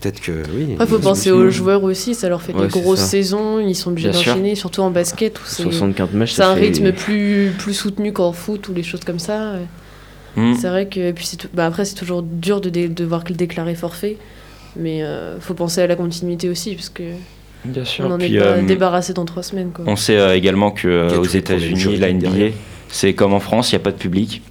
peut-être 0.00 0.20
que 0.20 0.42
oui. 0.54 0.74
Après, 0.74 0.86
faut 0.86 0.98
penser 0.98 1.30
aux 1.30 1.50
joueurs 1.50 1.82
aussi, 1.84 2.14
ça 2.14 2.28
leur 2.28 2.42
fait 2.42 2.52
Ouais, 2.54 2.62
des 2.66 2.68
grosses 2.80 3.00
ça. 3.00 3.06
saisons, 3.06 3.58
ils 3.60 3.74
sont 3.74 3.90
obligés 3.90 4.10
d'enchaîner, 4.10 4.54
surtout 4.54 4.80
en 4.82 4.90
basket 4.90 5.38
où 5.38 5.42
c'est 5.46 5.62
75 5.62 6.12
matchs, 6.12 6.30
c'est 6.32 6.42
ça 6.42 6.50
un 6.50 6.54
fait- 6.54 6.60
rythme 6.62 6.92
plus, 6.92 7.52
plus 7.58 7.74
soutenu 7.74 8.12
qu'en 8.12 8.32
foot 8.32 8.68
ou 8.68 8.74
les 8.74 8.82
choses 8.82 9.00
comme 9.04 9.18
ça. 9.18 9.54
Hmm. 10.36 10.54
C'est 10.54 10.68
vrai 10.68 10.86
que 10.86 11.00
et 11.00 11.12
puis 11.14 11.24
c'est 11.24 11.36
tout- 11.38 11.48
bah, 11.54 11.64
après 11.66 11.84
c'est 11.86 11.94
toujours 11.94 12.22
dur 12.22 12.60
de 12.60 12.68
dé- 12.68 12.88
devoir 12.88 13.24
déclarer 13.24 13.74
forfait, 13.74 14.18
mais 14.76 15.02
euh, 15.02 15.40
faut 15.40 15.54
penser 15.54 15.80
à 15.80 15.86
la 15.86 15.96
continuité 15.96 16.50
aussi 16.50 16.74
parce 16.74 16.90
que 16.90 17.02
Bien 17.64 17.84
sûr. 17.86 18.04
on 18.04 18.10
en 18.12 18.20
est 18.20 18.26
Puis, 18.26 18.38
euh, 18.38 18.60
débarrassé 18.62 19.14
dans 19.14 19.24
trois 19.24 19.42
semaines 19.42 19.70
quoi. 19.72 19.84
On 19.88 19.96
sait 19.96 20.18
euh, 20.18 20.34
également 20.36 20.70
que 20.72 20.88
euh, 20.88 21.20
Il 21.24 21.36
États-Unis, 21.36 21.96
la 21.96 22.12
NBA, 22.12 22.52
c'est 22.88 23.14
comme 23.14 23.32
en 23.32 23.40
France, 23.40 23.72
il 23.72 23.76
n'y 23.76 23.80
a 23.80 23.84
pas 23.84 23.92
de 23.92 23.96
public. 23.96 24.42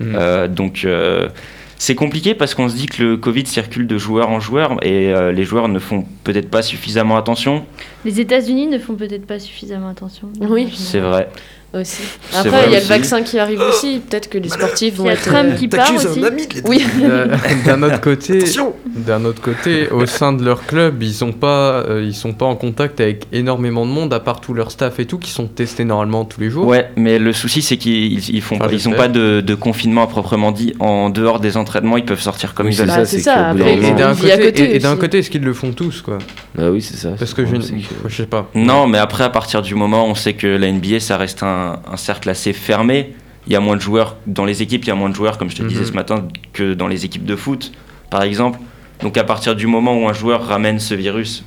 Mhm. 0.00 0.14
Euh, 0.16 0.48
donc 0.48 0.82
euh, 0.86 1.28
c'est 1.78 1.94
compliqué 1.94 2.34
parce 2.34 2.54
qu'on 2.54 2.68
se 2.68 2.74
dit 2.74 2.86
que 2.86 3.02
le 3.02 3.16
Covid 3.16 3.46
circule 3.46 3.86
de 3.86 3.98
joueur 3.98 4.30
en 4.30 4.40
joueur 4.40 4.84
et 4.84 5.12
euh, 5.12 5.32
les 5.32 5.44
joueurs 5.44 5.68
ne 5.68 5.78
font 5.78 6.04
peut-être 6.24 6.50
pas 6.50 6.62
suffisamment 6.62 7.16
attention. 7.16 7.64
Les 8.04 8.20
États-Unis 8.20 8.66
ne 8.66 8.78
font 8.78 8.94
peut-être 8.94 9.26
pas 9.26 9.38
suffisamment 9.38 9.88
attention. 9.88 10.28
Oui. 10.40 10.72
C'est 10.74 11.00
vrai. 11.00 11.28
Aussi. 11.74 12.02
Après 12.34 12.48
il 12.66 12.72
y 12.72 12.74
a 12.76 12.78
aussi. 12.78 12.88
le 12.88 12.94
vaccin 12.94 13.22
qui 13.22 13.38
arrive 13.38 13.60
aussi, 13.60 14.00
peut-être 14.08 14.28
que 14.30 14.38
les 14.38 14.48
sportifs 14.48 14.94
Il 14.94 14.98
vont 14.98 15.04
y 15.06 15.10
a 15.10 15.12
être 15.12 15.22
Trump 15.22 15.50
euh, 15.52 15.56
qui 15.56 15.68
part 15.68 15.92
aussi. 15.94 16.20
un 16.20 16.24
ami. 16.24 16.48
Oui. 16.64 16.84
Euh, 17.02 17.26
d'un 17.66 17.82
autre 17.82 18.00
côté, 18.00 18.42
d'un 18.86 19.24
autre 19.24 19.42
côté, 19.42 19.88
au 19.90 20.06
sein 20.06 20.32
de 20.32 20.42
leur 20.44 20.64
club, 20.64 21.02
ils 21.02 21.12
sont 21.12 21.32
pas, 21.32 21.84
euh, 21.88 22.02
ils 22.06 22.14
sont 22.14 22.32
pas 22.32 22.46
en 22.46 22.56
contact 22.56 23.00
avec 23.00 23.26
énormément 23.32 23.84
de 23.84 23.90
monde, 23.90 24.12
à 24.14 24.20
part 24.20 24.40
tout 24.40 24.54
leur 24.54 24.70
staff 24.70 24.98
et 24.98 25.04
tout, 25.04 25.18
qui 25.18 25.30
sont 25.30 25.46
testés 25.46 25.84
normalement 25.84 26.24
tous 26.24 26.40
les 26.40 26.48
jours. 26.50 26.66
Ouais, 26.66 26.90
mais 26.96 27.18
le 27.18 27.32
souci 27.32 27.60
c'est 27.62 27.76
qu'ils 27.76 28.28
ils 28.30 28.42
font 28.42 28.56
Enfin, 28.56 28.68
ils 28.72 28.88
ont 28.88 28.92
pas 28.92 29.08
de, 29.08 29.40
de 29.40 29.54
confinement 29.54 30.02
à 30.04 30.06
proprement 30.06 30.52
dit. 30.52 30.74
En 30.80 31.10
dehors 31.10 31.38
des 31.40 31.56
entraînements, 31.56 31.96
ils 31.96 32.04
peuvent 32.04 32.20
sortir 32.20 32.54
comme 32.54 32.66
Oui, 32.66 32.72
ils 32.72 32.78
veulent. 32.78 32.86
Bah, 32.88 32.94
ça, 32.94 33.04
c'est 33.04 33.18
ça, 33.20 33.48
après, 33.48 33.76
d'un 33.76 33.88
Et, 33.88 33.92
d'un 33.92 34.14
côté, 34.14 34.38
côté 34.38 34.62
et- 34.72 34.76
et 34.76 34.78
d'un 34.78 34.92
aussi. 34.92 35.00
côté, 35.00 35.18
est-ce 35.18 35.30
qu'ils 35.30 35.44
le 35.44 35.52
font 35.54 35.72
tous, 35.72 36.00
quoi? 36.02 36.18
Bah 36.56 36.70
oui, 36.70 36.80
c'est 36.82 36.96
ça. 36.96 37.10
Parce 37.18 37.34
que 37.34 37.44
je, 37.46 37.60
sais 37.60 37.74
je 38.06 38.16
sais 38.16 38.26
pas. 38.26 38.48
Non, 38.54 38.86
mais 38.86 38.98
après, 38.98 39.24
à 39.24 39.28
partir 39.30 39.62
du 39.62 39.74
moment 39.74 40.06
où 40.06 40.10
on 40.10 40.14
sait 40.14 40.32
que 40.32 40.46
la 40.46 40.70
NBA, 40.72 41.00
ça 41.00 41.16
reste 41.16 41.42
un, 41.42 41.57
un 41.58 41.96
cercle 41.96 42.28
assez 42.30 42.52
fermé, 42.52 43.14
il 43.46 43.52
y 43.52 43.56
a 43.56 43.60
moins 43.60 43.76
de 43.76 43.80
joueurs 43.80 44.16
dans 44.26 44.44
les 44.44 44.62
équipes, 44.62 44.84
il 44.84 44.88
y 44.88 44.90
a 44.90 44.94
moins 44.94 45.08
de 45.10 45.14
joueurs, 45.14 45.38
comme 45.38 45.50
je 45.50 45.56
te 45.56 45.62
disais 45.62 45.80
Mhm. 45.82 45.86
ce 45.86 45.92
matin, 45.92 46.28
que 46.52 46.74
dans 46.74 46.86
les 46.88 47.04
équipes 47.04 47.24
de 47.24 47.36
foot, 47.36 47.72
par 48.10 48.22
exemple. 48.22 48.58
Donc 49.02 49.16
à 49.16 49.24
partir 49.24 49.54
du 49.56 49.66
moment 49.66 49.96
où 50.02 50.08
un 50.08 50.12
joueur 50.12 50.44
ramène 50.46 50.78
ce 50.80 50.94
virus 50.94 51.44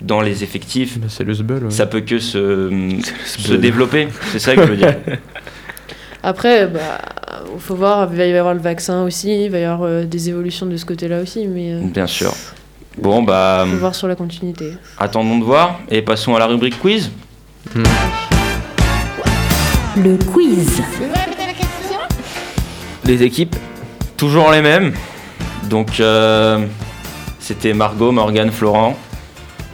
dans 0.00 0.20
les 0.20 0.42
effectifs, 0.44 0.98
Bah, 0.98 1.06
le 1.24 1.34
ouais. 1.64 1.70
ça 1.70 1.86
peut 1.86 2.00
que 2.00 2.18
se, 2.18 2.68
développer. 3.56 4.08
C'est 4.32 4.38
ça 4.38 4.54
que 4.54 4.62
je 4.62 4.70
veux 4.70 4.76
dire. 4.76 4.96
Après 6.22 6.66
bah 6.66 6.98
faut 7.58 7.74
voir, 7.74 8.08
il 8.12 8.18
va 8.18 8.26
y 8.26 8.36
avoir 8.36 8.52
le 8.54 8.60
vaccin 8.60 9.04
aussi, 9.04 9.44
il 9.46 9.50
va 9.50 9.58
y 9.58 9.64
avoir 9.64 9.82
euh, 9.88 10.04
des 10.04 10.28
évolutions 10.28 10.66
de 10.66 10.76
ce 10.76 10.84
côté-là 10.84 11.20
aussi, 11.22 11.46
mais 11.46 11.72
euh, 11.72 11.80
Bien 11.82 12.06
sûr. 12.06 12.32
Bon, 12.98 13.22
bah, 13.22 13.64
faut 13.70 13.76
voir 13.78 13.94
sur 13.94 14.06
la 14.08 14.14
continuité. 14.16 14.72
attendons 14.98 15.38
de 15.38 15.44
voir 15.44 15.80
et 15.90 16.02
passons 16.02 16.34
à 16.34 16.38
la 16.38 16.46
rubrique 16.46 16.78
quiz. 16.78 17.10
Le 19.96 20.16
quiz. 20.16 20.82
Les 23.04 23.22
équipes, 23.22 23.56
Toujours 24.16 24.50
les 24.50 24.60
mêmes. 24.60 24.92
Donc, 25.70 25.98
euh, 25.98 26.66
c'était 27.38 27.72
Margot, 27.72 28.12
Morgane, 28.12 28.50
Florent 28.50 28.96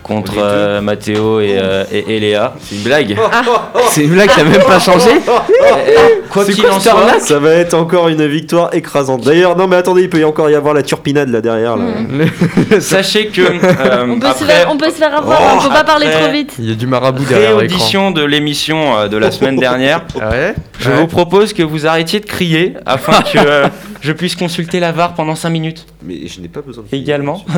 contre 0.06 0.34
euh, 0.38 0.80
Mathéo 0.80 1.40
et, 1.40 1.56
euh, 1.60 1.82
et, 1.90 2.16
et 2.16 2.20
Léa. 2.20 2.54
C'est 2.62 2.76
une 2.76 2.82
blague. 2.82 3.16
c'est 3.90 4.02
une 4.04 4.10
blague, 4.10 4.30
t'as 4.34 4.44
même 4.44 4.62
pas 4.62 4.78
changé 4.78 5.10
Quoi 6.30 6.44
C'est 6.44 6.52
qu'il 6.52 6.62
quoi 6.64 6.74
en 6.74 6.80
cette 6.80 6.92
soit, 6.92 7.20
Ça 7.20 7.38
va 7.40 7.50
être 7.54 7.74
encore 7.74 8.08
une 8.08 8.24
victoire 8.26 8.72
écrasante. 8.72 9.22
D'ailleurs, 9.24 9.56
non 9.56 9.66
mais 9.66 9.76
attendez, 9.76 10.02
il 10.02 10.08
peut 10.08 10.20
y 10.20 10.24
encore 10.24 10.48
y 10.48 10.54
avoir 10.54 10.74
la 10.74 10.82
turpinade 10.82 11.28
là 11.30 11.40
derrière. 11.40 11.76
Là. 11.76 11.86
sachez 12.80 13.28
que 13.28 13.40
euh, 13.42 14.06
On 14.08 14.20
peut, 14.20 14.26
se 14.28 14.32
après 14.32 14.44
faire, 14.46 14.68
on 14.70 14.76
peut 14.76 14.86
se 14.90 14.96
faire 14.96 15.16
avoir, 15.16 15.40
Oh, 15.42 15.56
on 15.58 15.62
peut 15.62 15.74
pas 15.74 15.84
parler 15.84 16.06
après- 16.06 16.22
trop 16.22 16.32
vite. 16.32 16.52
Il 16.58 16.68
y 16.68 16.72
a 16.72 16.74
du 16.76 16.86
marabout 16.86 17.24
derrière 17.24 17.50
l'écran. 17.50 17.58
réaudition 17.60 18.10
de 18.12 18.22
l'émission 18.24 18.96
euh, 18.98 19.08
de 19.08 19.16
la 19.16 19.30
semaine 19.32 19.56
dernière, 19.56 20.02
Ah 20.20 20.30
ouais? 20.30 20.54
Je 20.78 20.90
Ouais. 20.90 20.96
vous 20.96 21.06
propose 21.08 21.52
que 21.52 21.62
vous 21.62 21.86
arrêtiez 21.86 22.20
de 22.20 22.26
crier 22.26 22.74
afin 22.86 23.22
que 23.32 23.38
euh, 23.38 23.66
je 24.06 24.12
puisse 24.12 24.36
consulter 24.36 24.78
la 24.78 24.92
VAR 24.92 25.14
pendant 25.14 25.34
5 25.34 25.50
minutes 25.50 25.84
Mais 26.04 26.28
je 26.28 26.40
n'ai 26.40 26.46
pas 26.46 26.60
besoin 26.60 26.84
de 26.88 26.96
également. 26.96 27.44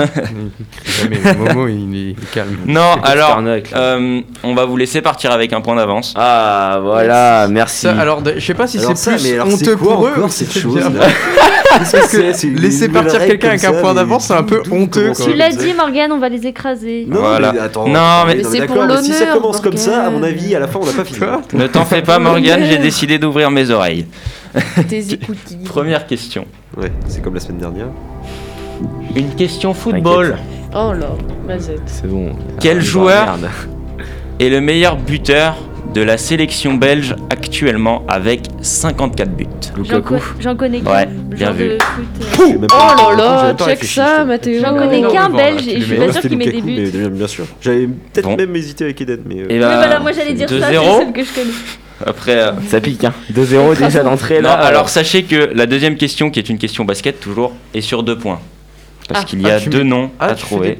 Jamais, 0.84 1.34
Momo, 1.36 1.68
il 1.68 1.74
est, 1.74 1.98
il 1.98 2.10
est 2.12 2.30
calme. 2.32 2.56
Non, 2.66 2.94
alors, 3.02 3.42
euh, 3.76 4.20
on 4.42 4.54
va 4.54 4.64
vous 4.64 4.78
laisser 4.78 5.02
partir 5.02 5.30
avec 5.30 5.52
un 5.52 5.60
point 5.60 5.76
d'avance. 5.76 6.14
Ah, 6.16 6.78
voilà, 6.82 7.48
merci. 7.50 7.82
Ça, 7.82 8.00
alors, 8.00 8.22
je 8.24 8.40
sais 8.40 8.54
pas 8.54 8.66
si 8.66 8.78
c'est 8.78 8.86
plus 8.86 9.24
mais 9.24 9.34
alors, 9.34 9.48
honteux 9.48 9.76
quoi 9.76 9.92
pour 9.94 10.06
eux. 10.06 10.12
encore 10.16 10.32
cette 10.32 10.50
c'est 10.50 10.60
chose 10.60 10.80
Parce 11.70 11.92
que 11.92 12.58
laisser 12.58 12.88
partir 12.88 13.18
quelqu'un 13.26 13.48
avec 13.50 13.64
un 13.64 13.74
point 13.74 13.92
d'avance, 13.92 14.24
c'est 14.28 14.32
un 14.32 14.42
peu 14.42 14.62
honteux. 14.70 15.12
Tu 15.22 15.34
l'as 15.34 15.50
dit, 15.50 15.74
Morgane, 15.74 16.12
on 16.12 16.18
va 16.18 16.30
les 16.30 16.46
écraser. 16.46 17.04
Non, 17.06 17.20
Voilà. 17.20 17.52
mais 17.52 17.58
attends, 17.58 17.86
Non, 17.86 18.24
mais- 18.26 18.36
Mais 18.36 18.44
c'est 18.44 18.66
pour 18.66 18.86
mais 18.86 18.96
si 19.02 19.12
ça 19.12 19.20
l'honneur, 19.26 19.36
commence 19.42 19.60
comme 19.60 19.76
ça, 19.76 20.06
à 20.06 20.10
mon 20.10 20.22
avis, 20.22 20.54
à 20.54 20.60
la 20.60 20.66
fin, 20.66 20.78
on 20.82 20.86
n'a 20.86 20.92
pas 20.92 21.04
fini. 21.04 21.20
Ne 21.52 21.66
t'en 21.66 21.84
fais 21.84 22.00
pas, 22.00 22.18
Morgane, 22.18 22.64
j'ai 22.64 22.78
décidé 22.78 23.18
d'ouvrir 23.18 23.50
mes 23.50 23.68
oreilles. 23.68 24.06
Tes 24.88 25.12
écoutilles. 25.14 25.64
Première 25.64 26.06
question. 26.06 26.46
Ouais, 26.76 26.92
c'est 27.06 27.22
comme 27.22 27.34
la 27.34 27.40
semaine 27.40 27.58
dernière. 27.58 27.88
Une 29.16 29.30
question 29.34 29.74
football. 29.74 30.36
Oh 30.74 30.92
là, 30.92 31.10
Mazette. 31.46 31.80
C'est 31.86 32.06
bon. 32.08 32.32
Quel 32.60 32.78
Ah, 32.78 32.80
joueur 32.80 33.26
merde. 33.38 33.48
est 34.40 34.48
le 34.48 34.60
meilleur 34.60 34.96
buteur 34.96 35.56
de 35.94 36.02
la 36.02 36.18
sélection 36.18 36.74
belge 36.74 37.16
actuellement 37.30 38.04
avec 38.08 38.42
54 38.60 39.30
buts? 39.34 39.46
J'en 39.74 39.82
Lukaku. 39.82 40.14
co- 40.16 40.22
J'en 40.40 40.54
connais 40.56 40.80
qu'un. 40.80 40.90
Ouais, 40.92 41.06
bien 41.06 41.50
vu. 41.50 41.70
foot, 41.80 42.46
euh. 42.62 42.66
Oh 42.70 43.16
là 43.16 43.16
là, 43.16 43.54
check 43.58 43.82
ça, 43.84 44.24
Mathéo. 44.24 44.60
J'en 44.62 44.74
connais 44.76 45.02
qu'un 45.02 45.30
belge 45.30 45.66
et 45.66 45.80
je 45.80 45.84
suis 45.86 45.96
pas 45.96 46.12
c'était 46.12 46.28
qu'il 46.28 46.38
met 46.38 46.46
des 46.46 46.60
buts. 46.60 46.90
mais 46.94 47.08
bien 47.08 47.26
sûr. 47.26 47.46
J'avais 47.60 47.86
peut-être 47.86 48.28
Bon. 48.28 48.36
même 48.36 48.54
hésité 48.54 48.84
avec 48.84 49.00
Eden, 49.00 49.20
mais. 49.26 49.40
euh, 49.40 49.46
Et 49.48 49.54
Mais 49.54 49.60
bah, 49.60 49.76
voilà, 49.78 50.00
moi 50.00 50.12
j'allais 50.12 50.34
dire 50.34 50.48
ça, 50.48 50.56
c'est 50.60 50.74
2-0. 50.76 50.98
celle 50.98 51.12
que 51.12 51.24
je 51.24 51.32
connais. 51.32 51.52
Après, 52.06 52.36
euh, 52.36 52.52
Ça 52.68 52.80
pique, 52.80 53.04
hein. 53.04 53.12
2-0 53.34 53.76
déjà 53.78 54.02
d'entrée 54.02 54.36
non, 54.36 54.48
là. 54.50 54.54
alors 54.54 54.88
sachez 54.88 55.24
que 55.24 55.50
la 55.54 55.66
deuxième 55.66 55.96
question, 55.96 56.30
qui 56.30 56.38
est 56.38 56.48
une 56.48 56.58
question 56.58 56.84
basket 56.84 57.18
toujours, 57.20 57.52
est 57.74 57.80
sur 57.80 58.02
deux 58.02 58.16
points. 58.16 58.38
parce 59.08 59.22
Ah. 59.22 59.24
qu'il 59.24 59.40
y 59.40 59.50
a 59.50 59.54
Ah, 59.56 59.60
deux 59.68 59.78
mets- 59.78 59.84
noms 59.84 60.10
Ah, 60.20 60.26
à 60.26 60.34
tu 60.34 60.42
fais 60.42 60.46
trouver. 60.46 60.78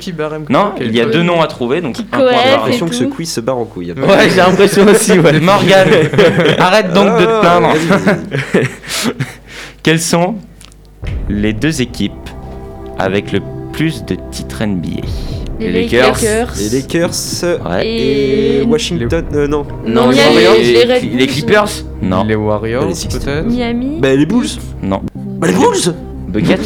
Non, 0.51 0.75
il 0.81 0.95
y 0.95 1.01
a 1.01 1.07
deux 1.07 1.23
noms 1.23 1.41
à 1.41 1.47
trouver, 1.47 1.81
donc 1.81 1.99
et 1.99 2.05
l'impression 2.53 2.87
que 2.87 2.95
ce 2.95 3.05
quiz 3.05 3.33
se 3.33 3.41
barre 3.41 3.57
en 3.59 3.65
couille. 3.65 3.93
Ouais, 3.93 4.29
j'ai 4.31 4.37
l'impression 4.37 4.85
aussi, 4.87 5.19
ouais. 5.19 5.41
Morgane, 5.41 5.89
arrête 6.59 6.93
donc 6.93 7.19
de 7.19 7.25
te 7.25 7.41
plaindre. 7.41 7.73
Quelles 9.83 10.01
sont 10.01 10.35
les 11.31 11.53
deux 11.55 11.81
équipes 11.81 12.13
avec 12.99 13.33
le 13.33 13.41
plus 13.73 14.05
de 14.05 14.17
titres 14.31 14.63
NBA 14.65 15.07
Les 15.61 15.73
Les 15.73 15.83
Lakers. 15.83 16.15
Lakers. 16.15 16.53
Les 16.59 16.69
Lakers 16.81 17.11
Ouais. 17.69 17.87
et 17.87 18.59
Et. 18.61 18.63
Washington. 18.63 19.25
euh, 19.35 19.47
non. 19.49 19.67
Non, 19.87 20.11
les- 20.11 20.17
les- 20.17 20.87
les 20.87 21.17
les. 21.17 21.27
Clippers, 21.27 21.69
Non, 22.03 22.25
Les 22.25 22.35
Warriors, 22.37 22.87
Les 22.87 22.95
Sixers. 22.95 23.21
peut-être 23.21 23.47
Miami. 23.47 23.99
Bah, 24.01 24.15
les 24.15 24.27
Bulls. 24.27 24.47
non, 24.83 25.01
Bah, 25.15 25.47
les 25.49 25.53
Bulls 25.55 25.95
Buckets. 26.29 26.59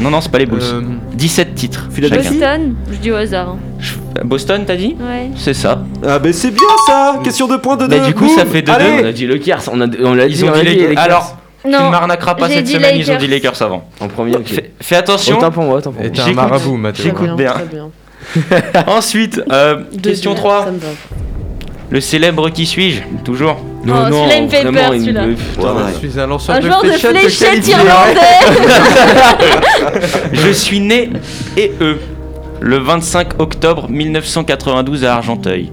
non, 0.00 0.10
non, 0.10 0.20
c'est 0.20 0.30
pas 0.30 0.38
les 0.38 0.46
Bulls. 0.46 0.60
Euh, 0.62 0.80
17 1.14 1.54
titres. 1.54 1.88
Philadelphie. 1.90 2.38
chacun. 2.38 2.58
Boston. 2.58 2.74
Je 2.92 2.96
dis 2.98 3.10
au 3.10 3.16
hasard. 3.16 3.48
hein. 3.50 3.58
Boston, 4.24 4.62
t'as 4.66 4.76
dit 4.76 4.96
Ouais. 5.00 5.30
C'est 5.36 5.54
ça. 5.54 5.82
Ah, 6.06 6.18
bah, 6.18 6.32
c'est 6.32 6.50
bien 6.52 6.62
ça 6.86 7.18
Question 7.22 7.48
de 7.48 7.56
points 7.56 7.76
de 7.76 7.86
Bah, 7.86 7.98
deux. 7.98 8.06
du 8.06 8.14
coup, 8.14 8.26
Boum. 8.26 8.36
ça 8.36 8.44
fait 8.46 8.62
2-2. 8.62 8.72
Allez. 8.72 9.02
On 9.02 9.06
a 9.06 9.12
dit 9.12 9.26
Lakers, 9.26 9.62
on 9.72 9.80
a, 9.80 9.86
on 9.86 10.16
Ils 10.18 10.44
ont 10.44 10.52
a 10.52 10.58
dit 10.60 10.64
les 10.64 10.86
Lakers. 10.88 11.02
Alors, 11.04 11.36
tu 11.62 11.68
ne 11.68 11.72
Non. 11.78 11.90
m'arnaqueras 11.90 12.34
pas 12.34 12.48
j'ai 12.48 12.54
cette 12.56 12.64
dit 12.64 12.72
semaine, 12.72 12.96
ils 12.96 13.10
ont 13.10 13.16
dit 13.16 13.26
Lakers. 13.26 13.52
Lakers 13.52 13.62
avant. 13.62 13.88
En 14.00 14.08
premier, 14.08 14.36
ok. 14.36 14.46
Fais, 14.46 14.70
fais 14.80 14.96
attention. 14.96 15.38
Autant 15.38 15.50
pour 15.50 15.64
moi, 15.64 15.76
autant 15.76 15.92
pour 15.92 16.00
moi. 16.02 16.10
t'es 16.10 16.20
un 16.20 16.24
J'écoute. 16.24 16.36
marabout, 16.42 16.76
Mathéo. 16.76 17.04
J'écoute 17.04 17.36
bien. 17.36 17.54
Bien. 17.70 17.90
Ensuite, 18.86 19.40
euh, 19.50 19.82
question 20.02 20.32
Deux, 20.32 20.38
3. 20.38 20.64
ça 20.64 20.70
me 20.72 20.78
va. 20.78 20.86
Le 21.90 22.00
célèbre 22.00 22.50
qui 22.50 22.66
suis-je? 22.66 23.00
Toujours. 23.24 23.56
Oh, 23.60 23.86
celui-là, 23.88 24.36
il 24.36 24.44
me 24.44 24.48
fait 24.48 24.62
vraiment, 24.62 24.78
peur, 24.80 24.94
il 24.94 25.00
celui-là. 25.00 25.26
me- 25.26 25.32
Ouais, 25.32 25.36
ouais. 25.64 25.92
Je 26.02 26.08
suis 26.08 26.20
un 26.20 26.26
lanceur 26.26 26.56
Un 26.56 26.60
de 26.60 26.66
joueur 26.66 26.82
de 26.82 26.88
fléchettes 26.90 27.16
fléchettes 27.16 27.48
qualifié. 27.50 27.72
irlandais. 27.74 28.20
Je 30.32 30.50
suis 30.52 30.80
né 30.80 31.10
et 31.56 31.72
eux 31.80 31.98
le 32.60 32.76
25 32.78 33.40
octobre 33.40 33.88
1992 33.88 35.04
à 35.04 35.14
Argenteuil. 35.16 35.72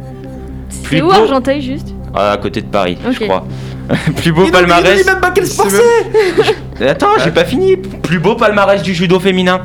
C'est 0.70 1.02
où 1.02 1.08
beau- 1.08 1.12
Argenteuil 1.14 1.62
juste? 1.62 1.90
Ah, 2.16 2.32
à 2.32 2.38
côté 2.38 2.62
de 2.62 2.68
Paris, 2.68 2.98
je 3.04 3.10
Ok. 3.10 3.24
crois. 3.26 3.46
Plus 4.18 4.32
beau 4.32 4.48
palmarès. 4.48 5.06
même 5.06 5.20
pas 5.20 5.32
quel 5.34 5.48
sport 5.48 5.68
c'est 5.70 6.86
Attends, 6.90 7.18
j'ai 7.24 7.32
pas 7.32 7.46
fini. 7.46 7.76
Plus 7.78 8.20
beau 8.20 8.36
palmarès 8.36 8.82
du 8.84 8.94
judo 8.94 9.20
féminin. 9.20 9.62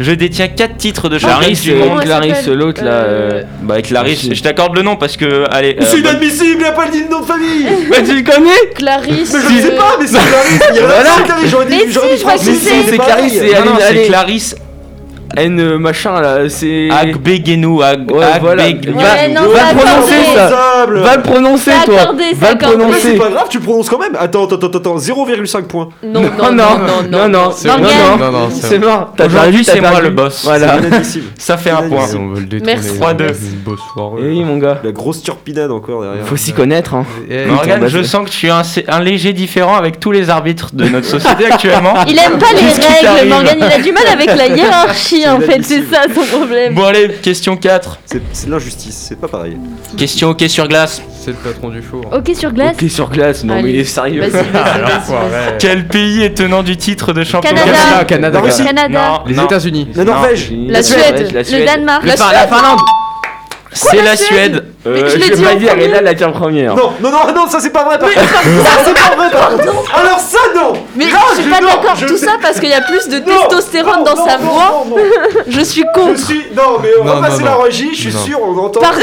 Je 0.00 0.12
détiens 0.12 0.46
4 0.46 0.76
titres 0.76 1.08
de 1.08 1.18
champion 1.18 1.38
Clarisse, 1.38 1.62
du 1.62 1.72
euh, 1.72 1.84
monde. 1.84 2.00
Clarisse, 2.02 2.46
l'autre 2.46 2.84
là. 2.84 2.90
euh, 2.90 3.42
Bah, 3.62 3.82
Clarisse, 3.82 4.32
je 4.32 4.42
t'accorde 4.42 4.76
le 4.76 4.82
nom 4.82 4.94
parce 4.94 5.16
que. 5.16 5.44
Allez. 5.50 5.76
euh, 5.80 5.84
C'est 5.84 6.00
bonne- 6.02 6.12
inadmissible, 6.12 6.60
il 6.60 6.66
a 6.66 6.70
pas 6.72 6.88
dit 6.88 7.02
le 7.02 7.08
nom 7.10 7.20
de 7.20 7.26
famille 7.26 7.66
Bah, 7.90 7.96
tu 8.06 8.14
le 8.14 8.22
connais 8.22 8.70
Clarisse. 8.76 9.34
Mais 9.34 9.40
je 9.40 9.54
ne 9.56 9.60
sais 9.60 9.72
euh, 9.74 9.76
pas, 9.76 9.96
mais 10.00 10.06
c'est 10.06 10.12
Clarisse 10.18 10.60
Il 10.70 10.76
y 10.76 10.78
a 10.78 10.86
Voilà. 10.86 11.10
Clarisse, 11.24 11.50
j'aurais 11.50 11.66
dit, 11.66 11.82
Mais 11.84 11.92
j'aurais 11.92 12.06
si, 12.10 12.14
dit 12.14 12.20
je 12.20 12.26
France, 12.28 12.40
qui 12.42 12.50
mais 12.50 12.54
c'est. 12.54 12.90
c'est 12.90 12.96
pareil. 12.96 13.12
Clarisse, 13.14 13.32
c'est- 13.40 13.58
Non, 13.58 13.64
non, 13.64 13.72
allez, 13.74 13.80
c'est 13.80 13.86
allez. 13.88 14.06
Clarisse 14.06 14.56
N 15.36 15.60
euh, 15.60 15.78
machin 15.78 16.20
là, 16.20 16.48
c'est. 16.48 16.88
Agbegenou. 16.90 17.82
Ag 17.82 18.10
Ouais, 18.10 18.24
voilà. 18.40 18.64
Agbeg- 18.68 18.90
Va, 18.90 18.98
Ouais, 19.00 19.28
non, 19.28 19.42
va 19.48 19.58
c'est 19.68 19.74
le 19.74 19.80
prononcer 19.80 20.24
ça. 20.34 20.46
Responsable. 20.46 20.98
Va 21.00 21.16
le 21.16 21.22
prononcer 21.22 21.70
toi. 21.84 22.00
accordé, 22.00 22.24
Va 22.34 22.52
le 22.52 22.58
prononcer. 22.58 22.98
c'est 23.02 23.16
pas 23.16 23.28
grave, 23.30 23.46
tu 23.50 23.60
prononces 23.60 23.88
quand 23.88 23.98
même. 23.98 24.16
Attends, 24.18 24.44
attends, 24.46 24.56
attends, 24.56 24.78
attends, 24.78 24.96
0,5 24.98 25.62
points. 25.64 25.88
Non, 26.02 26.22
Non, 26.22 26.28
non, 26.38 26.52
non, 26.52 26.68
non, 27.10 27.28
non. 27.28 27.28
Non, 27.28 27.28
non, 27.28 28.48
c'est 28.50 28.78
mort. 28.78 29.12
T'as 29.16 29.26
Aujourd'hui, 29.26 29.64
c'est 29.64 29.80
moi 29.80 30.00
le 30.00 30.10
boss. 30.10 30.42
Voilà. 30.44 30.78
Ça 31.36 31.56
fait 31.56 31.70
un 31.70 31.82
point. 31.88 32.06
Merci. 32.64 32.98
3-2. 32.98 33.24
Une 33.28 33.58
bosse 33.64 33.80
soirée. 33.92 34.22
Eh 34.22 34.28
oui, 34.28 34.44
mon 34.44 34.56
gars. 34.58 34.78
La 34.82 34.92
grosse 34.92 35.22
turpinade 35.22 35.70
encore 35.70 36.02
derrière. 36.02 36.26
Faut 36.26 36.36
s'y 36.36 36.52
connaître, 36.52 36.94
hein. 36.94 37.04
Eh, 37.30 37.46
Morgane, 37.46 37.80
bah, 37.80 37.88
je 37.88 38.02
sens 38.02 38.24
que 38.28 38.30
tu 38.30 38.46
es 38.46 38.50
un, 38.50 39.00
léger 39.00 39.32
différent 39.32 39.76
avec 39.76 40.00
tous 40.00 40.12
les 40.12 40.30
arbitres 40.30 40.70
de 40.72 40.84
notre 40.88 41.06
société 41.06 41.44
actuellement. 41.50 41.94
Il 42.06 42.18
aime 42.18 42.38
pas 42.38 42.46
les 42.54 42.60
règles, 42.66 43.28
Morgane. 43.28 43.58
Il 43.58 43.72
a 43.72 43.78
du 43.82 43.92
mal 43.92 44.04
avec 44.12 44.34
la 44.34 44.46
hiérarchie 44.46 45.17
en 45.26 45.40
fait. 45.40 45.62
C'est 45.62 45.82
ça 45.90 46.02
son 46.14 46.24
problème. 46.36 46.74
Bon 46.74 46.84
allez, 46.84 47.08
question 47.22 47.56
4. 47.56 47.98
C'est 48.32 48.46
de 48.46 48.50
l'injustice, 48.50 49.06
c'est 49.08 49.20
pas 49.20 49.28
pareil. 49.28 49.56
Question 49.96 50.30
hockey 50.30 50.48
sur 50.48 50.68
glace. 50.68 51.02
C'est 51.20 51.30
le 51.30 51.36
patron 51.36 51.68
du 51.70 51.82
four. 51.82 52.04
Ok 52.12 52.30
sur 52.34 52.52
glace. 52.52 52.76
Ok, 52.80 52.90
sur 52.90 53.10
glace, 53.10 53.44
non 53.44 53.62
mais 53.62 53.70
il 53.70 53.80
est 53.80 53.84
sérieux. 53.84 54.22
Ouais. 54.22 55.56
Quel 55.58 55.86
pays 55.86 56.22
est 56.22 56.34
tenant 56.34 56.62
du 56.62 56.76
titre 56.76 57.12
de 57.12 57.24
champion 57.24 57.50
Canada. 57.50 58.04
Canada, 58.06 58.42
Canada. 58.64 59.24
Les. 59.26 59.38
États-Unis. 59.38 59.88
La 59.94 60.04
Norvège. 60.04 60.52
La 60.52 60.82
Suède. 60.82 61.30
la 61.32 61.42
Le 61.42 61.64
Danemark. 61.64 62.04
La. 62.04 62.16
Finlande. 62.16 62.80
C'est 63.78 64.02
la 64.02 64.16
Suède. 64.16 64.64
Euh, 64.86 64.92
Mais 65.04 65.10
je 65.10 65.16
l'ai 65.16 65.24
je 65.24 65.30
vais 65.30 65.36
dit 65.36 65.42
pas 65.42 65.52
en 65.52 65.54
dire, 65.56 65.68
premier. 65.70 65.84
et 65.84 65.88
là, 65.88 66.00
la 66.00 66.14
tient 66.14 66.30
première. 66.30 66.74
Non, 66.74 66.92
non, 67.00 67.10
non, 67.10 67.18
non, 67.34 67.46
ça 67.48 67.58
c'est 67.60 67.70
pas 67.70 67.84
vrai 67.84 67.98
par 67.98 68.08
contre. 68.08 68.26
Ça 68.28 68.70
c'est 68.84 68.94
pas 68.94 69.16
vrai 69.16 69.30
par 69.30 69.50
contre. 69.50 69.94
Alors 69.98 70.18
ça 70.18 70.38
non. 70.54 70.72
Mais 70.96 71.06
Là, 71.06 71.18
je 71.36 71.42
suis 71.42 71.50
pas 71.50 71.60
non, 71.60 71.66
d'accord. 71.68 71.94
je- 71.96 72.06
Tout 72.06 72.16
ça 72.16 72.32
parce 72.40 72.58
qu'il 72.60 72.68
y 72.70 72.74
a 72.74 72.80
plus 72.80 73.08
de 73.08 73.18
Non, 73.18 73.24
testostérone 73.48 73.98
non, 73.98 74.04
dans 74.04 74.16
non, 74.16 74.24
sa 74.26 74.38
non, 74.38 74.44
voix. 74.50 74.84
non, 74.88 74.96
non. 74.96 75.02
Je 75.48 75.60
suis 75.60 75.82
Je 75.94 76.00
contre. 76.00 76.18
suis. 76.18 76.42
Non, 76.56 76.78
mais 76.82 76.88
on 77.00 77.04
Non, 77.04 77.14
va 77.20 77.28
passer 77.28 77.40
non, 77.40 77.44
la 77.46 77.50
non. 77.56 77.62
régie, 77.62 77.90
je 77.94 78.00
suis 78.08 78.12
Non. 78.12 78.18
sûr, 78.24 78.38
on 78.42 78.58
entend. 78.58 78.80
Pardon 78.80 79.02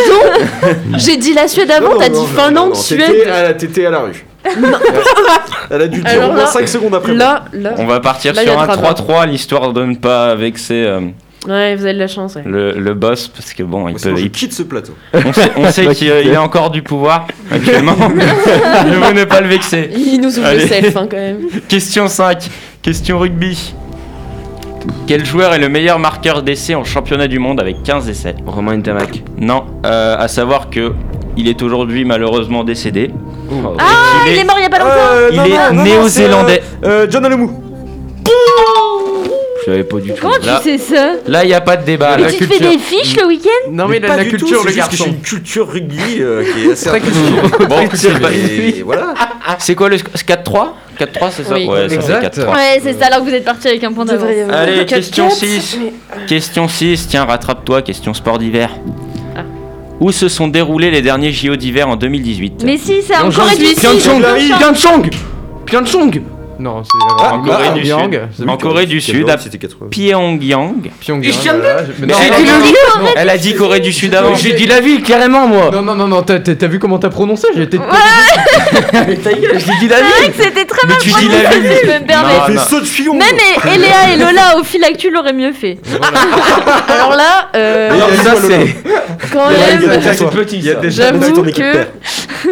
J'ai 0.97 1.17
dit 1.17 1.33
la 1.33 1.47
Suède 1.47 1.71
avant, 1.71 1.93
Non, 1.93 1.99
t'as 1.99 2.09
non, 2.09 2.13
dit 2.23 2.31
non, 2.33 2.41
Finlande, 2.41 2.53
non, 2.55 2.67
non, 2.69 2.75
Suède. 2.75 3.11
T'étais 3.11 3.29
à, 3.29 3.53
t'étais 3.53 3.85
à 3.85 3.89
la 3.91 3.99
rue. 3.99 4.25
Elle 5.71 5.81
a 5.81 5.87
dû 5.87 5.97
le 5.97 6.03
dire 6.03 6.11
Alors 6.13 6.29
au 6.29 6.33
moins 6.33 6.41
là- 6.43 6.47
5 6.47 6.67
secondes 6.67 6.95
après. 6.95 7.13
Là, 7.13 7.45
là. 7.53 7.71
On 7.77 7.85
va 7.85 7.99
partir 7.99 8.33
Là, 8.33 8.43
y 8.43 8.47
a 8.47 8.51
sur 8.51 8.61
un 8.61 8.67
drama. 8.67 8.93
3-3, 8.93 9.25
l'histoire 9.27 9.73
de 9.73 9.83
ne 9.83 9.95
pas 9.95 10.35
vexer 10.35 10.83
euh, 10.85 10.99
Ouais, 11.47 11.75
vous 11.75 11.83
avez 11.83 11.93
de 11.93 11.99
la 11.99 12.07
chance. 12.07 12.35
ouais. 12.35 12.43
le, 12.45 12.71
le 12.73 12.93
boss, 12.93 13.27
parce 13.27 13.53
que 13.53 13.63
bon, 13.63 13.87
il 13.87 13.93
peut, 13.93 13.99
sinon, 13.99 14.15
je 14.17 14.21
il- 14.23 14.31
quitte 14.31 14.53
ce 14.53 14.63
plateau. 14.63 14.93
on 15.13 15.31
sait, 15.33 15.51
on 15.55 15.65
sait 15.71 15.87
qu'il 15.95 16.09
euh, 16.11 16.21
il 16.23 16.33
a 16.35 16.41
encore 16.41 16.69
du 16.71 16.81
pouvoir 16.81 17.27
actuellement. 17.51 17.95
Je 17.97 18.93
veux 18.95 19.13
ne 19.13 19.23
pas 19.25 19.41
le 19.41 19.47
vexer. 19.47 19.89
Il 19.95 20.19
nous 20.21 20.37
ouvre 20.39 20.51
le 20.53 20.59
self 20.67 20.95
hein, 20.97 21.07
quand 21.09 21.17
même. 21.17 21.39
Question 21.67 22.07
5, 22.07 22.49
question 22.81 23.19
rugby. 23.19 23.73
Quel 25.07 25.25
joueur 25.25 25.53
est 25.53 25.59
le 25.59 25.69
meilleur 25.69 25.97
marqueur 25.99 26.43
d'essais 26.43 26.75
en 26.75 26.83
championnat 26.83 27.27
du 27.27 27.39
monde 27.39 27.59
avec 27.59 27.81
15 27.83 28.07
essais? 28.09 28.35
Romain 28.45 28.77
Ntamak. 28.77 29.23
Non, 29.37 29.65
euh, 29.85 30.15
à 30.17 30.27
savoir 30.27 30.69
que 30.69 30.93
il 31.37 31.47
est 31.47 31.61
aujourd'hui 31.63 32.05
malheureusement 32.05 32.63
décédé. 32.63 33.11
Oh. 33.51 33.75
Ah, 33.79 33.83
Il 34.27 34.33
il 34.33 34.39
est- 34.39 34.43
mort 34.43 34.55
il 34.59 34.63
y 34.63 34.65
a 34.65 34.69
pas 34.69 34.79
longtemps. 34.79 34.91
Euh, 35.11 35.29
Il 35.31 35.37
non, 35.37 35.43
est 35.45 35.73
néo-zélandais. 35.83 36.61
euh, 36.83 36.87
euh, 37.03 37.07
John 37.09 37.25
Alemou. 37.25 37.61
Je 39.65 39.71
savais 39.71 39.83
pas 39.83 39.97
du 39.99 40.09
tout. 40.11 40.17
Comment 40.21 40.33
Là. 40.43 40.59
tu 40.63 40.69
sais 40.69 40.77
ça 40.77 41.13
Là, 41.25 41.43
il 41.43 41.47
n'y 41.47 41.53
a 41.53 41.61
pas 41.61 41.75
de 41.77 41.85
débat. 41.85 42.17
Mais 42.17 42.23
La 42.23 42.31
tu 42.31 42.37
te 42.37 42.43
fais 42.43 42.49
culture- 42.59 42.69
des 42.71 42.77
fiches 42.77 43.15
le 43.19 43.25
week-end 43.27 43.71
Non, 43.71 43.87
mais 43.87 43.99
la 43.99 44.17
du 44.23 44.31
tout, 44.31 44.37
culture, 44.37 44.47
c'est 44.59 44.63
le 44.63 44.63
que 44.65 44.69
j'ai 44.71 44.77
garçon. 44.77 45.05
une 45.07 45.21
culture 45.21 45.67
rugby 45.71 45.99
euh, 46.19 46.43
qui 46.53 46.67
est 46.67 46.71
assez 46.73 46.85
Très 46.89 46.97
impressionnante. 46.99 47.67
Bon, 47.69 47.89
c'est 47.93 48.77
Et 48.77 48.83
voilà. 48.83 49.13
C'est 49.59 49.73
quoi 49.75 49.89
le 49.89 49.97
sc- 49.97 50.23
4-3 50.25 50.73
4-3, 50.99 51.31
c'est 51.31 51.43
ça 51.43 51.55
Oui. 51.55 51.67
Ouais, 51.67 51.81
ça 51.83 51.89
fait 51.89 51.95
Exact. 51.95 52.37
4-3. 52.37 52.53
Ouais, 52.53 52.79
c'est 52.83 52.99
ça 52.99 53.07
alors 53.07 53.19
que 53.19 53.29
vous 53.29 53.35
êtes 53.35 53.43
parti 53.43 53.67
avec 53.67 53.83
un 53.83 53.91
point 53.91 54.05
d'avance. 54.05 54.29
Allez, 54.51 54.85
question 54.85 55.27
4-4, 55.29 55.35
6. 55.35 55.79
mais- 55.81 56.25
Question 56.27 56.67
6, 56.67 57.07
tiens, 57.09 57.25
rattrape-toi, 57.25 57.81
question 57.81 58.13
sport 58.13 58.37
d'hiver. 58.37 58.69
Ah. 59.35 59.41
Où 59.99 60.11
se 60.11 60.27
sont 60.29 60.47
déroulés 60.47 60.91
les 60.91 61.01
derniers 61.01 61.31
JO 61.31 61.55
d'hiver 61.55 61.89
en 61.89 61.95
2018 61.95 62.63
Mais 62.63 62.77
si, 62.77 63.01
c'est 63.01 63.17
en 63.17 63.31
Corée 63.31 63.55
du 63.57 63.65
Sud. 63.65 63.79
Pyeongchang. 63.79 64.21
Pyeongchang, 64.59 65.09
Pyeongchang. 65.65 66.11
Non, 66.59 66.83
c'est 66.83 67.25
en 67.25 67.41
Corée 67.43 67.69
du. 67.79 67.85
Sud. 67.85 68.47
En 68.47 68.57
Corée 68.57 68.85
du 68.85 69.01
Sud, 69.01 69.29
à 69.29 69.37
C'était 69.37 69.57
80. 69.57 69.87
Pyongyang. 69.89 70.89
Pyongyang. 70.99 71.33
Elle 73.15 73.29
a 73.29 73.37
dit 73.37 73.53
Corée 73.55 73.79
du 73.79 73.91
Sud 73.93 74.13
avant. 74.15 74.35
J'ai 74.35 74.53
dit 74.53 74.65
la 74.65 74.79
ville, 74.79 75.03
carrément, 75.03 75.47
moi. 75.47 75.69
Non, 75.71 75.81
non, 75.81 75.95
non, 75.95 76.07
non, 76.07 76.21
t'as- 76.23 76.67
vu 76.67 76.79
comment 76.79 76.97
t'as 76.99 77.09
prononcé 77.09 77.47
J'ai 77.55 77.63
été. 77.63 77.79
Mais 79.07 79.15
ta 79.17 79.33
gueule, 79.33 79.59
j'ai 79.59 79.79
dit 79.79 79.87
la 79.87 79.97
C'est 79.97 80.03
vrai 80.03 80.21
ville. 80.23 80.31
que 80.31 80.43
c'était 80.43 80.65
très 80.65 80.87
Mais 80.87 80.93
mal 80.93 81.01
tu 81.01 81.09
dis 81.09 81.13
prononcé, 81.13 81.59
ville. 81.59 81.77
je 81.83 81.87
me 81.87 82.05
permettre. 82.07 82.49
Non, 82.51 82.59
Fait 82.59 82.69
saut 82.69 82.79
de 82.79 82.85
fion. 82.85 83.13
Même 83.13 83.27
et- 83.35 83.75
Eléa 83.75 84.13
et 84.13 84.17
Lola 84.17 84.57
au 84.59 84.63
fil 84.63 84.83
actu 84.83 85.09
l'auraient 85.11 85.33
mieux 85.33 85.51
fait. 85.53 85.77
Alors 86.89 87.11
là, 87.15 87.49
euh, 87.55 87.91
Alors 87.91 88.09
ça 88.23 88.35
c'est. 88.41 88.75
quand 89.31 89.49
même. 89.49 89.57
Il 90.51 90.63
y 90.65 90.69
a 90.69 90.73
ça. 90.75 90.79
des 90.79 90.91
J'avoue 90.91 91.25
gens 91.27 91.33
ton 91.33 91.45
équipe. 91.45 91.65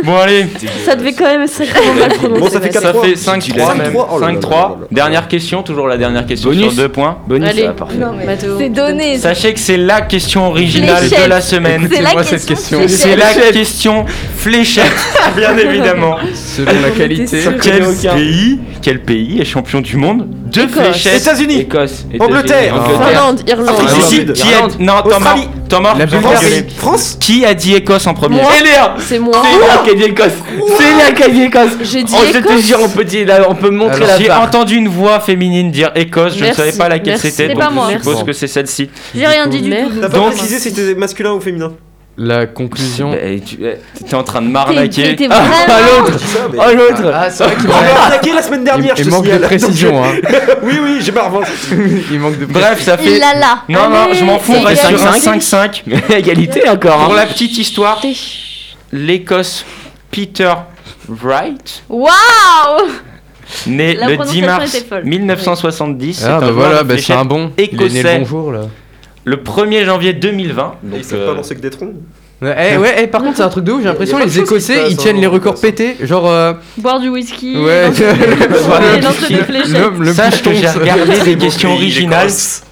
Bon, 0.04 0.18
allez, 0.18 0.48
ça 0.86 0.96
devait 0.96 1.14
quand 1.14 1.26
même 1.26 1.48
sacrément 1.48 1.94
mal 1.94 2.10
prononcer. 2.14 2.40
Bon, 2.42 2.50
ça 2.50 2.60
fait 2.60 2.74
Mathieu. 2.74 2.82
ça 2.82 2.92
4-3. 2.94 3.02
fait 3.04 3.16
5-3 3.16 3.76
même. 3.76 3.93
5-3. 3.94 4.06
Oh 4.12 4.20
là 4.20 4.28
là 4.28 4.34
là 4.34 4.40
5-3. 4.40 4.50
là 4.50 4.58
là. 4.58 4.76
Dernière 4.92 5.28
question, 5.28 5.64
toujours 5.64 5.88
la 5.88 5.98
dernière 5.98 6.26
question 6.26 6.50
Bonus. 6.50 6.74
sur 6.74 6.84
2 6.84 6.90
points. 6.90 7.18
Bonus, 7.28 7.50
Allez. 7.50 7.64
va, 7.68 7.74
parfait. 7.74 7.98
Mathéo, 8.26 8.56
C'est 8.60 8.70
donné. 8.70 9.18
Sachez 9.18 9.54
que 9.54 9.60
c'est 9.60 9.78
la 9.78 10.02
question 10.02 10.48
originale 10.48 10.98
Fléchette. 11.06 11.24
de 11.26 11.30
la 11.30 11.42
semaine. 11.42 11.90
C'est 11.92 12.02
la 12.02 12.24
cette 12.24 12.46
question. 12.46 12.80
C'est 12.88 13.16
la 13.16 13.26
Fléchette. 13.28 13.54
question 13.54 14.06
fléchette, 14.38 14.92
bien 15.36 15.58
évidemment. 15.58 16.18
Selon 16.34 16.72
la 16.82 16.90
qualité. 16.92 17.44
Quel 17.62 17.84
pays, 18.16 18.60
quel 18.82 19.02
pays 19.02 19.40
est 19.42 19.46
champion 19.46 19.82
du 19.82 19.98
monde 19.98 20.28
de 20.52 20.62
Écosse. 20.62 20.74
fléchettes 20.84 21.22
États-Unis. 21.22 21.60
Écosse. 21.62 22.06
Angleterre. 22.20 22.76
Finlande, 22.86 23.42
Irlande. 23.48 23.70
Afrique 23.70 23.88
Qui- 23.90 23.96
du 23.96 24.02
qui- 24.02 24.16
Sud. 24.16 24.34
qui 24.34 24.44
a- 24.44 24.52
Irlande. 24.52 24.72
Non, 24.80 24.94
Thomas, 25.04 25.16
Australie. 25.18 25.48
Thomas, 25.76 25.96
La 25.98 26.06
Bulgarie. 26.06 26.66
France. 26.78 27.18
Qui 27.20 27.46
a 27.46 27.54
dit 27.54 27.74
Écosse 27.74 28.06
en 28.08 28.14
premier 28.14 28.42
Moi. 28.42 28.52
Eléa. 28.60 28.96
C'est 29.00 29.20
moi. 29.20 29.42
C'est 29.44 29.56
Eléa 29.56 29.78
qui 29.84 29.90
a 29.90 29.94
dit 29.96 30.04
Écosse. 30.04 30.34
C'est 30.78 30.84
Eléa 30.92 31.12
qui 31.12 31.24
a 31.24 31.30
dit 31.30 31.42
Écosse. 31.44 31.72
J'ai 31.82 32.04
dit 32.04 32.14
Oh, 32.18 32.22
je 32.28 32.32
te 32.34 32.38
Écosse. 32.38 32.62
jure, 32.66 32.80
on 32.84 32.90
peut, 32.90 33.04
dire, 33.04 33.28
là, 33.28 33.46
on 33.50 33.56
peut 33.56 33.70
montrer 33.70 33.96
Alors, 34.04 34.08
la 34.10 34.18
J'ai 34.20 34.32
entendu 34.32 34.76
une 34.76 34.88
voix 34.88 35.20
féminine 35.20 35.72
dire 35.72 35.92
Écosse, 35.96 36.34
je 36.34 36.40
ne 36.40 36.44
Merci, 36.46 36.58
savais 36.62 36.72
pas 36.78 36.90
laquelle 36.90 37.14
merci. 37.14 37.32
c'était, 37.32 37.48
C'est 37.48 37.54
donc 37.54 37.64
pas 37.64 37.70
moi. 37.70 37.88
je 37.92 37.98
suppose 37.98 38.14
Merci. 38.16 38.26
que 38.26 38.34
c'est 38.34 38.48
celle-ci. 38.48 38.90
J'ai 39.16 39.26
rien 39.28 39.48
dit 39.48 39.62
du 39.62 39.70
tout. 39.70 39.76
T'as 40.02 40.10
pas 40.10 40.18
Donc- 40.18 40.32
précisé 40.34 40.60
si 40.60 40.72
c'était 40.72 40.96
masculin 40.96 41.34
ou 41.34 41.40
féminin 41.42 41.72
La 42.16 42.46
conclusion. 42.46 43.12
Bah, 43.12 43.18
tu 43.44 43.58
étais 44.00 44.16
en 44.16 44.24
train 44.24 44.42
de 44.44 44.48
m'arnaquer. 44.48 45.16
t'es 45.16 45.28
Ah, 45.32 45.42
vraiment- 45.42 46.00
l'autre 46.06 46.20
mais- 46.52 46.60
Oh 46.62 46.76
l'autre 46.76 47.12
Ah, 47.12 47.30
c'est 47.32 47.44
vrai 47.44 47.56
qu'il 47.56 47.68
m'a 47.68 47.76
arnaqué 48.04 48.34
la 48.34 48.42
semaine 48.44 48.64
dernière, 48.64 48.94
il 48.96 49.04
je 49.04 49.10
te 49.10 49.14
manque 49.16 49.26
de 49.28 49.38
précision. 49.40 50.04
Hein. 50.04 50.12
oui, 50.64 50.80
oui, 50.84 50.98
j'ai 51.02 51.12
ma 51.12 51.24
revanche. 51.24 51.48
Il 52.12 52.20
manque 52.20 52.38
de 52.38 52.46
Bref, 52.46 52.82
ça 52.84 52.98
fait. 52.98 53.14
Il 53.14 53.20
l'a 53.20 53.34
là. 53.34 53.64
Non, 53.68 53.90
non, 53.90 54.14
je 54.14 54.24
m'en 54.24 54.38
fous, 54.38 54.54
on 54.56 54.62
c'est 54.62 54.68
reste 54.68 54.88
sur 54.96 55.08
un 55.08 55.16
égal. 55.16 55.40
5-5. 55.40 55.84
Égalité 56.16 56.70
encore. 56.70 57.06
Pour 57.06 57.14
hein. 57.14 57.18
la 57.18 57.26
petite 57.26 57.58
histoire, 57.58 58.00
l'Écosse 58.92 59.66
Peter 60.12 60.54
Wright, 61.10 61.84
Waouh 61.90 62.12
né 63.68 63.96
La 63.96 64.06
le 64.08 64.12
10 64.12 64.16
prononciation 64.18 64.46
mars 64.48 64.76
était 64.76 64.86
folle. 64.88 65.04
1970. 65.06 66.24
Ah, 66.24 66.26
c'est 66.26 66.28
bah 66.28 66.48
un 66.48 66.52
voilà, 66.52 66.70
joueur 66.70 66.84
de 66.84 66.88
bah, 66.90 66.96
c'est 67.02 67.14
un 67.14 67.26
bon. 67.26 67.52
Il 67.58 67.64
est 67.64 67.68
né 67.74 67.74
écossais. 67.74 68.14
le 68.14 68.20
bonjour 68.20 68.52
là. 68.52 68.62
Le 69.26 69.38
1er 69.38 69.86
janvier 69.86 70.14
2020. 70.14 70.64
Donc, 70.84 70.92
Donc, 70.94 71.04
ça 71.04 71.16
euh, 71.16 71.28
pas 71.28 71.34
lancer 71.36 71.56
que 71.56 71.62
des 71.62 71.70
troncs. 71.70 71.94
Ouais, 72.42 72.74
eh, 72.74 72.78
ouais, 72.78 72.96
eh, 73.04 73.08
par 73.08 73.22
contre, 73.24 73.38
c'est 73.38 73.44
un 73.44 73.50
truc 73.50 73.64
de 73.64 73.72
ouf. 73.72 73.80
J'ai 73.82 73.88
l'impression 73.88 74.20
Il 74.20 74.26
les 74.26 74.40
Écossais 74.40 74.90
ils 74.90 74.98
tiennent 74.98 75.16
hein, 75.18 75.22
les 75.22 75.28
records 75.28 75.58
ça. 75.58 75.62
pétés. 75.68 75.96
Genre. 76.02 76.30
euh, 76.30 76.54
Boire 76.78 77.00
du 77.00 77.08
whisky. 77.10 77.56
Ouais. 77.58 77.90
Le- 79.68 80.04
le 80.04 80.14
Sache 80.14 80.42
que 80.42 80.54
j'ai 80.54 80.68
regardé 80.68 81.20
des 81.24 81.38
questions 81.38 81.74
originales. 81.74 82.30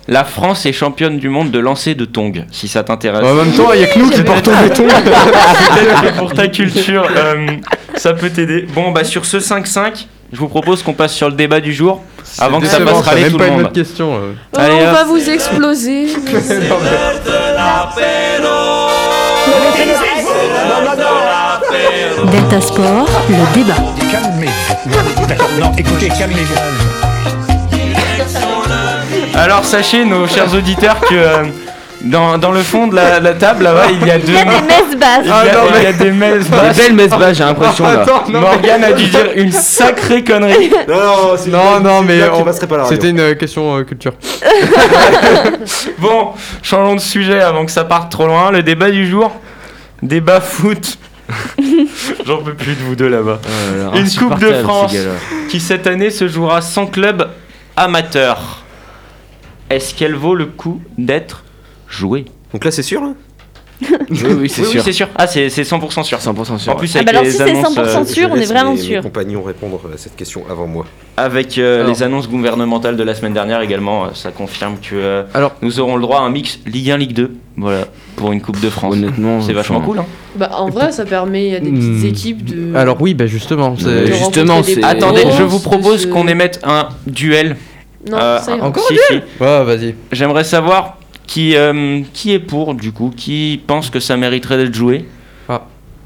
La 0.07 0.23
France 0.25 0.65
est 0.65 0.73
championne 0.73 1.19
du 1.19 1.29
monde 1.29 1.51
de 1.51 1.59
lancer 1.59 1.95
de 1.95 2.05
tongs, 2.05 2.43
si 2.51 2.67
ça 2.67 2.83
t'intéresse. 2.83 3.23
En 3.23 3.33
même 3.35 3.53
temps, 3.53 3.71
il 3.73 3.81
y 3.81 3.83
a 3.83 3.87
que 3.87 3.99
nous 3.99 4.09
qui 4.09 4.21
portons 4.23 4.51
des. 4.63 4.69
Peut-être 4.73 6.01
que 6.13 6.17
pour 6.19 6.33
ta 6.33 6.47
culture, 6.47 7.07
euh, 7.15 7.47
ça 7.95 8.13
peut 8.13 8.29
t'aider. 8.29 8.65
Bon, 8.73 8.91
bah 8.91 9.03
sur 9.03 9.25
ce 9.25 9.37
5-5, 9.37 10.07
je 10.33 10.37
vous 10.37 10.47
propose 10.47 10.83
qu'on 10.83 10.93
passe 10.93 11.13
sur 11.13 11.29
le 11.29 11.35
débat 11.35 11.59
du 11.61 11.71
jour, 11.73 12.03
avant 12.39 12.59
que 12.59 12.67
ça 12.67 12.77
t'as 12.83 12.93
râler 13.01 13.21
même 13.23 13.31
tout 13.31 13.37
pas 13.37 13.43
le 13.45 13.49
une 13.49 13.55
monde. 13.57 13.65
autre 13.65 13.73
question. 13.73 14.13
euh. 14.15 14.33
Oh, 14.53 14.57
Allez, 14.59 14.73
on 14.85 14.87
hop. 14.89 14.93
va 14.93 15.03
vous 15.05 15.29
exploser. 15.29 16.07
Delta 22.31 22.61
Sport, 22.61 23.07
le 23.29 23.53
débat. 23.53 23.75
Calmez-vous. 24.11 25.25
D'accord, 25.27 25.49
non, 25.59 25.71
écoutez, 25.77 26.09
calmez-vous. 26.09 26.55
Alors 29.35 29.63
sachez, 29.63 30.05
nos 30.05 30.27
chers 30.27 30.53
auditeurs, 30.53 30.99
que 31.01 31.15
euh, 31.15 31.43
dans, 32.03 32.37
dans 32.37 32.51
le 32.51 32.61
fond 32.61 32.87
de 32.87 32.95
la, 32.95 33.19
la 33.19 33.33
table, 33.33 33.63
là-bas, 33.63 33.87
il 33.91 34.05
y 34.07 34.11
a 34.11 34.17
deux... 34.17 34.27
Il 34.27 34.33
y 34.33 34.37
a 34.37 34.43
des 34.45 34.61
messes 34.67 34.97
basses. 34.99 35.21
Il 35.23 35.27
y 35.27 35.31
a, 35.31 35.77
il 35.77 35.83
y 35.83 35.85
a 35.85 35.93
des 35.93 36.11
messes 36.11 36.43
Des 36.49 36.55
basses. 36.57 36.77
belles 36.77 36.93
messes 36.93 37.09
basses, 37.09 37.37
j'ai 37.37 37.43
l'impression 37.43 37.83
là. 37.85 38.05
Non, 38.29 38.39
Morgane 38.41 38.83
a 38.83 38.91
dû 38.93 39.05
dire 39.05 39.31
une 39.35 39.51
sacrée 39.51 40.23
connerie. 40.23 40.71
Non, 40.87 40.95
non, 40.95 41.35
une 41.45 41.51
Non, 41.51 41.79
non, 41.79 42.01
mais 42.01 42.27
on- 42.29 42.43
passerait 42.43 42.67
pas 42.67 42.77
la 42.77 42.85
c'était 42.85 43.09
une 43.09 43.19
euh, 43.19 43.35
question 43.35 43.77
euh, 43.77 43.83
culture. 43.83 44.13
Bon, 45.99 46.29
changeons 46.61 46.95
de 46.95 46.99
sujet 46.99 47.39
avant 47.41 47.65
que 47.65 47.71
ça 47.71 47.83
parte 47.85 48.11
trop 48.11 48.25
loin. 48.27 48.51
Le 48.51 48.63
débat 48.63 48.89
du 48.89 49.07
jour, 49.09 49.31
débat 50.01 50.41
foot. 50.41 50.97
J'en 52.25 52.37
peux 52.37 52.53
plus 52.53 52.73
de 52.75 52.81
vous 52.81 52.95
deux 52.95 53.07
là-bas. 53.07 53.39
Oh 53.45 53.95
Une 53.95 54.09
Coupe 54.09 54.39
de 54.39 54.53
France 54.63 54.93
qui 55.49 55.59
cette 55.59 55.87
année 55.87 56.09
se 56.09 56.27
jouera 56.27 56.61
sans 56.61 56.87
club 56.87 57.29
amateur. 57.77 58.63
Est-ce 59.69 59.93
qu'elle 59.95 60.15
vaut 60.15 60.35
le 60.35 60.47
coup 60.47 60.81
d'être 60.97 61.43
jouée 61.91 62.25
Donc 62.53 62.65
là, 62.65 62.71
c'est 62.71 62.83
sûr 62.83 63.01
là 63.01 63.13
Oui, 64.11 64.19
oui, 64.37 64.47
c'est 64.49 64.61
Oui, 64.61 64.67
oui, 64.67 64.71
sûr. 64.73 64.83
c'est 64.83 64.91
sûr. 64.91 65.07
Ah, 65.15 65.25
c'est 65.25 65.49
c'est 65.49 65.63
100% 65.63 66.03
sûr. 66.03 66.19
100% 66.19 66.57
sûr. 66.59 66.71
En 66.71 66.75
plus, 66.75 66.91
Ah 66.95 66.99
avec 66.99 67.05
bah 67.07 67.11
alors 67.13 67.23
les 67.23 67.31
si 67.31 67.37
c'est 67.37 67.43
annonces, 67.49 67.75
100% 67.75 67.79
euh, 67.79 68.05
sûr, 68.05 68.29
on 68.31 68.35
est 68.35 68.45
vraiment 68.45 68.73
mes- 68.73 68.77
sûr. 68.77 68.97
Mes 68.97 69.01
compagnons 69.09 69.41
répondre 69.41 69.81
à 69.91 69.97
cette 69.97 70.15
question 70.15 70.43
avant 70.51 70.67
moi. 70.67 70.85
avec 71.17 71.57
euh, 71.57 71.87
les 71.87 72.03
annonces 72.03 72.29
gouvernementales 72.29 72.95
de 72.95 73.01
la 73.03 73.15
semaine 73.15 73.33
dernière 73.33 73.59
également, 73.61 74.05
euh, 74.05 74.07
ça 74.13 74.29
confirme 74.29 74.75
que 74.77 74.93
euh, 74.93 75.23
Alors- 75.33 75.53
nous 75.63 75.79
aurons 75.79 75.95
le 75.95 76.03
droit 76.03 76.19
à 76.19 76.21
un 76.21 76.29
mix 76.29 76.59
Ligue 76.67 76.91
1, 76.91 76.97
Ligue 76.97 77.13
2. 77.13 77.31
Voilà, 77.57 77.85
pour 78.17 78.31
une 78.31 78.39
Coupe 78.41 78.59
de 78.59 78.69
France. 78.69 78.93
Honnêtement, 78.93 79.41
C'est 79.41 79.53
vachement 79.53 79.81
cool. 79.81 79.97
Hein. 79.97 80.05
Bah, 80.35 80.51
en 80.59 80.69
vrai, 80.69 80.91
ça 80.91 81.03
permet 81.05 81.55
à 81.55 81.59
des 81.59 81.71
petites 81.71 82.03
Hmm. 82.03 82.05
équipes 82.05 82.45
de. 82.45 82.75
Alors 82.75 82.97
oui, 83.01 83.15
bah 83.15 83.25
justement. 83.25 83.71
de 83.71 84.05
justement, 84.05 84.61
des 84.61 84.75
c'est- 84.75 84.83
Attendez, 84.83 85.23
je 85.35 85.41
vous 85.43 85.59
propose 85.59 86.03
se- 86.03 86.07
qu'on 86.07 86.27
émette 86.27 86.59
un 86.63 86.89
duel. 87.07 87.57
Non, 88.07 88.17
Euh, 88.19 88.39
ça 88.39 88.55
ira. 88.55 88.67
encore 88.67 88.83
si, 88.87 88.95
si. 89.07 89.15
Ouais, 89.39 89.63
vas-y. 89.63 89.95
J'aimerais 90.11 90.43
savoir 90.43 90.97
qui, 91.27 91.55
euh, 91.55 92.01
qui 92.13 92.31
est 92.33 92.39
pour, 92.39 92.73
du 92.75 92.91
coup, 92.91 93.11
qui 93.15 93.61
pense 93.65 93.89
que 93.89 93.99
ça 93.99 94.17
mériterait 94.17 94.57
d'être 94.57 94.73
joué? 94.73 95.05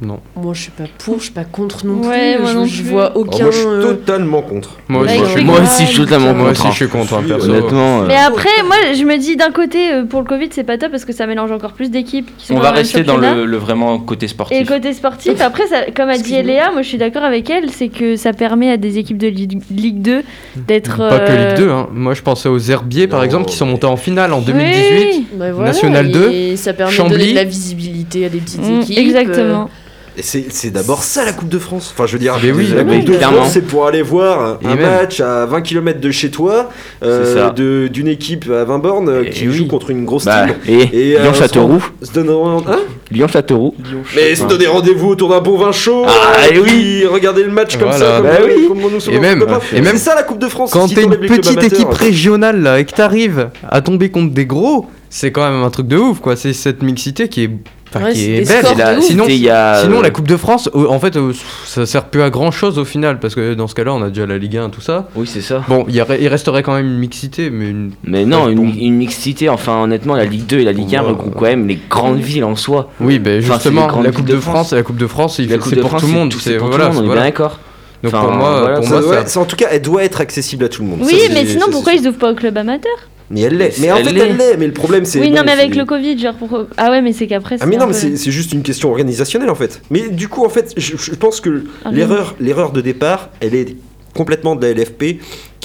Non. 0.01 0.19
Moi, 0.35 0.53
je 0.53 0.61
suis 0.63 0.71
pas 0.71 0.83
pour, 0.97 1.19
je 1.19 1.23
suis 1.23 1.31
pas 1.31 1.45
contre 1.45 1.85
non 1.85 2.05
Ouais, 2.05 2.33
plus. 2.35 2.41
moi 2.41 2.51
je, 2.51 2.57
non 2.57 2.65
je 2.65 2.81
plus. 2.81 2.91
vois 2.91 3.05
Alors, 3.05 3.17
aucun. 3.17 3.43
moi, 3.43 3.51
je 3.51 3.57
suis 3.57 3.65
euh, 3.67 3.81
totalement 3.81 4.41
contre. 4.41 4.77
Moi 4.89 5.03
Ouais, 5.03 5.07
aussi, 5.21 5.31
je 5.37 5.39
Moi 5.41 5.55
contre. 5.59 5.71
aussi, 5.71 5.85
je 5.85 5.87
suis 5.91 5.97
totalement 5.99 6.33
Moi 6.33 6.47
contre. 6.47 6.51
aussi, 6.51 6.67
hein. 6.67 6.71
je 6.71 6.75
suis 6.75 6.87
contre, 6.89 7.13
hein, 7.13 7.23
perso. 7.25 7.49
Honnêtement. 7.49 8.01
euh, 8.01 8.05
Mais 8.07 8.17
après, 8.17 8.49
moi, 8.67 8.75
je 8.93 9.03
me 9.05 9.17
dis 9.17 9.37
d'un 9.37 9.51
côté, 9.51 9.93
euh, 9.93 10.03
pour 10.03 10.19
le 10.19 10.25
Covid, 10.27 10.49
c'est 10.51 10.65
pas 10.65 10.77
top 10.77 10.91
parce 10.91 11.05
que 11.05 11.13
ça 11.13 11.25
mélange 11.27 11.49
encore 11.53 11.71
plus 11.71 11.89
d'équipes 11.91 12.29
qui 12.37 12.47
sont 12.47 12.55
On 12.55 12.59
va 12.59 12.71
rester 12.71 13.03
dans 13.03 13.15
le, 13.15 13.45
le 13.45 13.57
vraiment 13.57 13.97
côté 13.99 14.27
sportif. 14.27 14.59
Et 14.59 14.65
côté 14.65 14.91
sportif, 14.91 15.39
après, 15.39 15.65
ça, 15.67 15.83
comme 15.95 16.09
a 16.09 16.17
dit. 16.17 16.35
Eléa, 16.35 16.71
moi 16.73 16.81
je 16.81 16.89
suis 16.89 16.97
d'accord 16.97 17.23
avec 17.23 17.49
elle, 17.49 17.69
c'est 17.71 17.87
que 17.87 18.17
ça 18.17 18.33
permet 18.33 18.71
à 18.71 18.77
des 18.77 18.97
équipes 18.97 19.17
de 19.17 19.27
Ligue, 19.27 19.61
Ligue 19.71 20.01
2 20.01 20.23
d'être. 20.57 20.97
Pas 20.97 21.19
que 21.19 21.31
Ligue 21.31 21.57
2, 21.67 21.69
hein. 21.71 21.87
Moi, 21.93 22.13
je 22.13 22.21
pensais 22.21 22.49
aux 22.49 22.59
Herbiers, 22.59 23.07
par 23.07 23.23
exemple, 23.23 23.45
qui 23.45 23.55
sont 23.55 23.65
montés 23.65 23.87
en 23.87 23.95
finale 23.95 24.33
en 24.33 24.39
oui, 24.39 24.45
2018. 24.47 25.27
bah, 25.35 25.51
voilà, 25.53 25.69
National 25.71 26.11
2, 26.11 26.31
et 26.31 26.55
ça 26.57 26.73
permet 26.73 26.91
de 26.91 26.95
Chambly. 26.97 27.17
donner 27.17 27.29
de 27.31 27.35
la 27.35 27.43
visibilité 27.45 28.25
à 28.25 28.29
des 28.29 28.39
petites 28.39 28.61
mm, 28.61 28.81
équipes. 28.81 28.97
Exactement. 28.97 29.69
Et 30.17 30.21
c'est 30.21 30.69
d'abord 30.69 31.03
ça 31.03 31.25
la 31.25 31.33
Coupe 31.33 31.49
de 31.49 31.59
France. 31.59 31.93
Enfin, 31.93 32.05
je 32.07 32.13
veux 32.13 32.19
dire, 32.19 32.35
Mais 32.41 32.51
oui, 32.51 32.67
la 32.73 32.83
Coupe 32.83 33.03
de 33.05 33.13
clairement. 33.17 33.37
France, 33.39 33.51
c'est 33.53 33.61
pour 33.67 33.85
aller 33.85 34.01
voir 34.01 34.59
un, 34.63 34.75
match 34.75 35.19
à 35.19 35.45
20 35.45 35.61
km 35.61 35.99
de 35.99 36.11
chez 36.11 36.31
toi, 36.31 36.69
euh, 37.03 37.49
d'une 37.89 38.07
équipe 38.07 38.49
à 38.49 38.63
20 38.63 38.79
bornes 38.79 39.09
euh, 39.09 39.23
qui 39.25 39.47
oui. 39.47 39.53
joue 39.53 39.67
contre 39.67 39.89
une 39.89 40.05
grosse 40.05 40.25
Bah, 40.25 40.45
team. 40.45 40.55
et 40.67 41.11
Et, 41.11 41.19
euh, 41.19 41.23
Lyon-Châteauroux. 41.23 41.83
Se 42.01 42.11
donner 42.13 42.31
hein 42.67 42.79
Lyon-Châteauroux. 43.11 43.75
Mais 44.15 44.35
se 44.35 44.45
donner 44.45 44.67
rendez-vous 44.67 45.09
autour 45.09 45.29
d'un 45.29 45.41
bon 45.41 45.57
vin 45.57 45.71
chaud. 45.73 46.05
Ah, 46.07 46.47
et 46.49 46.59
puis 46.59 47.05
regarder 47.05 47.43
le 47.43 47.51
match 47.51 47.77
comme 47.77 47.89
Voilà. 47.89 48.05
ça, 48.05 48.17
comme, 48.21 48.27
Bah 48.29 48.37
oui. 48.45 48.67
comme 48.67 48.79
Et 49.13 49.19
même- 49.19 49.45
et 49.73 49.81
même- 49.81 49.97
ça 49.97 50.15
la 50.15 50.23
Coupe 50.23 50.39
de 50.39 50.47
France. 50.47 50.71
Quand 50.71 50.87
t'es 50.87 51.03
une 51.03 51.17
petite 51.17 51.61
équipe 51.63 51.89
régionale 51.91 52.61
là, 52.61 52.79
et 52.79 52.85
que 52.85 52.91
t'arrives 52.93 53.49
à 53.69 53.81
tomber 53.81 54.09
contre 54.09 54.33
des 54.33 54.45
gros, 54.45 54.85
c'est 55.09 55.31
quand 55.31 55.49
même 55.49 55.61
un 55.63 55.69
truc 55.69 55.87
de 55.87 55.97
ouf 55.97 56.19
quoi. 56.19 56.35
C'est 56.35 56.53
cette 56.53 56.81
mixité 56.83 57.27
qui 57.27 57.43
est, 57.43 57.49
enfin, 57.95 58.05
Ouais, 58.05 58.13
qui 58.13 58.35
est 58.35 58.47
belle. 58.47 58.65
Et 58.71 58.75
là, 58.75 59.01
sinon, 59.01 59.23
C'était 59.25 59.35
il 59.37 59.43
y 59.43 59.49
a, 59.49 59.81
sinon 59.83 59.99
euh, 59.99 60.03
la 60.03 60.09
Coupe 60.09 60.27
de 60.27 60.37
France, 60.37 60.69
en 60.73 60.99
fait, 60.99 61.17
ça 61.65 61.85
sert 61.85 62.05
plus 62.05 62.21
à 62.21 62.29
grand 62.29 62.51
chose 62.51 62.77
au 62.79 62.85
final 62.85 63.19
parce 63.19 63.35
que 63.35 63.53
dans 63.53 63.67
ce 63.67 63.75
cas-là, 63.75 63.93
on 63.93 64.01
a 64.01 64.09
déjà 64.09 64.25
la 64.25 64.37
Ligue 64.37 64.57
1 64.57 64.69
tout 64.69 64.81
ça. 64.81 65.07
Oui, 65.15 65.27
c'est 65.27 65.41
ça. 65.41 65.63
Bon, 65.67 65.85
il, 65.87 65.95
y 65.95 66.01
aurait- 66.01 66.21
il 66.21 66.27
resterait 66.27 66.63
quand 66.63 66.73
même 66.75 66.85
une 66.87 66.97
mixité, 66.99 67.49
mais 67.49 67.69
une... 67.69 67.91
Mais 68.03 68.25
non, 68.25 68.45
Ouais, 68.45 68.51
une, 68.53 68.95
mixité, 68.95 69.49
enfin 69.49 69.83
honnêtement, 69.83 70.15
la 70.15 70.25
Ligue 70.25 70.45
2 70.45 70.59
et 70.59 70.63
la 70.63 70.71
Ligue 70.71 70.95
1 70.95 70.99
Pour 70.99 71.07
moi, 71.09 71.17
regroupent 71.17 71.35
quand 71.35 71.45
même 71.45 71.67
les 71.67 71.79
grandes 71.89 72.19
villes 72.19 72.43
en 72.43 72.55
soi. 72.55 72.89
oui, 72.99 73.19
ben 73.19 73.39
justement, 73.41 73.87
la 74.01 74.11
Coupe 74.11 74.25
de 74.25 74.37
France, 74.39 74.73
la 74.73 74.83
Coupe 74.83 74.97
de 74.97 75.07
France, 75.07 75.35
c'est 75.37 75.45
de 75.45 75.55
pour 75.81 75.89
France, 75.89 76.01
tout 76.01 76.07
le 76.07 76.13
monde. 76.13 76.33
c'est 76.33 76.51
C'est 76.51 76.57
pour 76.57 76.67
tout 76.69 76.75
voilà, 76.75 76.89
le 76.89 76.95
monde, 76.95 77.05
on 77.07 77.11
est 77.11 77.13
bien 77.15 77.23
d'accord. 77.23 77.59
Donc 78.03 78.13
Enfin, 78.13 78.25
pour 78.27 78.35
moi, 78.35 78.59
voilà, 78.59 78.75
pour 78.77 78.83
Ça 78.85 78.91
moi, 78.91 79.01
doit- 79.01 79.13
ça- 79.21 79.25
c'est- 79.25 79.39
en 79.39 79.45
tout 79.45 79.55
cas, 79.55 79.67
elle 79.71 79.81
doit 79.81 80.03
être 80.03 80.21
accessible 80.21 80.65
à 80.65 80.69
tout 80.69 80.83
le 80.83 80.89
monde. 80.89 80.99
Oui, 81.01 81.17
Ça, 81.27 81.33
mais 81.33 81.45
sinon 81.47 81.65
pourquoi 81.71 81.93
ils 81.93 82.07
ouvrent 82.07 82.19
pas 82.19 82.31
au 82.31 82.35
club 82.35 82.55
amateur? 82.57 82.91
Mais 83.29 83.41
elle 83.41 83.57
l'est. 83.57 83.79
Mais 83.79 83.91
en 83.91 83.97
Elle 83.97 84.05
fait, 84.09 84.19
elle 84.19 84.37
l'est. 84.37 84.57
Mais 84.57 84.67
le 84.67 84.73
problème, 84.73 85.05
c'est. 85.05 85.19
Oui, 85.19 85.31
non, 85.31 85.41
mais 85.45 85.51
avec 85.51 85.75
le 85.75 85.85
Covid, 85.85 86.17
genre 86.17 86.35
pour. 86.35 86.65
Ah 86.77 86.91
ouais, 86.91 87.01
mais 87.01 87.11
c'est 87.13 87.27
qu'après. 87.27 87.57
Ah 87.59 87.65
mais 87.65 87.77
non 87.77 87.87
mais 87.87 87.93
peu- 87.93 88.15
c'est 88.15 88.31
juste 88.31 88.53
une 88.53 88.61
question 88.63 88.91
organisationnelle 88.91 89.49
en 89.49 89.55
fait. 89.55 89.81
Mais 89.89 90.09
du 90.09 90.27
coup 90.27 90.45
en 90.45 90.49
fait 90.49 90.73
je, 90.77 90.95
je 90.97 91.11
pense 91.15 91.41
que 91.41 91.63
Ah, 91.83 91.89
l'erreur 91.91 92.35
l'erreur 92.39 92.71
de 92.71 92.81
départ 92.81 93.29
elle 93.41 93.55
est 93.55 93.75
complètement 94.13 94.55
de 94.55 94.65
la 94.65 94.73
LFP 94.73 95.19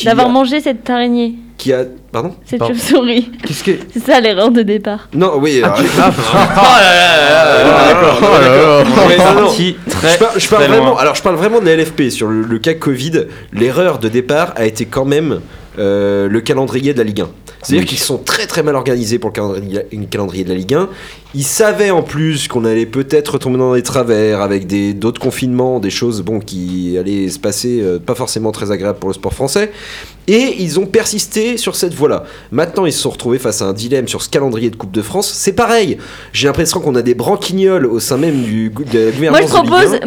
D'avoir 0.05 0.27
a, 0.27 0.31
mangé 0.31 0.61
cette 0.61 0.89
araignée, 0.89 1.35
qui 1.59 1.73
a 1.73 1.85
pardon 2.11 2.35
cette 2.47 2.65
chauve-souris. 2.65 3.31
Qu'est-ce 3.47 3.63
que. 3.65 3.73
C'est 3.93 4.01
ça 4.05 4.21
l'erreur 4.21 4.51
de 4.51 4.63
départ. 4.63 5.09
non 5.15 5.33
oui 5.39 5.63
alors- 5.63 5.79
Ah, 5.99 6.11
oh 9.43 10.39
Je 10.39 10.49
parle, 10.49 10.65
vraiment, 10.65 10.97
alors 10.99 11.15
je 11.15 11.23
parle 11.23 11.37
vraiment 11.37 11.61
de 11.61 11.67
la 11.67 11.77
LFP 11.77 12.11
sur 12.11 12.29
le, 12.29 12.43
le 12.43 12.59
cas 12.59 12.75
Covid. 12.75 13.27
L'erreur 13.53 13.99
de 13.99 14.09
départ 14.09 14.53
a 14.57 14.65
été 14.65 14.87
quand 14.87 15.05
même 15.05 15.41
euh, 15.79 16.29
le 16.29 16.41
calendrier 16.41 16.93
de 16.93 16.99
la 16.99 17.05
Ligue 17.05 17.21
1. 17.23 17.29
C'est-à-dire 17.63 17.83
Oui. 17.83 17.87
qu'ils 17.89 17.99
sont 17.99 18.19
très 18.19 18.47
très 18.47 18.63
mal 18.63 18.75
organisés 18.75 19.19
pour 19.19 19.31
le 19.31 20.07
calendrier 20.07 20.45
de 20.45 20.49
la 20.49 20.55
Ligue 20.55 20.75
1. 20.75 20.89
Ils 21.35 21.45
savaient 21.45 21.91
en 21.91 22.03
plus 22.03 22.49
qu'on 22.49 22.65
allait 22.65 22.87
peut-être 22.87 23.39
tomber 23.39 23.59
dans 23.59 23.75
des 23.75 23.83
travers 23.83 24.41
avec 24.41 24.67
des 24.67 24.95
d'autres 24.95 25.21
confinements, 25.21 25.79
des 25.79 25.91
choses 25.91 26.23
bon 26.23 26.41
qui 26.41 26.97
allaient 26.99 27.29
se 27.29 27.39
passer 27.39 27.81
euh, 27.81 28.01
pas 28.01 28.17
forcément 28.17 28.51
très 28.51 28.73
agréables 28.73 28.99
pour 28.99 29.11
le 29.11 29.15
sport 29.15 29.33
français. 29.33 29.71
Et 30.27 30.57
ils 30.61 30.79
ont 30.79 30.87
persisté 30.87 31.57
sur 31.57 31.75
cette 31.75 31.95
voie-là. 31.95 32.25
Maintenant, 32.53 32.87
ils 32.87 32.93
se 32.93 33.01
sont 33.01 33.11
retrouvés 33.11 33.39
face 33.39 33.63
à 33.63 33.65
un 33.65 33.73
dilemme 33.73 34.07
sur 34.07 34.23
ce 34.23 34.29
calendrier 34.29 34.71
de 34.71 34.77
Coupe 34.77 34.93
de 34.93 35.03
France. 35.03 35.33
C'est 35.33 35.53
pareil. 35.53 35.99
J'ai 36.33 36.47
l'impression 36.47 36.79
qu'on 36.81 36.95
a 36.95 37.03
des 37.03 37.15
branquignoles 37.15 37.87
au 37.87 37.99
sein 37.99 38.17
même 38.17 38.43
du 38.43 38.71
de 38.71 38.99
la 38.99 39.31
Moi 39.31 39.41
gouvernance 39.41 39.41
je 39.41 39.45
Ligue 39.45 39.55
1. 39.55 39.63
propose 39.63 40.01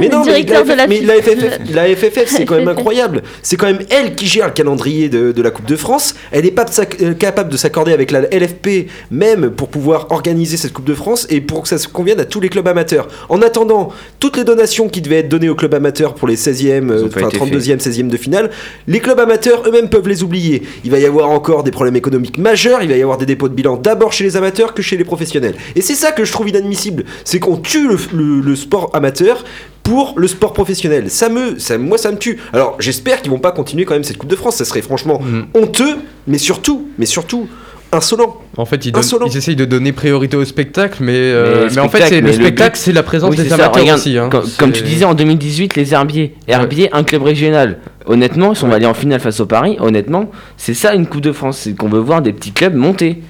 mais 0.00 0.08
directeur 0.08 0.64
de 0.64 0.72
la 0.74 0.86
mais 0.86 1.00
la 1.00 1.14
FFF, 1.14 1.58
la 1.74 1.86
FFF, 1.96 2.26
c'est 2.28 2.44
quand 2.44 2.56
même 2.56 2.68
incroyable. 2.68 3.22
C'est 3.42 3.56
quand 3.56 3.66
même 3.66 3.84
elle 3.90 4.14
qui 4.14 4.26
gère 4.26 4.46
le 4.46 4.52
calendrier 4.52 5.08
de, 5.08 5.32
de 5.32 5.42
la 5.42 5.50
Coupe 5.50 5.66
de 5.66 5.76
France. 5.76 6.14
Elle 6.30 6.44
n'est 6.44 6.50
pas 6.50 6.64
de 6.64 6.70
euh, 7.02 7.14
capable 7.14 7.50
de 7.50 7.56
s'accorder 7.56 7.92
avec 7.92 8.10
la 8.10 8.20
LFP, 8.20 8.88
même 9.10 9.50
pour 9.50 9.68
pouvoir 9.68 10.06
organiser 10.10 10.56
cette 10.64 10.72
Coupe 10.72 10.84
de 10.84 10.94
France 10.94 11.26
et 11.30 11.40
pour 11.40 11.62
que 11.62 11.68
ça 11.68 11.78
se 11.78 11.88
convienne 11.88 12.18
à 12.20 12.24
tous 12.24 12.40
les 12.40 12.48
clubs 12.48 12.66
amateurs. 12.66 13.08
En 13.28 13.40
attendant, 13.42 13.90
toutes 14.20 14.36
les 14.36 14.44
donations 14.44 14.88
qui 14.88 15.00
devaient 15.00 15.18
être 15.20 15.28
données 15.28 15.48
aux 15.48 15.54
clubs 15.54 15.74
amateurs 15.74 16.14
pour 16.14 16.26
les 16.28 16.36
16e, 16.36 16.90
euh, 16.90 17.06
enfin 17.06 17.28
été 17.28 17.38
32e, 17.38 17.78
16e 17.80 18.08
de 18.08 18.16
finale, 18.16 18.50
les 18.88 19.00
clubs 19.00 19.18
amateurs 19.20 19.62
eux-mêmes 19.66 19.88
peuvent 19.88 20.08
les 20.08 20.22
oublier. 20.22 20.62
Il 20.84 20.90
va 20.90 20.98
y 20.98 21.06
avoir 21.06 21.30
encore 21.30 21.62
des 21.62 21.70
problèmes 21.70 21.96
économiques 21.96 22.38
majeurs, 22.38 22.82
il 22.82 22.88
va 22.88 22.96
y 22.96 23.02
avoir 23.02 23.18
des 23.18 23.26
dépôts 23.26 23.48
de 23.48 23.54
bilan 23.54 23.76
d'abord 23.76 24.12
chez 24.12 24.24
les 24.24 24.36
amateurs 24.36 24.74
que 24.74 24.82
chez 24.82 24.96
les 24.96 25.04
professionnels. 25.04 25.54
Et 25.76 25.80
c'est 25.82 25.94
ça 25.94 26.12
que 26.12 26.24
je 26.24 26.32
trouve 26.32 26.48
inadmissible, 26.48 27.04
c'est 27.24 27.38
qu'on 27.38 27.56
tue 27.56 27.86
le, 27.88 27.96
le- 28.12 28.40
le 28.40 28.56
sport 28.56 28.90
amateur 28.94 29.44
pour 29.82 30.14
le 30.16 30.26
sport 30.28 30.54
professionnel. 30.54 31.10
Ça 31.10 31.28
me, 31.28 31.58
ça, 31.58 31.76
moi 31.76 31.98
ça 31.98 32.10
me 32.10 32.16
tue. 32.16 32.38
Alors 32.54 32.76
j'espère 32.78 33.20
qu'ils 33.20 33.30
vont 33.30 33.38
pas 33.38 33.52
continuer 33.52 33.84
quand 33.84 33.92
même 33.94 34.04
cette 34.04 34.16
Coupe 34.16 34.30
de 34.30 34.36
France, 34.36 34.56
ça 34.56 34.64
serait 34.64 34.80
franchement 34.82 35.20
Mm. 35.20 35.42
honteux, 35.54 35.96
mais 36.26 36.38
surtout, 36.38 36.88
mais 36.98 37.04
surtout 37.06 37.46
insolent. 37.94 38.36
En 38.56 38.64
fait, 38.64 38.84
ils, 38.86 38.92
ils 39.26 39.36
essayent 39.36 39.56
de 39.56 39.64
donner 39.64 39.92
priorité 39.92 40.36
au 40.36 40.44
spectacle, 40.44 40.98
mais, 41.00 41.12
euh, 41.14 41.66
Mais 41.68 41.74
mais 41.76 41.80
en 41.80 41.88
fait, 41.88 42.02
c'est- 42.06 42.16
le 42.20 42.26
mais 42.26 42.28
le 42.28 42.34
spectacle, 42.34 42.76
c'est 42.78 42.92
la 42.92 43.02
présence 43.02 43.30
Oui, 43.30 43.36
des 43.36 43.52
amateurs 43.52 43.74
regarde, 43.74 43.98
aussi. 43.98 44.18
hein. 44.18 44.28
comme, 44.30 44.44
comme 44.58 44.72
tu 44.72 44.82
disais 44.82 45.04
en 45.04 45.14
2018, 45.14 45.76
les 45.76 45.92
Herbiers. 45.94 46.34
Herbiers, 46.48 46.88
un 46.92 47.02
club 47.04 47.22
régional. 47.22 47.78
Honnêtement, 48.06 48.52
ils 48.52 48.56
sont 48.56 48.70
allés 48.70 48.86
en 48.86 48.94
finale 48.94 49.20
face 49.20 49.40
au 49.40 49.46
Paris. 49.46 49.76
Honnêtement, 49.80 50.30
c'est 50.56 50.74
ça 50.74 50.94
une 50.94 51.06
Coupe 51.06 51.22
de 51.22 51.32
France. 51.32 51.58
C'est 51.62 51.74
qu'on 51.74 51.88
veut 51.88 51.98
voir 52.00 52.20
des 52.22 52.32
petits 52.32 52.52
clubs 52.52 52.74
monter. 52.74 53.22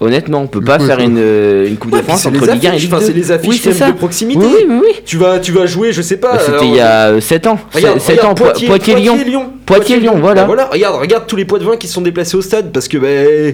Honnêtement, 0.00 0.40
on 0.42 0.46
peut 0.46 0.62
pas 0.62 0.78
coup, 0.78 0.86
faire 0.86 0.98
une, 1.00 1.18
euh, 1.18 1.68
une 1.68 1.76
Coupe 1.76 1.92
Ouais, 1.92 1.98
de 2.00 2.04
France 2.04 2.24
entre 2.24 2.46
les 2.46 2.52
Ligue 2.54 2.66
1 2.66 2.72
et 2.72 2.78
Ligue 2.78 2.88
enfin, 2.92 3.00
2. 3.00 3.06
c'est 3.06 3.12
les 3.12 3.30
affiches 3.32 3.66
oui, 3.66 3.86
de 3.92 3.92
proximité. 3.98 4.40
Oui, 4.44 4.64
oui, 4.68 4.76
oui. 4.82 4.92
Tu 5.04 5.16
vas, 5.18 5.38
tu 5.38 5.52
vas 5.52 5.66
jouer, 5.66 5.92
je 5.92 6.00
sais 6.00 6.16
pas. 6.16 6.38
C'était 6.38 6.52
alors, 6.52 6.64
il 6.64 6.74
y 6.74 6.80
a 6.80 7.20
7 7.20 7.46
ans. 7.46 7.58
Regarde, 7.74 8.00
7 8.00 8.10
regarde, 8.18 8.30
ans, 8.30 8.34
Po- 8.34 8.44
Poitiers- 8.44 8.66
Poitiers-Lyon. 8.68 9.14
Poitiers-Lyon. 9.16 9.52
Poitiers-Lyon, 9.66 10.14
voilà. 10.20 10.40
Bah 10.40 10.46
voilà, 10.46 10.64
regarde, 10.72 10.96
regarde 11.00 11.26
tous 11.28 11.36
les 11.36 11.44
Poitevins 11.44 11.76
qui 11.76 11.86
se 11.86 11.94
sont 11.94 12.00
déplacés 12.00 12.36
au 12.36 12.42
stade 12.42 12.72
parce 12.72 12.88
que 12.88 12.96
bah, 12.98 13.06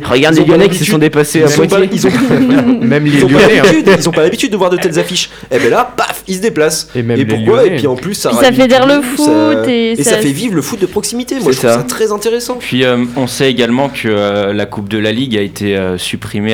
Regarde 0.09 0.35
ils 0.35 0.39
les 0.39 0.43
ont 0.45 0.47
pas 0.47 0.53
Lyonnais 0.53 0.69
qui 0.69 0.75
se 0.77 0.81
l'habitude- 0.81 0.93
sont 0.93 0.99
déplacés 0.99 1.39
ils 1.41 1.45
à 1.45 1.49
Poitiers. 1.67 1.89
Ils 1.93 2.07
ont, 2.07 2.11
Même 2.81 3.05
les 3.05 3.11
Lyonnais. 3.21 3.59
hein. 3.59 3.63
l'habitude, 3.65 3.91
ils 3.99 4.09
ont 4.09 4.13
pas 4.13 4.23
l'habitude 4.23 4.51
de 4.53 4.57
voir 4.57 4.71
de 4.71 4.77
telles 4.79 4.99
affiches. 4.99 5.29
Et 5.51 5.59
ben 5.59 5.69
là, 5.71 5.93
paf, 5.97 6.23
ils 6.27 6.37
se 6.37 6.41
déplacent. 6.41 6.89
Et 6.95 7.03
même 7.03 7.19
les 7.19 7.27
pourquoi 7.27 7.63
Lyonnais. 7.65 7.75
Et 7.75 7.79
puis 7.79 7.87
en 7.87 7.97
plus, 7.97 8.15
ça 8.15 8.31
ça 8.33 8.51
tout 8.53 8.87
le 8.87 9.03
foot 9.03 9.69
et 9.69 10.03
ça 10.03 10.17
fait 10.19 10.31
vivre 10.33 10.55
le 10.55 10.63
foot 10.63 10.81
de 10.81 10.87
proximité. 10.87 11.35
Moi, 11.41 11.53
je 11.53 11.57
C'est 11.59 11.67
trouve 11.67 11.81
ça. 11.81 11.87
très 11.87 12.13
intéressant. 12.13 12.57
Puis 12.59 12.85
euh, 12.85 13.05
on 13.17 13.27
sait 13.27 13.51
également 13.51 13.89
que 13.89 14.07
euh, 14.09 14.53
la 14.55 14.65
Coupe 14.67 14.89
de 14.89 14.99
la 14.99 15.13
Ligue 15.13 15.37
a 15.37 15.43
été 15.43 15.77
euh, 15.77 15.99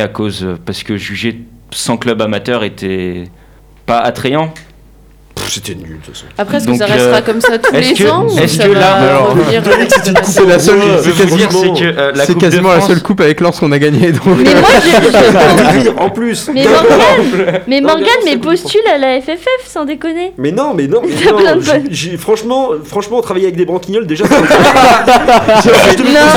à 0.00 0.08
cause 0.08 0.46
parce 0.64 0.82
que 0.82 0.96
jugé 0.96 1.42
sans 1.70 1.96
club 1.96 2.22
amateur 2.22 2.64
était 2.64 3.24
pas 3.86 3.98
attrayant. 3.98 4.52
C'était 5.54 5.74
nul 5.74 5.98
de 6.00 6.04
toute 6.06 6.14
façon. 6.14 6.26
Après, 6.38 6.56
est-ce 6.56 6.64
que 6.64 6.70
Donc, 6.70 6.78
ça 6.78 6.86
restera 6.86 7.16
euh, 7.18 7.20
comme 7.20 7.40
ça 7.42 7.58
tous 7.58 7.74
les 7.74 7.92
que- 7.92 8.08
ans 8.08 8.26
ou 8.26 8.38
est-ce 8.38 8.58
que 8.58 8.68
là- 8.72 9.26
C'est 10.24 10.46
la 10.46 10.58
seule, 10.58 10.78
c'est 11.02 11.26
dire, 11.26 11.48
quasiment, 11.48 11.74
que 11.74 11.84
euh, 11.84 12.12
la 12.14 12.26
quasiment 12.26 12.72
la 12.72 12.80
seule 12.80 13.02
coupe 13.02 13.20
avec 13.20 13.40
Lens 13.40 13.60
qu'on 13.60 13.70
a 13.72 13.78
gagné. 13.78 14.12
Donc, 14.12 14.22
Mais 14.38 14.54
moi, 14.54 14.68
je- 14.82 15.78
Rire, 15.82 15.94
en 15.98 16.08
plus. 16.10 16.48
Mais 16.54 16.64
Morgane, 16.64 17.60
mais 17.66 17.80
Morgane, 17.82 18.40
postule 18.40 18.80
à 18.92 18.98
la 18.98 19.20
FFF 19.20 19.66
sans 19.66 19.84
déconner. 19.84 20.32
Mais 20.38 20.52
non, 20.52 20.72
mais 20.74 20.86
non, 20.88 21.02
mais 21.04 21.30
non, 21.30 21.60
j'ai- 21.60 21.82
j'ai- 22.10 22.16
franchement, 22.16 22.70
franchement, 22.84 23.20
travailler 23.20 23.46
avec 23.46 23.56
des 23.56 23.64
branquignoles 23.64 24.06
déjà. 24.06 24.24
ça- 24.26 24.34
Non, 24.36 24.44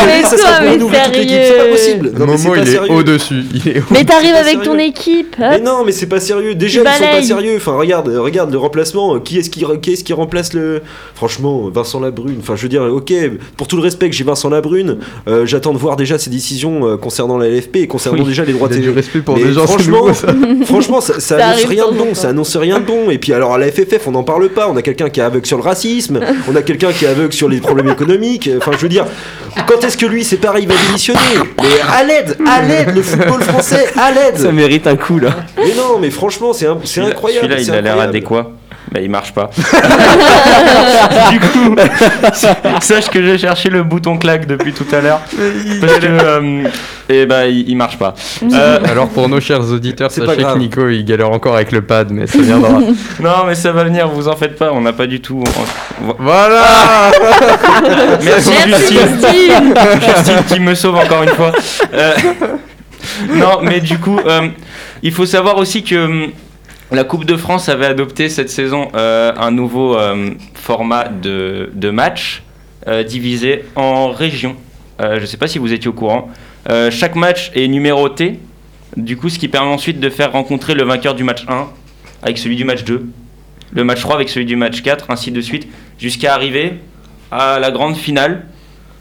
mais 0.05 0.24
ça 0.24 0.38
toi, 0.38 0.49
mais 0.61 0.78
l'équipe, 0.78 0.89
c'est 0.91 1.53
pas 1.53 1.63
sérieux. 1.63 1.72
possible. 1.72 2.11
Non, 2.18 2.26
mais 2.28 2.38
c'est 2.38 2.43
Momo, 2.47 2.55
pas 2.55 2.61
il 2.61 2.68
est 2.68 2.72
sérieux. 2.72 2.91
au-dessus. 2.91 3.43
Il 3.53 3.68
est 3.70 3.84
Mais 3.91 4.03
t'arrives 4.03 4.36
avec 4.36 4.57
ton 4.61 4.72
sérieux. 4.74 4.80
équipe. 4.89 5.36
Mais 5.39 5.59
non, 5.59 5.84
mais 5.86 5.91
c'est 5.91 6.07
pas 6.07 6.20
sérieux. 6.20 6.55
Déjà, 6.55 6.82
ils 6.82 6.88
sont 6.88 7.03
pas 7.11 7.24
sérieux. 7.24 7.53
Enfin, 7.57 7.74
regarde, 7.78 8.09
euh, 8.09 8.22
regarde 8.22 8.51
le 8.51 8.57
remplacement. 8.57 9.04
Qui 9.23 9.39
est-ce 9.39 9.49
qui, 9.49 9.65
qui 9.81 9.93
est-ce 9.93 10.03
qui 10.03 10.13
remplace 10.13 10.53
le 10.53 10.81
Franchement, 11.15 11.69
Vincent 11.69 11.99
Labrune? 11.99 12.37
Enfin, 12.39 12.55
je 12.55 12.63
veux 12.63 12.69
dire, 12.69 12.83
ok, 12.83 13.13
pour 13.57 13.67
tout 13.67 13.75
le 13.75 13.81
respect 13.81 14.09
que 14.09 14.15
j'ai 14.15 14.23
Vincent 14.23 14.49
Labrune, 14.49 14.97
euh, 15.27 15.45
j'attends 15.45 15.73
de 15.73 15.77
voir 15.77 15.95
déjà 15.95 16.17
ses 16.17 16.29
décisions 16.29 16.87
euh, 16.87 16.97
concernant 16.97 17.37
la 17.37 17.49
LFP 17.49 17.77
et 17.77 17.87
concernant 17.87 18.19
Oui, 18.19 18.25
déjà 18.25 18.43
les 18.43 18.53
droits 18.53 18.69
il 18.71 18.77
a 18.77 18.81
du 18.81 18.89
respect 18.89 19.19
pour 19.19 19.37
Mais 19.37 19.43
des 19.43 19.53
gens, 19.53 19.67
franchement, 19.67 20.13
ça. 20.13 20.27
franchement, 20.65 21.01
ça, 21.01 21.19
ça 21.19 21.37
Ça 21.37 21.45
annonce 21.47 21.65
rien 21.65 21.87
de 21.87 21.93
de 21.93 21.97
bon. 21.97 22.13
Ça 22.13 22.29
annonce 22.29 22.57
rien 22.57 22.79
de 22.79 22.85
bon. 22.85 23.09
Et 23.09 23.17
puis 23.17 23.33
alors 23.33 23.53
à 23.53 23.57
la 23.57 23.71
FFF, 23.71 24.07
on 24.07 24.11
n'en 24.11 24.23
parle 24.23 24.49
pas. 24.49 24.69
On 24.69 24.77
a 24.77 24.81
quelqu'un 24.81 25.09
qui 25.09 25.19
est 25.19 25.23
aveugle 25.23 25.45
sur 25.45 25.57
le 25.57 25.63
racisme. 25.63 26.19
On 26.49 26.55
a 26.55 26.61
quelqu'un 26.61 26.91
qui 26.91 27.05
est 27.05 27.09
aveugle 27.09 27.33
sur 27.33 27.49
les 27.49 27.59
problèmes 27.59 27.89
économiques. 27.89 28.49
Enfin, 28.57 28.71
je 28.73 28.77
veux 28.79 28.89
dire, 28.89 29.05
quand 29.67 29.83
est-ce 29.83 29.97
que 29.97 30.05
lui, 30.05 30.23
c'est 30.23 30.37
pareil, 30.37 30.63
il 30.63 30.69
va 30.69 30.75
démissionner? 30.87 31.19
Mais 31.61 31.81
à 31.91 32.03
l'aide, 32.03 32.37
à 32.45 32.61
l'aide, 32.61 32.95
le 32.95 33.01
football 33.01 33.41
français, 33.41 33.85
à 33.97 34.11
l'aide. 34.11 34.37
Ça 34.37 34.51
mérite 34.51 34.87
un 34.87 34.95
coup 34.95 35.19
là. 35.19 35.29
Mais 35.57 35.73
non, 35.75 35.99
mais 35.99 36.09
franchement, 36.11 36.53
c'est 36.53 36.67
incroyable. 36.67 37.47
Celui-là, 37.47 37.61
il 37.61 37.71
a 37.71 37.81
l'air 37.81 37.99
adéquat. 37.99 38.51
Bah, 38.91 38.99
il 39.01 39.09
marche 39.09 39.33
pas. 39.33 39.49
du 41.31 41.39
coup, 41.39 41.75
sache 42.81 43.09
que 43.09 43.21
j'ai 43.23 43.38
cherché 43.38 43.69
le 43.69 43.83
bouton 43.83 44.17
claque 44.17 44.45
depuis 44.45 44.73
tout 44.73 44.86
à 44.91 45.01
l'heure. 45.01 45.21
Parce 45.81 45.93
que. 45.99 46.05
euh, 46.05 46.63
et 47.09 47.25
bah, 47.25 47.47
il, 47.47 47.67
il 47.69 47.75
marche 47.75 47.97
pas. 47.97 48.13
Euh, 48.43 48.79
Alors 48.89 49.09
pour 49.09 49.27
nos 49.27 49.39
chers 49.39 49.61
auditeurs, 49.61 50.11
sachez 50.11 50.43
que. 50.43 50.57
Nico 50.57 50.88
il 50.89 51.03
galère 51.03 51.31
encore 51.31 51.55
avec 51.55 51.71
le 51.71 51.81
pad, 51.81 52.11
mais 52.11 52.27
ça 52.27 52.38
viendra. 52.39 52.79
non, 53.19 53.45
mais 53.47 53.55
ça 53.55 53.71
va 53.71 53.83
venir, 53.83 54.07
vous 54.07 54.27
en 54.27 54.36
faites 54.36 54.55
pas. 54.57 54.71
On 54.71 54.81
n'a 54.81 54.93
pas 54.93 55.07
du 55.07 55.19
tout. 55.19 55.43
on- 56.03 56.15
voilà 56.19 57.11
Merci, 58.23 58.51
Merci 58.67 58.93
Justine. 58.97 59.73
Qui 60.47 60.59
me 60.59 60.75
sauve 60.75 60.95
encore 60.95 61.23
une 61.23 61.29
fois. 61.29 61.51
Euh, 61.93 62.13
non, 63.29 63.59
mais 63.61 63.79
du 63.79 63.97
coup, 63.97 64.19
euh, 64.25 64.47
il 65.03 65.11
faut 65.11 65.25
savoir 65.25 65.57
aussi 65.57 65.83
que 65.83 66.27
la 66.91 67.03
Coupe 67.03 67.25
de 67.25 67.36
France 67.36 67.67
avait 67.69 67.88
adopté 67.88 68.29
cette 68.29 68.49
saison 68.49 68.89
euh, 68.95 69.33
un 69.38 69.51
nouveau 69.51 69.97
euh, 69.97 70.29
format 70.53 71.05
de, 71.05 71.89
match 71.89 72.43
euh, 72.88 73.03
divisé 73.03 73.65
en 73.75 74.11
régions. 74.11 74.55
Je 74.99 75.19
ne 75.19 75.25
sais 75.25 75.38
pas 75.38 75.47
si 75.47 75.57
vous 75.57 75.73
étiez 75.73 75.89
au 75.89 75.93
courant. 75.93 76.29
Chaque 76.89 77.15
match 77.15 77.51
est 77.53 77.67
numéroté, 77.67 78.39
du 78.95 79.17
coup, 79.17 79.27
ce 79.27 79.38
qui 79.38 79.49
permet 79.49 79.71
ensuite 79.71 79.99
de 79.99 80.09
faire 80.09 80.31
rencontrer 80.31 80.73
le 80.73 80.83
vainqueur 80.83 81.15
du 81.15 81.25
match 81.25 81.43
1 81.49 81.67
avec 82.23 82.38
celui 82.38 82.55
du 82.55 82.63
match 82.63 82.86
2, 82.86 83.05
le 83.73 83.83
match 83.83 83.99
3 83.99 84.15
avec 84.15 84.29
celui 84.29 84.45
du 84.45 84.55
match 84.55 84.81
4, 84.81 85.11
ainsi 85.11 85.31
de 85.31 85.41
suite, 85.41 85.67
jusqu'à 85.99 86.33
arriver 86.33 86.75
à 87.29 87.59
la 87.59 87.71
grande 87.71 87.97
finale. 87.97 88.45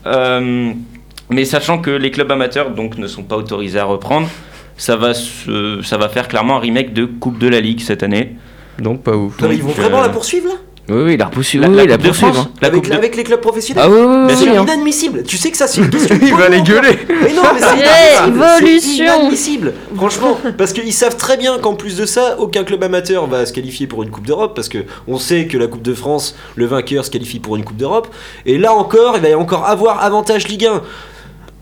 Mais 0.04 1.44
sachant 1.44 1.78
que 1.78 1.90
les 1.90 2.10
clubs 2.10 2.30
amateurs 2.32 2.70
donc 2.70 2.98
ne 2.98 3.06
sont 3.06 3.22
pas 3.22 3.36
autorisés 3.36 3.78
à 3.78 3.84
reprendre, 3.84 4.28
ça 4.76 4.96
va, 4.96 5.14
se- 5.14 5.80
ça 5.82 5.96
va 5.98 6.08
faire 6.08 6.28
clairement 6.28 6.56
un 6.56 6.60
remake 6.60 6.92
de 6.92 7.04
Coupe 7.04 7.38
de 7.38 7.48
la 7.48 7.60
Ligue 7.60 7.80
cette 7.80 8.02
année. 8.02 8.36
Donc 8.78 9.02
pas 9.02 9.12
ouf. 9.16 9.40
Non, 9.40 9.48
mais 9.48 9.54
ils 9.56 9.62
vont 9.62 9.70
vraiment 9.70 9.98
euh, 10.00 10.02
la 10.02 10.08
poursuivre 10.08 10.48
là? 10.48 10.54
Oui, 10.86 10.96
oui. 11.02 11.16
La, 11.16 11.30
Oui, 11.34 11.42
la 11.60 11.68
oui, 11.68 11.74
il 11.86 11.92
a 11.92 11.96
Coupe 11.96 12.02
de 12.02 12.08
poursuivi. 12.08 12.32
France, 12.32 12.46
hein. 12.46 12.50
la 12.60 12.68
avec, 12.68 12.82
Coupe 12.82 12.90
de- 12.92 12.96
avec 12.98 13.16
les 13.16 13.22
clubs 13.24 13.40
professionnels 13.40 13.84
Ah 13.86 13.90
oui, 13.90 14.00
oui, 14.00 14.16
oui, 14.28 14.36
sûr. 14.36 14.52
hein. 14.60 14.64
Inadmissible. 14.64 15.22
Tu 15.22 15.38
sais 15.38 15.50
que 15.50 15.56
ça, 15.56 15.66
c'est 15.66 15.80
une 15.80 15.88
question. 15.90 16.18
Il 16.20 16.34
va 16.34 16.48
les 16.50 16.60
gueuler 16.60 16.98
Mais 17.08 17.32
non, 17.32 17.42
mais 17.54 17.60
c'est 17.60 17.78
Yeah, 17.78 18.26
inadmissible. 18.26 18.42
évolution. 18.58 18.80
C'est 18.82 19.04
inadmissible. 19.04 19.72
Franchement, 19.96 20.38
parce 20.58 20.72
qu'ils 20.74 20.92
savent 20.92 21.16
très 21.16 21.38
bien 21.38 21.56
qu'en 21.58 21.74
plus 21.74 21.96
de 21.96 22.04
ça, 22.04 22.36
aucun 22.38 22.64
club 22.64 22.82
amateur 22.84 23.26
va 23.28 23.46
se 23.46 23.52
qualifier 23.54 23.86
pour 23.86 24.02
une 24.02 24.10
Coupe 24.10 24.26
d'Europe, 24.26 24.52
parce 24.54 24.68
que 24.68 24.78
on 25.08 25.18
sait 25.18 25.46
que 25.46 25.56
la 25.56 25.68
Coupe 25.68 25.82
de 25.82 25.94
France, 25.94 26.36
le 26.56 26.66
vainqueur 26.66 27.02
se 27.06 27.10
qualifie 27.10 27.38
pour 27.38 27.56
une 27.56 27.64
Coupe 27.64 27.78
d'Europe. 27.78 28.08
Et 28.44 28.58
là 28.58 28.74
encore, 28.74 29.14
il 29.16 29.22
va 29.22 29.28
y 29.30 29.34
encore 29.34 29.64
avoir 29.66 30.04
avantage 30.04 30.48
Ligue 30.48 30.66
1. 30.66 30.82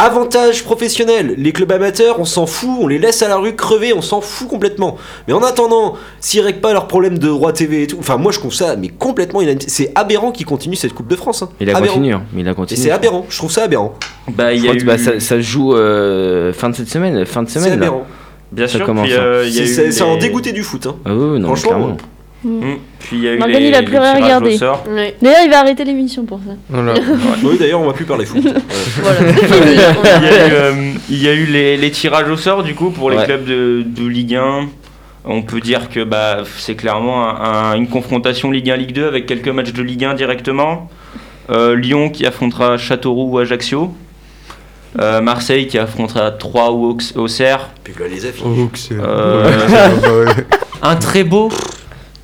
Avantage 0.04 0.64
professionnel, 0.64 1.34
les 1.38 1.52
clubs 1.52 1.70
amateurs, 1.70 2.18
on 2.18 2.24
s'en 2.24 2.44
fout, 2.46 2.70
on 2.80 2.88
les 2.88 2.98
laisse 2.98 3.22
à 3.22 3.28
la 3.28 3.36
rue 3.36 3.54
crever, 3.54 3.92
on 3.92 4.02
s'en 4.02 4.20
fout 4.20 4.48
complètement. 4.48 4.96
Mais 5.28 5.32
en 5.32 5.44
attendant, 5.44 5.94
s'ils 6.18 6.40
règlent 6.40 6.58
pas 6.60 6.72
leurs 6.72 6.88
problèmes 6.88 7.18
de 7.18 7.28
droit 7.28 7.52
TV 7.52 7.84
et 7.84 7.86
tout, 7.86 7.98
enfin 8.00 8.16
moi 8.16 8.32
je 8.32 8.40
trouve 8.40 8.52
ça 8.52 8.74
mais 8.74 8.88
complètement 8.88 9.40
inadmissible. 9.42 9.70
C'est 9.70 9.92
aberrant 9.94 10.32
qu'ils 10.32 10.44
continuent 10.44 10.74
cette 10.74 10.92
Coupe 10.92 11.06
de 11.06 11.14
France. 11.14 11.42
hein. 11.44 11.50
Il 11.60 11.70
a 11.70 11.76
Aberrant. 11.76 11.94
continué. 11.94 12.14
hein, 12.14 12.24
mais 12.32 12.40
Il 12.40 12.48
a 12.48 12.50
Et 12.50 12.54
continué. 12.54 12.80
c'est 12.82 12.90
aberrant, 12.90 13.26
je 13.28 13.38
trouve 13.38 13.52
ça 13.52 13.62
aberrant. 13.62 13.94
Bah, 14.28 14.52
il 14.52 14.58
Je 14.62 14.66
y 14.66 14.68
a 14.70 14.72
que 14.72 14.80
eu, 14.80 14.84
bah, 14.84 14.98
ça, 14.98 15.20
ça 15.20 15.36
se 15.36 15.40
joue 15.40 15.72
euh, 15.76 16.52
fin 16.52 16.68
de 16.70 16.74
cette 16.74 16.88
semaine, 16.88 17.24
fin 17.24 17.44
de 17.44 17.48
C'est 17.48 17.60
semaine 17.60 17.78
là. 17.78 17.86
aberrant. 17.86 18.06
bien 18.50 18.66
ça 18.66 18.78
sûr, 18.78 18.88
euh, 18.88 19.46
a 19.46 19.50
C'est 19.50 19.62
eu 19.62 19.66
c'est- 19.68 19.92
c'est 19.92 20.02
en 20.02 20.16
dégoûté 20.16 20.50
du 20.50 20.64
foot. 20.64 20.84
Hein. 20.88 20.96
Ah 21.04 21.14
oui, 21.14 21.38
non, 21.38 21.46
Franchement, 21.54 21.96
clairement. 22.42 22.72
Hum, 22.72 22.78
Puis 22.98 23.16
il 23.16 23.22
y 23.24 23.28
a 23.28 23.32
eu 23.34 23.38
les, 23.38 23.68
il 23.68 23.74
a 23.74 23.80
les 23.80 23.86
plus 23.86 23.96
rien 23.98 24.14
tirages 24.14 24.22
regardé. 24.24 24.54
au 24.54 24.58
sort. 24.58 24.84
Ouais. 24.88 25.14
D'ailleurs, 25.22 25.40
il 25.44 25.50
va 25.50 25.58
arrêter 25.60 25.84
l'émission 25.84 26.24
pour 26.24 26.38
ça. 26.46 26.54
Voilà. 26.68 26.94
Oui, 27.44 27.56
d'ailleurs, 27.58 27.80
on 27.80 27.86
va 27.86 27.92
plus 27.92 28.04
parler 28.04 28.26
foot. 28.26 28.42
Voilà. 29.02 29.18
il 29.30 29.74
y 29.74 30.28
a 30.28 30.48
eu, 30.48 30.52
euh, 30.52 30.92
il 31.10 31.22
y 31.22 31.28
a 31.28 31.32
eu 31.32 31.46
les, 31.46 31.76
les 31.76 31.90
tirages 31.90 32.28
au 32.30 32.36
sort 32.36 32.62
du 32.62 32.74
coup 32.74 32.90
pour 32.90 33.10
les 33.10 33.16
Ouais. 33.18 33.24
clubs 33.24 33.44
de, 33.44 33.82
de 33.86 34.06
Ligue 34.06 34.34
1. 34.36 34.68
On 35.24 35.42
peut 35.42 35.60
dire 35.60 35.88
que 35.88 36.02
bah, 36.02 36.38
c'est 36.58 36.74
clairement 36.74 37.28
un- 37.28 37.70
un- 37.70 37.74
une 37.76 37.86
confrontation 37.88 38.50
Ligue 38.50 38.70
1 38.70 38.76
Ligue 38.76 38.92
2 38.92 39.06
avec 39.06 39.26
quelques 39.26 39.48
matchs 39.48 39.72
de 39.72 39.82
Ligue 39.82 40.04
1 40.04 40.14
directement. 40.14 40.88
Euh, 41.50 41.76
Lyon 41.76 42.08
qui 42.10 42.26
affrontera 42.26 42.76
Châteauroux 42.78 43.30
ou 43.32 43.38
Ajaccio. 43.38 43.94
Euh, 45.00 45.20
Marseille 45.22 45.68
qui 45.68 45.78
affrontera 45.78 46.30
Troyes 46.32 46.70
ou 46.72 46.90
Aux- 47.16 47.18
Auxerre. 47.20 47.68
Puis 47.84 47.94
là, 47.98 48.06
les 48.08 48.26
Euh. 49.00 50.26
Un 50.82 50.96
très 50.96 51.24
beau 51.24 51.50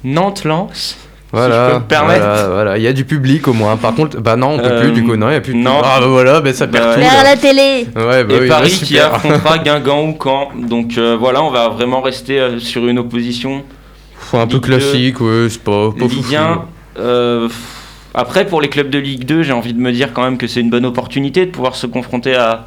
Nantes-Lens. 0.05 0.97
Voilà, 1.31 1.67
je 1.69 1.73
peux 1.75 1.79
me 1.81 1.85
permettre. 1.85 2.25
voilà, 2.25 2.49
voilà, 2.49 2.79
il 2.79 2.83
y 2.85 2.87
a 2.87 2.93
du 2.95 3.05
public 3.05 3.47
au 3.49 3.53
moins. 3.53 3.77
Par 3.77 3.95
contre, 3.95 4.19
bah 4.19 4.35
non, 4.37 4.53
on 4.53 4.59
peut 4.59 4.65
Euh, 4.71 4.81
plus 4.81 4.93
du 4.93 5.05
coup, 5.05 5.15
non, 5.17 5.29
il 5.29 5.35
y 5.35 5.37
a 5.37 5.43
plus 5.43 5.53
de 5.53 5.59
non. 5.59 5.81
Ah 5.85 5.99
bah 6.01 6.07
voilà, 6.07 6.41
bah 6.41 6.55
ça 6.55 6.67
perd 6.67 6.87
Bah 6.87 6.95
tout. 6.95 7.01
Vers 7.01 7.23
la 7.23 7.37
télé. 7.37 7.87
Ouais, 7.95 8.25
bah 8.25 8.35
et 8.35 8.41
oui, 8.41 8.49
Paris 8.49 8.63
bah, 8.63 8.69
qui 8.79 8.87
super. 8.87 9.15
affrontera 9.15 9.59
Guingamp 9.59 10.05
ou 10.09 10.17
Caen. 10.23 10.49
Donc 10.59 10.97
euh, 10.97 11.19
voilà, 11.21 11.43
on 11.43 11.51
va 11.51 11.69
vraiment 11.69 12.01
rester 12.01 12.41
euh, 12.41 12.59
sur 12.59 12.87
une 12.89 12.99
opposition 12.99 13.63
Faut 14.19 14.39
un 14.39 14.47
peu 14.47 14.59
classique, 14.59 15.21
ouais, 15.21 15.49
c'est 15.51 15.63
pas, 15.63 15.91
pas 15.91 16.05
Ligue 16.07 16.13
foufou. 16.15 16.35
1. 16.35 16.65
euh, 17.01 17.49
après, 18.15 18.47
pour 18.47 18.63
les 18.63 18.69
clubs 18.69 18.89
de 18.89 18.99
Ligue 18.99 19.25
2, 19.27 19.43
j'ai 19.43 19.53
envie 19.53 19.75
de 19.75 19.81
me 19.81 19.93
dire 19.93 20.15
quand 20.15 20.23
même 20.23 20.39
que 20.39 20.47
c'est 20.47 20.61
une 20.61 20.71
bonne 20.71 20.87
opportunité 20.87 21.45
de 21.45 21.51
pouvoir 21.51 21.77
se 21.77 21.87
confronter 21.87 22.37
à, 22.37 22.65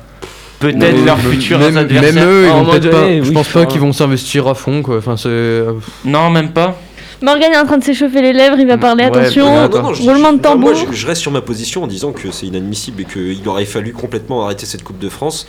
peut-être 0.59 1.03
leurs 1.03 1.17
même- 1.17 1.31
futurs 1.31 1.57
même, 1.57 1.77
adversaires. 1.77 2.13
Même 2.13 2.23
eux, 2.29 2.43
ils 2.45 2.51
vont 2.51 2.65
peut-être 2.65 2.91
pas. 2.91 3.07
Je 3.11 3.21
oui, 3.27 3.31
pense 3.33 3.47
pas 3.47 3.65
qu'ils 3.65 3.81
vont 3.81 3.91
s'investir 3.91 4.47
à 4.47 4.53
fond, 4.53 4.83
quoi. 4.83 4.97
Enfin, 4.99 5.17
c'est. 5.17 5.63
Non, 6.05 6.29
même 6.29 6.51
pas. 6.51 6.77
Morgan 7.21 7.51
est 7.53 7.57
en 7.57 7.65
train 7.65 7.77
de 7.77 7.83
s'échauffer 7.83 8.21
les 8.21 8.33
lèvres, 8.33 8.57
il 8.59 8.67
va 8.67 8.77
parler, 8.77 9.03
Ouais, 9.05 9.17
attention. 9.19 9.45
bah, 9.45 9.69
Non, 9.71 9.83
non, 9.83 9.93
je- 9.93 10.01
Roulement 10.01 10.33
de 10.33 10.41
non, 10.41 10.57
Moi, 10.57 10.73
je, 10.73 10.85
je 10.91 11.07
reste 11.07 11.21
sur 11.21 11.31
ma 11.31 11.41
position 11.41 11.83
en 11.83 11.87
disant 11.87 12.11
que 12.13 12.31
c'est 12.31 12.47
inadmissible 12.47 13.01
et 13.01 13.05
qu'il 13.05 13.47
aurait 13.47 13.65
fallu 13.65 13.93
complètement 13.93 14.43
arrêter 14.45 14.65
cette 14.65 14.83
Coupe 14.83 14.97
de 14.99 15.09
France, 15.09 15.47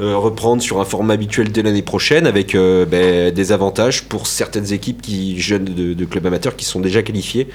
euh, 0.00 0.16
reprendre 0.16 0.62
sur 0.62 0.80
un 0.80 0.84
format 0.84 1.14
habituel 1.14 1.50
dès 1.50 1.62
l'année 1.62 1.82
prochaine 1.82 2.26
avec 2.26 2.54
euh, 2.54 2.86
ben, 2.86 3.32
des 3.34 3.50
avantages 3.52 4.04
pour 4.04 4.28
certaines 4.28 4.72
équipes 4.72 5.02
qui 5.02 5.40
jeunes 5.40 5.64
de, 5.64 5.92
de 5.94 6.04
clubs 6.04 6.24
amateurs 6.24 6.54
qui 6.54 6.64
sont 6.64 6.78
déjà 6.78 7.02
qualifiés 7.02 7.48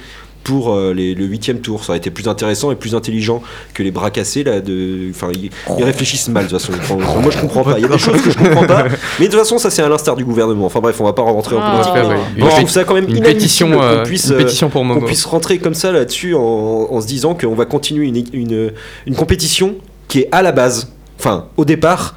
pour 0.44 0.72
euh, 0.74 0.92
les- 0.94 1.14
le 1.14 1.24
huitième 1.24 1.60
tour. 1.60 1.82
Ça 1.84 1.90
aurait 1.90 1.98
été 1.98 2.10
plus 2.10 2.28
intéressant 2.28 2.70
et 2.70 2.76
plus 2.76 2.94
intelligent 2.94 3.42
que 3.72 3.82
les 3.82 3.90
bras 3.90 4.10
cassés 4.10 4.44
là. 4.44 4.60
De, 4.60 5.08
enfin, 5.10 5.30
ils, 5.34 5.50
ils 5.78 5.84
réfléchissent 5.84 6.28
mal 6.28 6.44
de 6.46 6.50
toute 6.50 6.60
façon. 6.60 6.72
Enfin, 6.78 6.94
moi, 7.20 7.30
je 7.32 7.38
comprends 7.40 7.64
pas. 7.64 7.74
Il 7.78 7.82
y 7.82 7.84
a 7.86 7.88
des 7.88 7.98
choses 7.98 8.20
que 8.22 8.30
je 8.30 8.36
comprends 8.38 8.66
pas. 8.66 8.84
Mais 9.18 9.26
de 9.26 9.30
toute 9.30 9.40
façon, 9.40 9.58
ça 9.58 9.70
c'est 9.70 9.82
à 9.82 9.88
l'instar 9.88 10.14
du 10.16 10.24
gouvernement. 10.24 10.66
Enfin 10.66 10.80
bref, 10.80 11.00
on 11.00 11.04
va 11.04 11.12
pas 11.14 11.22
rentrer 11.22 11.56
en 11.56 11.60
Ah. 11.62 11.72
politique. 11.72 11.94
Ouais, 11.94 12.16
moi, 12.38 12.50
je 12.50 12.56
trouve 12.56 12.68
ça 12.70 12.84
quand 12.84 12.94
même 12.94 13.08
Une 13.08 13.22
pétition, 13.22 13.70
qu'on 13.72 13.82
euh, 13.82 14.02
puisse, 14.04 14.26
une 14.26 14.34
euh, 14.34 14.38
pétition 14.38 14.68
pour 14.68 14.82
qu'on 14.82 14.86
Momo. 14.88 15.06
puisse 15.06 15.24
rentrer 15.24 15.58
comme 15.58 15.74
ça 15.74 15.90
là-dessus 15.90 16.34
en, 16.34 16.40
en 16.90 17.00
se 17.00 17.06
disant 17.06 17.34
qu'on 17.34 17.54
va 17.54 17.64
continuer 17.64 18.06
une, 18.06 18.24
une, 18.32 18.72
une 19.06 19.14
compétition 19.16 19.76
qui 20.08 20.20
est 20.20 20.28
à 20.30 20.42
la 20.42 20.52
base, 20.52 20.92
enfin 21.18 21.46
au 21.56 21.64
départ, 21.64 22.14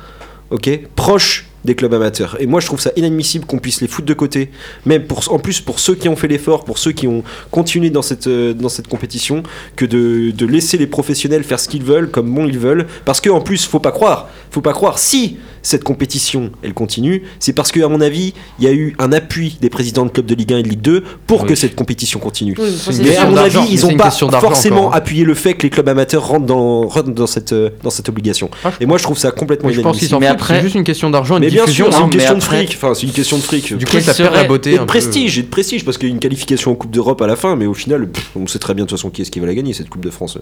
ok, 0.52 0.70
proche 0.96 1.47
des 1.68 1.76
clubs 1.76 1.94
amateurs. 1.94 2.38
Et 2.40 2.48
moi, 2.48 2.60
je 2.62 2.66
trouve 2.66 2.80
ça 2.80 2.92
inadmissible 2.96 3.46
qu'on 3.46 3.60
puisse 3.60 3.82
les 3.82 3.88
foutre 3.88 4.08
de 4.08 4.14
côté, 4.16 4.50
même 4.86 5.04
pour, 5.04 5.22
en 5.32 5.38
plus 5.38 5.60
pour 5.62 5.80
ceux 5.80 5.94
qui 5.96 6.10
ont 6.10 6.16
fait 6.16 6.28
l'effort, 6.30 6.64
pour 6.64 6.78
ceux 6.80 6.94
qui 6.94 7.08
ont 7.08 7.24
continué 7.52 7.90
dans 7.92 8.02
cette, 8.02 8.26
euh, 8.28 8.54
dans 8.54 8.70
cette 8.70 8.88
compétition, 8.88 9.44
que 9.76 9.86
de, 9.86 10.32
de 10.32 10.46
laisser 10.46 10.78
les 10.78 10.88
professionnels 10.88 11.44
faire 11.44 11.60
ce 11.60 11.68
qu'ils 11.70 11.84
veulent, 11.84 12.10
comme 12.10 12.34
bon 12.34 12.48
ils 12.48 12.58
veulent. 12.58 12.88
Parce 13.06 13.22
que 13.22 13.30
en 13.30 13.42
plus, 13.42 13.66
faut 13.66 13.80
pas 13.80 13.92
croire, 13.92 14.30
faut 14.50 14.62
pas 14.62 14.74
croire, 14.74 14.98
si 14.98 15.38
cette 15.62 15.84
compétition, 15.84 16.52
elle 16.64 16.74
continue, 16.74 17.24
c'est 17.40 17.52
parce 17.52 17.74
que, 17.74 17.82
à 17.82 17.90
mon 17.90 18.00
avis, 18.00 18.34
il 18.60 18.64
y 18.66 18.68
a 18.70 18.72
eu 18.74 18.96
un 19.00 19.12
appui 19.12 19.58
des 19.60 19.70
présidents 19.70 20.06
de 20.06 20.12
clubs 20.12 20.26
de 20.26 20.34
Ligue 20.36 20.54
1 20.54 20.58
et 20.60 20.64
de 20.64 20.70
Ligue 20.70 20.82
2 20.82 21.04
pour 21.28 21.42
Oui. 21.42 21.50
que 21.50 21.56
cette 21.56 21.76
compétition 21.76 22.20
continue. 22.22 22.56
Oui, 22.58 22.70
Mais 23.04 23.18
à 23.18 23.26
mon 23.26 23.36
avis, 23.36 23.60
ils 23.70 23.82
n'ont 23.82 23.98
pas 23.98 24.10
forcément 24.12 24.86
encore. 24.86 24.96
appuyé 24.96 25.26
le 25.26 25.34
fait 25.34 25.56
que 25.56 25.64
les 25.64 25.70
clubs 25.70 25.90
amateurs 25.90 26.26
rentrent 26.26 26.46
dans, 26.46 26.88
rentrent 26.88 27.10
dans, 27.10 27.28
cette, 27.28 27.52
euh, 27.52 27.70
dans 27.84 27.90
cette 27.90 28.08
obligation. 28.08 28.50
Ah, 28.64 28.72
Et 28.80 28.86
moi, 28.86 28.98
je 28.98 29.04
trouve 29.04 29.18
ça 29.18 29.32
complètement 29.32 29.70
inadmissible. 29.70 30.18
Mais 30.22 30.28
après- 30.28 30.56
C'est 30.58 30.62
juste 30.64 30.76
une 30.76 30.86
question 30.86 31.10
d'argent 31.10 31.36
et 31.38 31.42
de 31.42 31.46
bien 31.66 31.74
sûr, 31.74 31.94
c'est 31.94 32.02
une 32.02 32.10
question 32.10 32.36
de 32.36 32.44
fric. 32.44 32.74
Enfin, 32.76 32.94
c'est 32.94 33.08
une 33.08 33.12
question 33.12 33.38
de 33.38 33.44
fric. 33.44 33.74
Du 33.76 33.86
coup, 33.86 34.00
ça 34.00 34.14
perd 34.14 34.34
la 34.34 34.44
beauté. 34.44 34.74
Et 34.74 34.80
de 34.80 34.84
prestige, 34.84 35.38
et 35.40 35.44
de 35.44 35.48
prestige, 35.48 35.86
parce 35.86 35.98
qu'il 35.98 36.10
y 36.10 36.12
a 36.12 36.14
une 36.14 36.20
qualification 36.20 36.72
en 36.72 36.76
Coupe 36.76 36.92
d'Europe 36.92 37.22
à 37.22 37.28
la 37.28 37.36
fin, 37.36 37.56
mais 37.56 37.66
au 37.66 37.74
final, 37.74 38.10
pff, 38.10 38.32
on 38.36 38.48
sait 38.48 38.60
très 38.60 38.74
bien 38.74 38.86
de 38.86 38.90
toute 38.90 38.98
façon 38.98 39.10
qui 39.10 39.22
est-ce 39.22 39.32
qui 39.32 39.40
va 39.40 39.48
la 39.48 39.56
gagner, 39.56 39.74
cette 39.74 39.90
Coupe 39.90 40.04
de 40.04 40.10
France. 40.10 40.38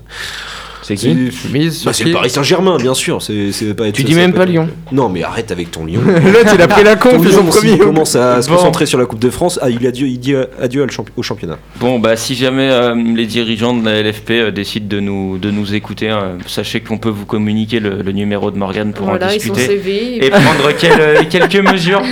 C'est 0.87 0.95
qui 0.95 1.15
Mise 1.51 1.79
sur 1.79 1.89
bah, 1.89 1.93
c'est 1.93 2.03
qui 2.03 2.09
le 2.09 2.15
Paris 2.15 2.29
Saint-Germain, 2.29 2.77
bien 2.77 2.93
sûr. 2.93 3.21
C'est, 3.21 3.51
c'est 3.51 3.73
pas 3.73 3.87
être- 3.87 3.95
Tu 3.95 4.03
ça 4.03 4.07
dis 4.07 4.13
même 4.13 4.33
pas 4.33 4.43
être- 4.43 4.49
Lyon. 4.49 4.69
Non, 4.91 5.09
mais 5.09 5.23
arrête 5.23 5.51
avec 5.51 5.71
ton 5.71 5.85
Lyon. 5.85 6.01
L'autre, 6.05 6.51
il 6.53 6.61
a 6.61 6.67
pris 6.67 6.83
la 6.83 6.95
Ton 6.95 7.09
conf, 7.17 7.25
ils 7.25 7.31
sont 7.33 7.41
Lyon, 7.41 7.51
s'il 7.51 7.61
premiers. 7.61 7.77
commence 7.79 8.15
à 8.15 8.41
se 8.41 8.49
Bon. 8.49 8.55
concentrer 8.55 8.85
sur 8.85 8.99
la 8.99 9.05
Coupe 9.05 9.19
de 9.19 9.29
France, 9.29 9.57
ah, 9.61 9.69
il 9.69 9.79
dit 9.79 9.87
adieu, 9.87 10.07
il 10.07 10.19
dit 10.19 10.35
adieu 10.61 10.83
à 10.83 10.85
le 10.85 10.91
champi- 10.91 11.11
au 11.17 11.23
championnat. 11.23 11.57
Bon, 11.79 11.97
bah, 11.99 12.15
si 12.15 12.35
jamais 12.35 12.69
euh, 12.71 12.93
les 12.95 13.25
dirigeants 13.25 13.73
de 13.75 13.83
la 13.83 13.99
LFP 14.01 14.31
euh, 14.31 14.51
décident 14.51 14.87
de 14.87 14.99
nous, 14.99 15.37
de 15.39 15.49
nous 15.51 15.73
écouter, 15.73 16.09
euh, 16.11 16.37
sachez 16.45 16.81
qu'on 16.81 16.97
peut 16.99 17.09
vous 17.09 17.25
communiquer 17.25 17.79
le, 17.79 18.01
le 18.03 18.11
numéro 18.11 18.51
de 18.51 18.57
Morgane 18.57 18.93
pour 18.93 19.07
Voilà, 19.07 19.27
en 19.27 19.29
ils 19.31 19.41
sont 19.41 19.53
discuter 19.53 19.65
CV. 19.81 20.25
et 20.25 20.29
prendre 20.29 20.71
quel- 20.79 21.27
quelques 21.29 21.55
mesures. 21.71 22.03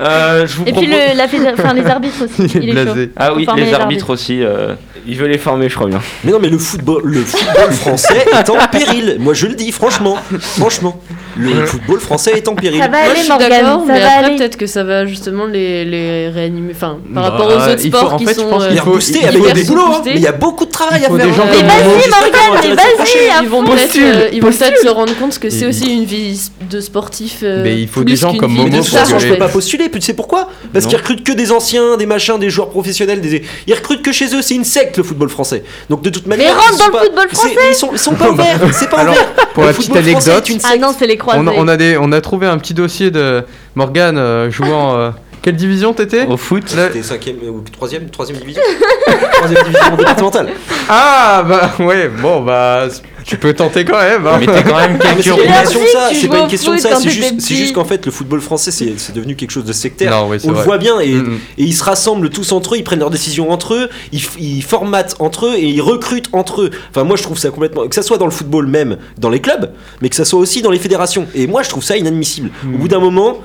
Euh, 0.00 0.46
je 0.46 0.56
vous 0.56 0.64
Et 0.66 0.72
puis 0.72 0.86
le, 0.86 1.16
la 1.16 1.26
fédé- 1.26 1.52
enfin, 1.52 1.72
les 1.74 1.84
arbitres 1.86 2.24
aussi. 2.24 2.34
Il 2.38 2.44
est 2.44 2.62
Il 2.62 2.68
est 2.78 2.84
chaud. 2.84 2.92
blasé. 2.92 3.10
Ah 3.16 3.34
oui, 3.34 3.44
Faut 3.44 3.56
les 3.56 3.64
les 3.64 3.74
arbitres 3.74 4.10
aussi. 4.10 4.42
euh, 4.42 4.74
Il 5.06 5.16
veut 5.16 5.26
les 5.26 5.38
former, 5.38 5.68
je 5.68 5.74
crois 5.74 5.88
bien. 5.88 6.00
Mais 6.24 6.32
non, 6.32 6.38
mais 6.40 6.48
le 6.50 6.58
football, 6.58 7.02
le 7.04 7.20
football 7.22 7.72
français 7.72 8.26
est 8.38 8.50
en 8.50 8.56
péril. 8.70 9.16
Moi, 9.18 9.34
je 9.34 9.46
le 9.46 9.54
dis, 9.54 9.72
franchement. 9.72 10.16
Franchement. 10.40 11.00
Le 11.36 11.66
football 11.66 12.00
français 12.00 12.32
est 12.36 12.48
en 12.48 12.54
péril. 12.54 12.80
Ça 12.80 12.88
va 12.88 12.98
Moi, 12.98 13.00
je 13.06 13.10
aller, 13.10 13.20
suis 13.20 13.28
Morgane, 13.28 13.50
d'accord, 13.50 13.80
ça 13.86 13.92
mais 13.92 14.00
va 14.00 14.06
après, 14.06 14.24
aller. 14.24 14.36
peut-être 14.36 14.56
que 14.56 14.66
ça 14.66 14.82
va 14.84 15.06
justement 15.06 15.46
les, 15.46 15.84
les 15.84 16.28
réanimer. 16.30 16.72
Enfin, 16.74 16.98
par 17.14 17.22
Bah, 17.24 17.30
rapport 17.30 17.46
aux 17.46 17.52
autres 17.52 17.80
il 17.84 17.90
faut- 17.92 17.96
sports 17.98 18.14
en 18.14 18.16
qui 18.18 18.26
fait, 18.26 18.34
je 18.34 18.40
sont. 18.40 18.50
pense 18.50 18.62
euh, 18.64 18.66
qu'il 18.66 18.72
Il 18.74 18.76
y 18.76 18.80
a 18.80 18.82
faut- 18.82 18.90
boosté, 18.90 19.18
il 19.18 19.24
mais 19.26 19.32
il 19.32 19.34
y 19.42 19.44
a 19.46 19.48
faut 19.48 19.54
des 19.54 19.64
boulots, 19.64 19.82
hein. 19.86 20.02
mais 20.04 20.12
il 20.16 20.20
y 20.20 20.26
a 20.26 20.32
beaucoup 20.32 20.64
de 20.66 20.70
travail 20.70 21.00
Il 21.00 21.04
à 21.04 21.08
faut 21.08 21.16
faire. 21.16 21.26
des 21.26 21.32
gens 21.32 21.42
hein. 21.42 21.46
comme 21.52 21.66
Mais 21.66 21.84
Momo. 21.84 21.96
vas-y, 21.96 22.10
Morgane, 22.10 22.32
mais 22.62 22.74
vas-y, 22.74 23.44
Ils 23.44 23.48
vont 23.48 23.62
euh, 23.62 24.28
ils 24.32 24.40
vont 24.42 24.48
Postule. 24.48 24.66
peut-être 24.68 24.82
se 24.82 24.88
rendre 24.88 25.16
compte 25.18 25.38
que 25.38 25.50
c'est 25.50 25.66
aussi 25.66 25.94
une 25.94 26.04
vie 26.04 26.50
de 26.68 26.80
sportif. 26.80 27.38
euh, 27.44 27.62
Mais 27.62 27.80
il 27.82 27.88
faut 27.88 28.00
plus 28.00 28.12
des 28.12 28.16
gens 28.16 28.30
qu'une 28.32 28.40
comme 28.40 28.50
vie 28.50 28.56
Momo 28.58 28.68
de 28.70 28.74
de 28.76 28.80
toute 28.82 28.88
pour 28.90 28.98
façon, 28.98 29.08
star, 29.10 29.20
je 29.20 29.26
en 29.26 29.30
peux 29.30 29.38
pas 29.38 29.48
postuler. 29.48 29.87
Tu 29.90 30.00
sais 30.00 30.14
pourquoi 30.14 30.48
Parce 30.72 30.84
Non. 30.84 30.90
qu'ils 30.90 30.98
recrutent 30.98 31.24
que 31.24 31.32
des 31.32 31.50
anciens, 31.52 31.96
des 31.96 32.06
machins, 32.06 32.38
des 32.38 32.50
joueurs 32.50 32.70
professionnels. 32.70 33.20
Des... 33.20 33.42
Ils 33.66 33.74
recrutent 33.74 34.02
que 34.02 34.12
chez 34.12 34.34
eux. 34.34 34.42
C'est 34.42 34.54
une 34.54 34.64
secte 34.64 34.96
le 34.98 35.02
football 35.02 35.28
français. 35.28 35.64
Donc 35.90 36.02
de 36.02 36.10
toute 36.10 36.26
manière. 36.26 36.54
rentre 36.54 36.68
ils 36.72 36.78
dans 36.78 36.84
sont 36.84 36.90
le 36.92 36.98
football 36.98 37.26
c'est- 37.30 37.36
français 37.36 37.54
Ils 37.70 37.74
sont, 37.74 37.90
ils 37.92 37.98
sont 37.98 38.14
pas 38.14 38.30
ouverts. 38.30 38.60
C'est 38.72 38.90
pas 38.90 38.98
Alors, 38.98 39.14
ouvert. 39.14 39.34
pour 39.54 39.62
Le 39.64 39.68
la 39.70 39.74
petite 39.74 39.96
anecdote, 39.96 40.48
Ah 40.64 40.76
non, 40.76 40.94
c'est 40.98 41.06
les 41.06 41.16
croisés. 41.16 41.40
On 41.42 41.46
a, 41.46 41.52
on, 41.52 41.68
a 41.68 41.76
des, 41.76 41.96
on 42.00 42.12
a 42.12 42.20
trouvé 42.20 42.46
un 42.46 42.58
petit 42.58 42.74
dossier 42.74 43.10
de 43.10 43.42
Morgane 43.74 44.18
euh, 44.18 44.50
jouant. 44.50 44.96
euh, 44.96 45.10
quelle 45.42 45.56
division 45.56 45.92
t'étais 45.92 46.26
au 46.26 46.36
foot. 46.36 46.74
Là- 46.74 46.88
C'était 46.88 47.02
cinquième 47.02 47.36
ou 47.48 47.62
troisième, 47.72 48.08
troisième 48.10 48.38
division. 48.38 48.62
troisième 49.32 49.64
division 49.64 49.96
départementale. 49.96 50.48
Ah 50.88 51.44
bah 51.48 51.70
ouais, 51.84 52.08
bon 52.08 52.40
bah 52.42 52.88
tu 53.24 53.36
peux 53.36 53.52
tenter 53.52 53.84
quand 53.84 53.98
même. 53.98 54.26
hein. 54.26 54.36
Mais 54.40 54.46
t'es 54.46 54.62
quand 54.62 54.76
même 54.76 54.92
mais 54.94 55.22
quelques 55.22 55.22
c'est 55.22 55.36
pas 55.38 55.48
une 55.58 55.58
question 55.68 55.82
de 55.82 55.86
ça. 55.86 56.10
C'est 56.14 56.28
pas 56.28 56.38
une 56.40 56.48
question 56.48 56.72
de 56.74 56.78
ça. 56.78 56.96
C'est 57.38 57.54
juste, 57.56 57.74
qu'en 57.74 57.84
fait, 57.84 58.06
le 58.06 58.12
football 58.12 58.40
français, 58.40 58.70
c'est 58.70 58.94
c'est 58.98 59.14
devenu 59.14 59.36
quelque 59.36 59.50
chose 59.50 59.64
de 59.66 59.72
sectaire. 59.72 60.10
Non, 60.10 60.28
oui, 60.30 60.38
c'est 60.40 60.48
On 60.48 60.52
le 60.52 60.58
voit 60.58 60.78
bien 60.78 60.98
et, 61.00 61.12
Mm, 61.14 61.22
mm. 61.34 61.40
et 61.58 61.62
ils 61.64 61.72
se 61.74 61.84
rassemblent 61.84 62.30
tous 62.30 62.52
entre 62.52 62.74
eux, 62.74 62.78
ils 62.78 62.84
prennent 62.84 63.00
leurs 63.00 63.10
décisions 63.10 63.50
entre 63.50 63.74
eux, 63.74 63.88
ils, 64.12 64.62
formatent 64.62 65.16
entre 65.18 65.46
eux 65.46 65.54
et 65.56 65.64
ils 65.66 65.80
recrutent 65.82 66.28
entre 66.32 66.62
eux. 66.62 66.70
Enfin, 66.90 67.04
moi, 67.04 67.16
je 67.16 67.22
trouve 67.22 67.38
ça 67.38 67.50
complètement. 67.50 67.86
Que 67.86 67.94
ça 67.94 68.02
soit 68.02 68.16
dans 68.18 68.24
le 68.24 68.30
football 68.30 68.66
même, 68.66 68.96
dans 69.18 69.30
les 69.30 69.40
clubs, 69.40 69.70
mais 70.00 70.08
que 70.08 70.16
ça 70.16 70.24
soit 70.24 70.38
aussi 70.40 70.62
dans 70.62 70.70
les 70.70 70.78
fédérations. 70.78 71.26
Et 71.34 71.46
moi, 71.46 71.62
je 71.62 71.68
trouve 71.68 71.84
ça 71.84 71.96
inadmissible. 71.96 72.50
Au 72.74 72.78
bout 72.78 72.88
d'un 72.88 73.00
moment, 73.00 73.38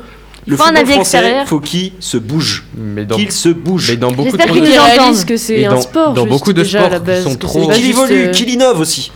le 0.48 0.56
faut 0.58 0.64
un 0.64 0.66
football 0.68 0.82
avis 0.82 0.94
français, 0.94 1.18
extérieur. 1.18 1.48
faut 1.48 1.60
qu'il 1.60 1.91
se 2.00 2.18
bouge. 2.18 2.66
Mais 2.78 3.06
dans, 3.06 3.16
Qu'il 3.16 3.32
se 3.32 3.50
bouge. 3.50 3.89
mais 3.91 3.98
dans 3.98 4.12
beaucoup 4.12 4.30
qu'ils 4.38 4.38
de 4.38 4.68
Ils 4.68 4.80
entendent. 4.80 4.98
réalisent 5.00 5.26
que 5.26 5.38
c'est 5.38 5.66
un 5.66 5.72
dans- 5.76 5.82
sport. 5.82 6.14
dans 6.14 6.24
juste, 6.24 6.32
beaucoup 6.32 6.54
de 6.54 6.62
déjà, 6.64 6.86
sports 6.88 7.00
base, 7.02 7.24
sont 7.24 7.36
trop- 7.36 7.70
qu'il 7.70 7.89
évolue, 7.89 8.28
euh, 8.28 8.32
qu'il 8.32 8.50
innove 8.50 8.80
aussi. 8.80 9.12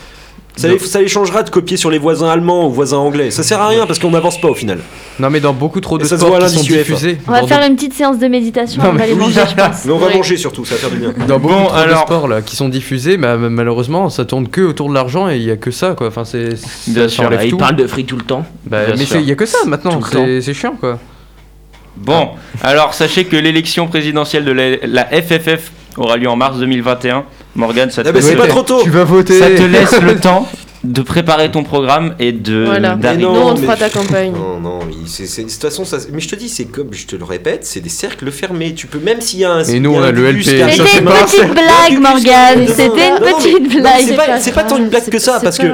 Ça, 0.56 0.68
les- 0.68 0.80
ça 0.80 1.00
les 1.00 1.08
changera 1.08 1.44
de 1.44 1.52
copier 1.52 1.78
sur 1.78 1.92
les 1.92 2.00
voisins 2.00 2.30
allemands 2.32 2.66
ou 2.68 2.72
voisins 2.72 2.98
anglais. 2.98 3.30
Ça 3.30 3.44
sert 3.44 3.62
à 3.62 3.68
rien 3.68 3.86
parce 3.86 4.00
qu'on 4.00 4.10
n'avance 4.10 4.42
pas 4.42 4.48
au 4.48 4.56
final. 4.56 4.80
Non 5.20 5.30
mais 5.30 5.40
dans 5.40 5.54
beaucoup 5.54 5.80
trop 5.82 6.00
de 6.00 6.04
ça 6.04 6.18
sports 6.18 6.40
qui 6.40 6.50
sont 6.50 6.64
UEFA. 6.64 6.78
diffusés. 6.96 7.18
On 7.28 7.32
va 7.32 7.46
faire 7.46 7.62
une 7.64 7.76
petite 7.76 7.94
séance 7.94 8.18
de 8.18 8.28
méditation, 8.28 8.82
Non, 8.82 8.90
on 8.90 8.94
va 8.94 9.06
oui. 9.08 9.14
manger, 9.14 9.42
je 9.48 9.54
pense. 9.56 9.86
Mais 9.86 9.92
on 9.92 10.00
va 10.00 10.08
Ouais. 10.08 10.16
manger 10.18 10.36
surtout, 10.36 10.66
ça 10.66 10.74
va 10.74 10.82
faire 10.82 10.90
du 10.90 10.98
bien. 10.98 11.14
Dans 11.28 11.38
beaucoup 11.38 11.54
Bon, 11.54 11.66
trop 11.66 11.76
alors- 11.76 12.02
de 12.02 12.06
sports 12.08 12.28
là, 12.28 12.42
qui 12.42 12.56
sont 12.56 12.70
diffusés, 12.70 13.18
bah, 13.18 13.38
malheureusement, 13.38 14.10
ça 14.10 14.26
tourne 14.26 14.48
que 14.48 14.62
autour 14.62 14.90
de 14.90 14.96
l'argent 14.96 15.30
et 15.30 15.36
il 15.38 15.44
y 15.44 15.52
a 15.52 15.58
que 15.58 15.70
ça 15.70 15.94
quoi. 15.96 16.08
Enfin, 16.08 16.26
c'est. 16.26 16.50
Bien 16.88 17.04
ça 17.04 17.10
sûr, 17.10 17.26
enlève 17.26 17.42
il 17.46 17.52
tout. 17.52 17.58
parle 17.58 17.76
de 17.76 17.86
fric 17.86 18.08
tout 18.08 18.18
le 18.18 18.24
temps. 18.24 18.44
Bah, 18.66 18.80
mais 18.98 19.04
il 19.04 19.30
y 19.30 19.32
a 19.32 19.36
que 19.36 19.46
ça 19.46 19.60
maintenant. 19.68 20.00
C'est 20.42 20.54
chiant 20.56 20.76
quoi. 20.80 20.98
Bon, 21.98 22.30
alors 22.64 22.94
sachez 22.94 23.26
que 23.26 23.36
l'élection 23.36 23.88
présidentielle 23.88 24.46
de 24.46 24.52
la, 24.52 24.78
la 24.84 25.06
FFF 25.06 25.72
aura 25.98 26.18
lieu 26.18 26.30
en 26.30 26.36
mars 26.36 26.58
2021. 26.60 27.24
Morgane, 27.56 27.90
ça 27.90 28.04
te, 28.04 28.10
Ah 28.10 28.12
bah, 28.12 28.22
c'est 28.22 28.36
pas 28.36 28.48
trop 28.48 28.62
tôt. 28.62 28.82
Tu 28.84 28.90
vas 28.92 29.04
voter. 29.04 29.40
ça 29.40 29.48
te 29.50 29.64
laisse 29.64 30.00
le 30.00 30.20
temps 30.20 30.48
de 30.88 31.02
préparer 31.02 31.52
ton 31.52 31.64
programme 31.64 32.16
et 32.20 32.32
de 32.32 32.64
Voilà. 32.66 32.96
d'arriver. 32.96 33.24
non, 33.24 33.48
on 33.48 33.56
te 33.56 33.62
fera 33.62 33.76
ta 33.76 33.90
campagne. 33.90 34.32
Non, 34.32 34.60
non, 34.60 34.80
de 34.80 34.94
toute 34.96 35.52
façon, 35.62 35.84
ça, 35.86 35.98
mais 36.14 36.20
je 36.22 36.30
te 36.30 36.36
dis, 36.36 36.48
c'est 36.50 36.66
comme, 36.66 36.94
je 36.94 37.06
te 37.06 37.16
le 37.16 37.24
répète, 37.26 37.66
c'est 37.66 37.82
des 37.82 37.90
cercles 37.90 38.32
fermés. 38.32 38.74
Tu 38.74 38.88
peux, 38.88 39.00
même 39.00 39.20
s'il 39.22 39.40
y 39.40 39.46
a 39.46 39.52
un. 39.52 39.64
Et 39.64 39.80
nous, 39.80 39.94
on 39.94 40.02
a 40.02 40.12
le 40.12 40.32
LP. 40.32 40.44
C'était 40.44 40.98
une 41.00 41.06
pas- 41.06 41.24
petite 41.26 41.52
blague, 41.52 42.00
Morgane. 42.00 42.68
C'était 42.68 43.10
une 43.10 43.20
petite 43.20 43.82
blague. 43.82 44.02
C'est 44.06 44.16
pas, 44.16 44.40
c'est 44.40 44.52
pas 44.54 44.64
tant 44.64 44.78
une 44.78 44.90
blague 44.90 45.10
que 45.10 45.20
ça, 45.20 45.40
parce 45.44 45.58
que 45.58 45.68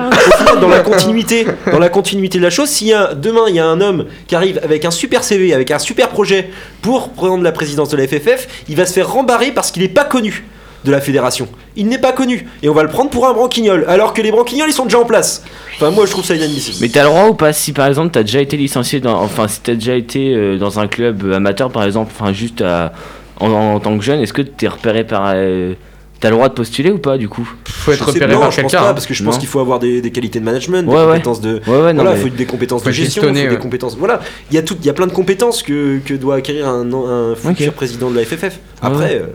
dans 0.60 0.68
la 0.70 0.80
continuité, 0.80 1.46
dans 1.72 1.80
la 1.80 1.90
continuité 1.90 2.38
de 2.40 2.44
la 2.44 2.50
chose, 2.50 2.70
s'il 2.70 2.88
y 2.88 2.94
a 2.94 3.14
demain 3.14 3.46
il 3.50 3.56
y 3.56 3.60
a 3.60 3.66
un 3.68 3.82
homme 3.82 4.06
qui 4.28 4.36
arrive 4.36 4.60
avec 4.64 4.86
un 4.86 4.92
super 4.92 5.24
CV, 5.24 5.54
avec 5.54 5.70
un 5.72 5.80
super 5.80 6.10
projet 6.10 6.50
pour 6.82 7.10
prendre 7.10 7.44
la 7.44 7.52
présidence 7.52 7.90
de 7.90 7.98
la 7.98 8.08
FFF, 8.08 8.48
il 8.70 8.76
va 8.76 8.86
se 8.86 8.94
faire 8.94 9.12
rembarrer 9.12 9.52
parce 9.52 9.72
qu'il 9.72 9.82
n'est 9.84 9.90
pas 9.90 10.06
connu 10.06 10.44
de 10.86 10.92
la 10.92 11.02
fédération. 11.02 11.48
Il 11.76 11.88
n'est 11.88 11.98
pas 11.98 12.12
connu 12.12 12.48
et 12.62 12.70
on 12.70 12.74
va 12.74 12.84
le 12.84 12.90
prendre 12.90 13.10
pour 13.10 13.28
un 13.28 13.34
branquignol, 13.34 13.86
alors 13.88 14.14
que 14.14 14.22
les 14.22 14.32
branquignols 14.32 14.70
ils 14.70 14.74
sont 14.74 14.84
déjà 14.86 15.00
en 15.00 15.06
place. 15.06 15.44
Enfin 15.76 15.92
moi 15.92 16.06
je 16.06 16.12
trouve 16.12 16.26
ça 16.26 16.36
inadmissible. 16.36 16.78
Mais 16.82 16.90
t'as 16.90 17.04
le 17.04 17.10
droit 17.10 17.28
ou 17.28 17.34
pas 17.34 17.54
si 17.54 17.72
par 17.74 17.88
exemple 17.88 18.10
t'as 18.12 18.24
déjà 18.24 18.42
été 18.42 18.58
licencié 18.58 19.00
dans, 19.00 19.20
enfin 19.22 19.48
si 19.48 19.60
t'as 19.62 19.74
déjà 19.76 19.96
été 19.96 20.34
euh, 20.36 20.58
dans 20.58 20.80
un 20.80 20.88
club 20.88 21.32
amateur 21.34 21.72
par 21.72 21.84
exemple, 21.84 22.12
enfin 22.18 22.34
juste 22.34 22.62
à- 22.62 22.94
en, 23.40 23.50
en 23.52 23.80
tant 23.80 23.98
que 23.98 24.04
jeune, 24.04 24.20
est-ce 24.22 24.34
que 24.34 24.42
t'es 24.44 24.68
repéré 24.68 25.04
par, 25.04 25.32
euh, 25.36 25.74
t'as 26.20 26.30
le 26.30 26.36
droit 26.36 26.48
de 26.50 26.54
postuler 26.54 26.92
ou 26.92 27.00
pas 27.00 27.18
du 27.18 27.28
coup? 27.28 27.52
Faut 27.66 27.92
être 27.92 28.06
repéré 28.06 28.32
non, 28.34 28.40
par 28.42 28.50
quelqu'un. 28.56 28.84
hein. 28.84 28.94
parce 28.94 29.06
que 29.08 29.14
je 29.14 29.24
pense 29.24 29.38
qu'il 29.40 29.48
faut 29.50 29.60
avoir 29.60 29.80
des, 29.80 30.02
des 30.02 30.12
qualités 30.12 30.40
de 30.40 30.46
management, 30.46 30.84
des 30.88 30.94
Ouais, 30.96 31.04
compétences 31.06 31.42
de, 31.42 31.60
Ouais 31.68 31.78
ouais 31.82 31.94
non 31.94 32.04
voilà, 32.04 32.16
mais- 32.18 32.22
faut 32.24 32.30
des 32.30 32.46
compétences 32.46 32.84
Faut 32.84 32.90
de 32.90 32.94
gestion, 32.94 33.24
faut 33.24 33.32
des 33.32 33.58
compétences. 33.58 33.98
Voilà, 33.98 34.22
il 34.52 34.56
y 34.56 34.58
a 34.58 34.62
tout, 34.62 34.78
il 34.80 34.86
y 34.86 34.90
a 34.90 34.94
plein 34.94 35.08
de 35.08 35.12
compétences 35.12 35.64
que, 35.64 35.98
que 36.06 36.14
doit 36.14 36.36
acquérir 36.36 36.68
un, 36.68 36.88
un 36.94 37.36
futur 37.36 37.74
président 37.74 38.10
de 38.12 38.18
la 38.18 38.24
FFF. 38.26 38.60
Après, 38.82 39.16
euh, 39.16 39.26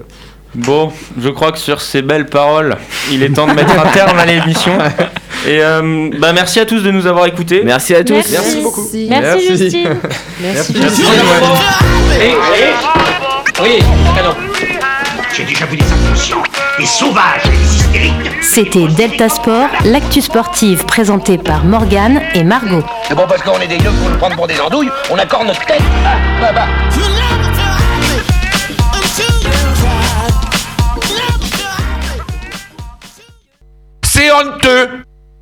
Bon, 0.58 0.92
je 1.20 1.28
crois 1.28 1.52
que 1.52 1.58
sur 1.58 1.80
ces 1.80 2.02
belles 2.02 2.26
paroles, 2.26 2.76
il 3.12 3.22
est 3.22 3.28
temps 3.28 3.46
de 3.46 3.52
mettre 3.52 3.78
un 3.78 3.88
terme 3.92 4.18
à 4.18 4.26
l'émission. 4.26 4.76
Et 5.46 5.62
euh, 5.62 6.10
bah 6.18 6.32
merci 6.32 6.58
à 6.58 6.66
tous 6.66 6.82
de 6.82 6.90
nous 6.90 7.06
avoir 7.06 7.26
écoutés. 7.26 7.62
Merci 7.64 7.94
à 7.94 8.02
tous. 8.02 8.12
Merci. 8.12 8.32
Merci 8.32 8.60
beaucoup. 8.60 8.90
Merci. 8.92 9.06
Merci 9.08 9.46
Merci. 9.48 9.62
Justine. 9.62 9.96
Merci. 10.40 10.74
Merci. 10.80 11.02
Oui, 13.62 13.78
canon. 14.16 14.34
J'ai 15.32 15.44
déjà 15.44 15.66
vu 15.66 15.76
des 15.76 15.84
inconscients, 15.84 16.42
des 16.76 16.86
sauvages 16.86 17.42
et 17.46 17.50
des 17.50 17.76
hystériques. 17.76 18.42
C'était 18.42 18.88
Delta 18.88 19.28
Sport, 19.28 19.68
l'actu 19.84 20.20
sportive 20.20 20.84
présentée 20.86 21.38
par 21.38 21.64
Morgane 21.64 22.20
et 22.34 22.42
Margot. 22.42 22.82
C'est 23.06 23.14
bon 23.14 23.26
parce 23.28 23.42
qu'on 23.42 23.60
est 23.60 23.68
des 23.68 23.76
yeux 23.76 23.90
pour 24.00 24.10
nous 24.10 24.16
prendre 24.18 24.34
pour 24.34 24.48
des 24.48 24.60
andouilles, 24.60 24.90
on 25.08 25.16
accorde 25.18 25.46
notre 25.46 25.64
tête. 25.64 25.82
Ah, 26.04 26.16
bah, 26.40 26.52
bah. 26.52 26.66
C'est 34.18 34.32
honteux 34.32 35.04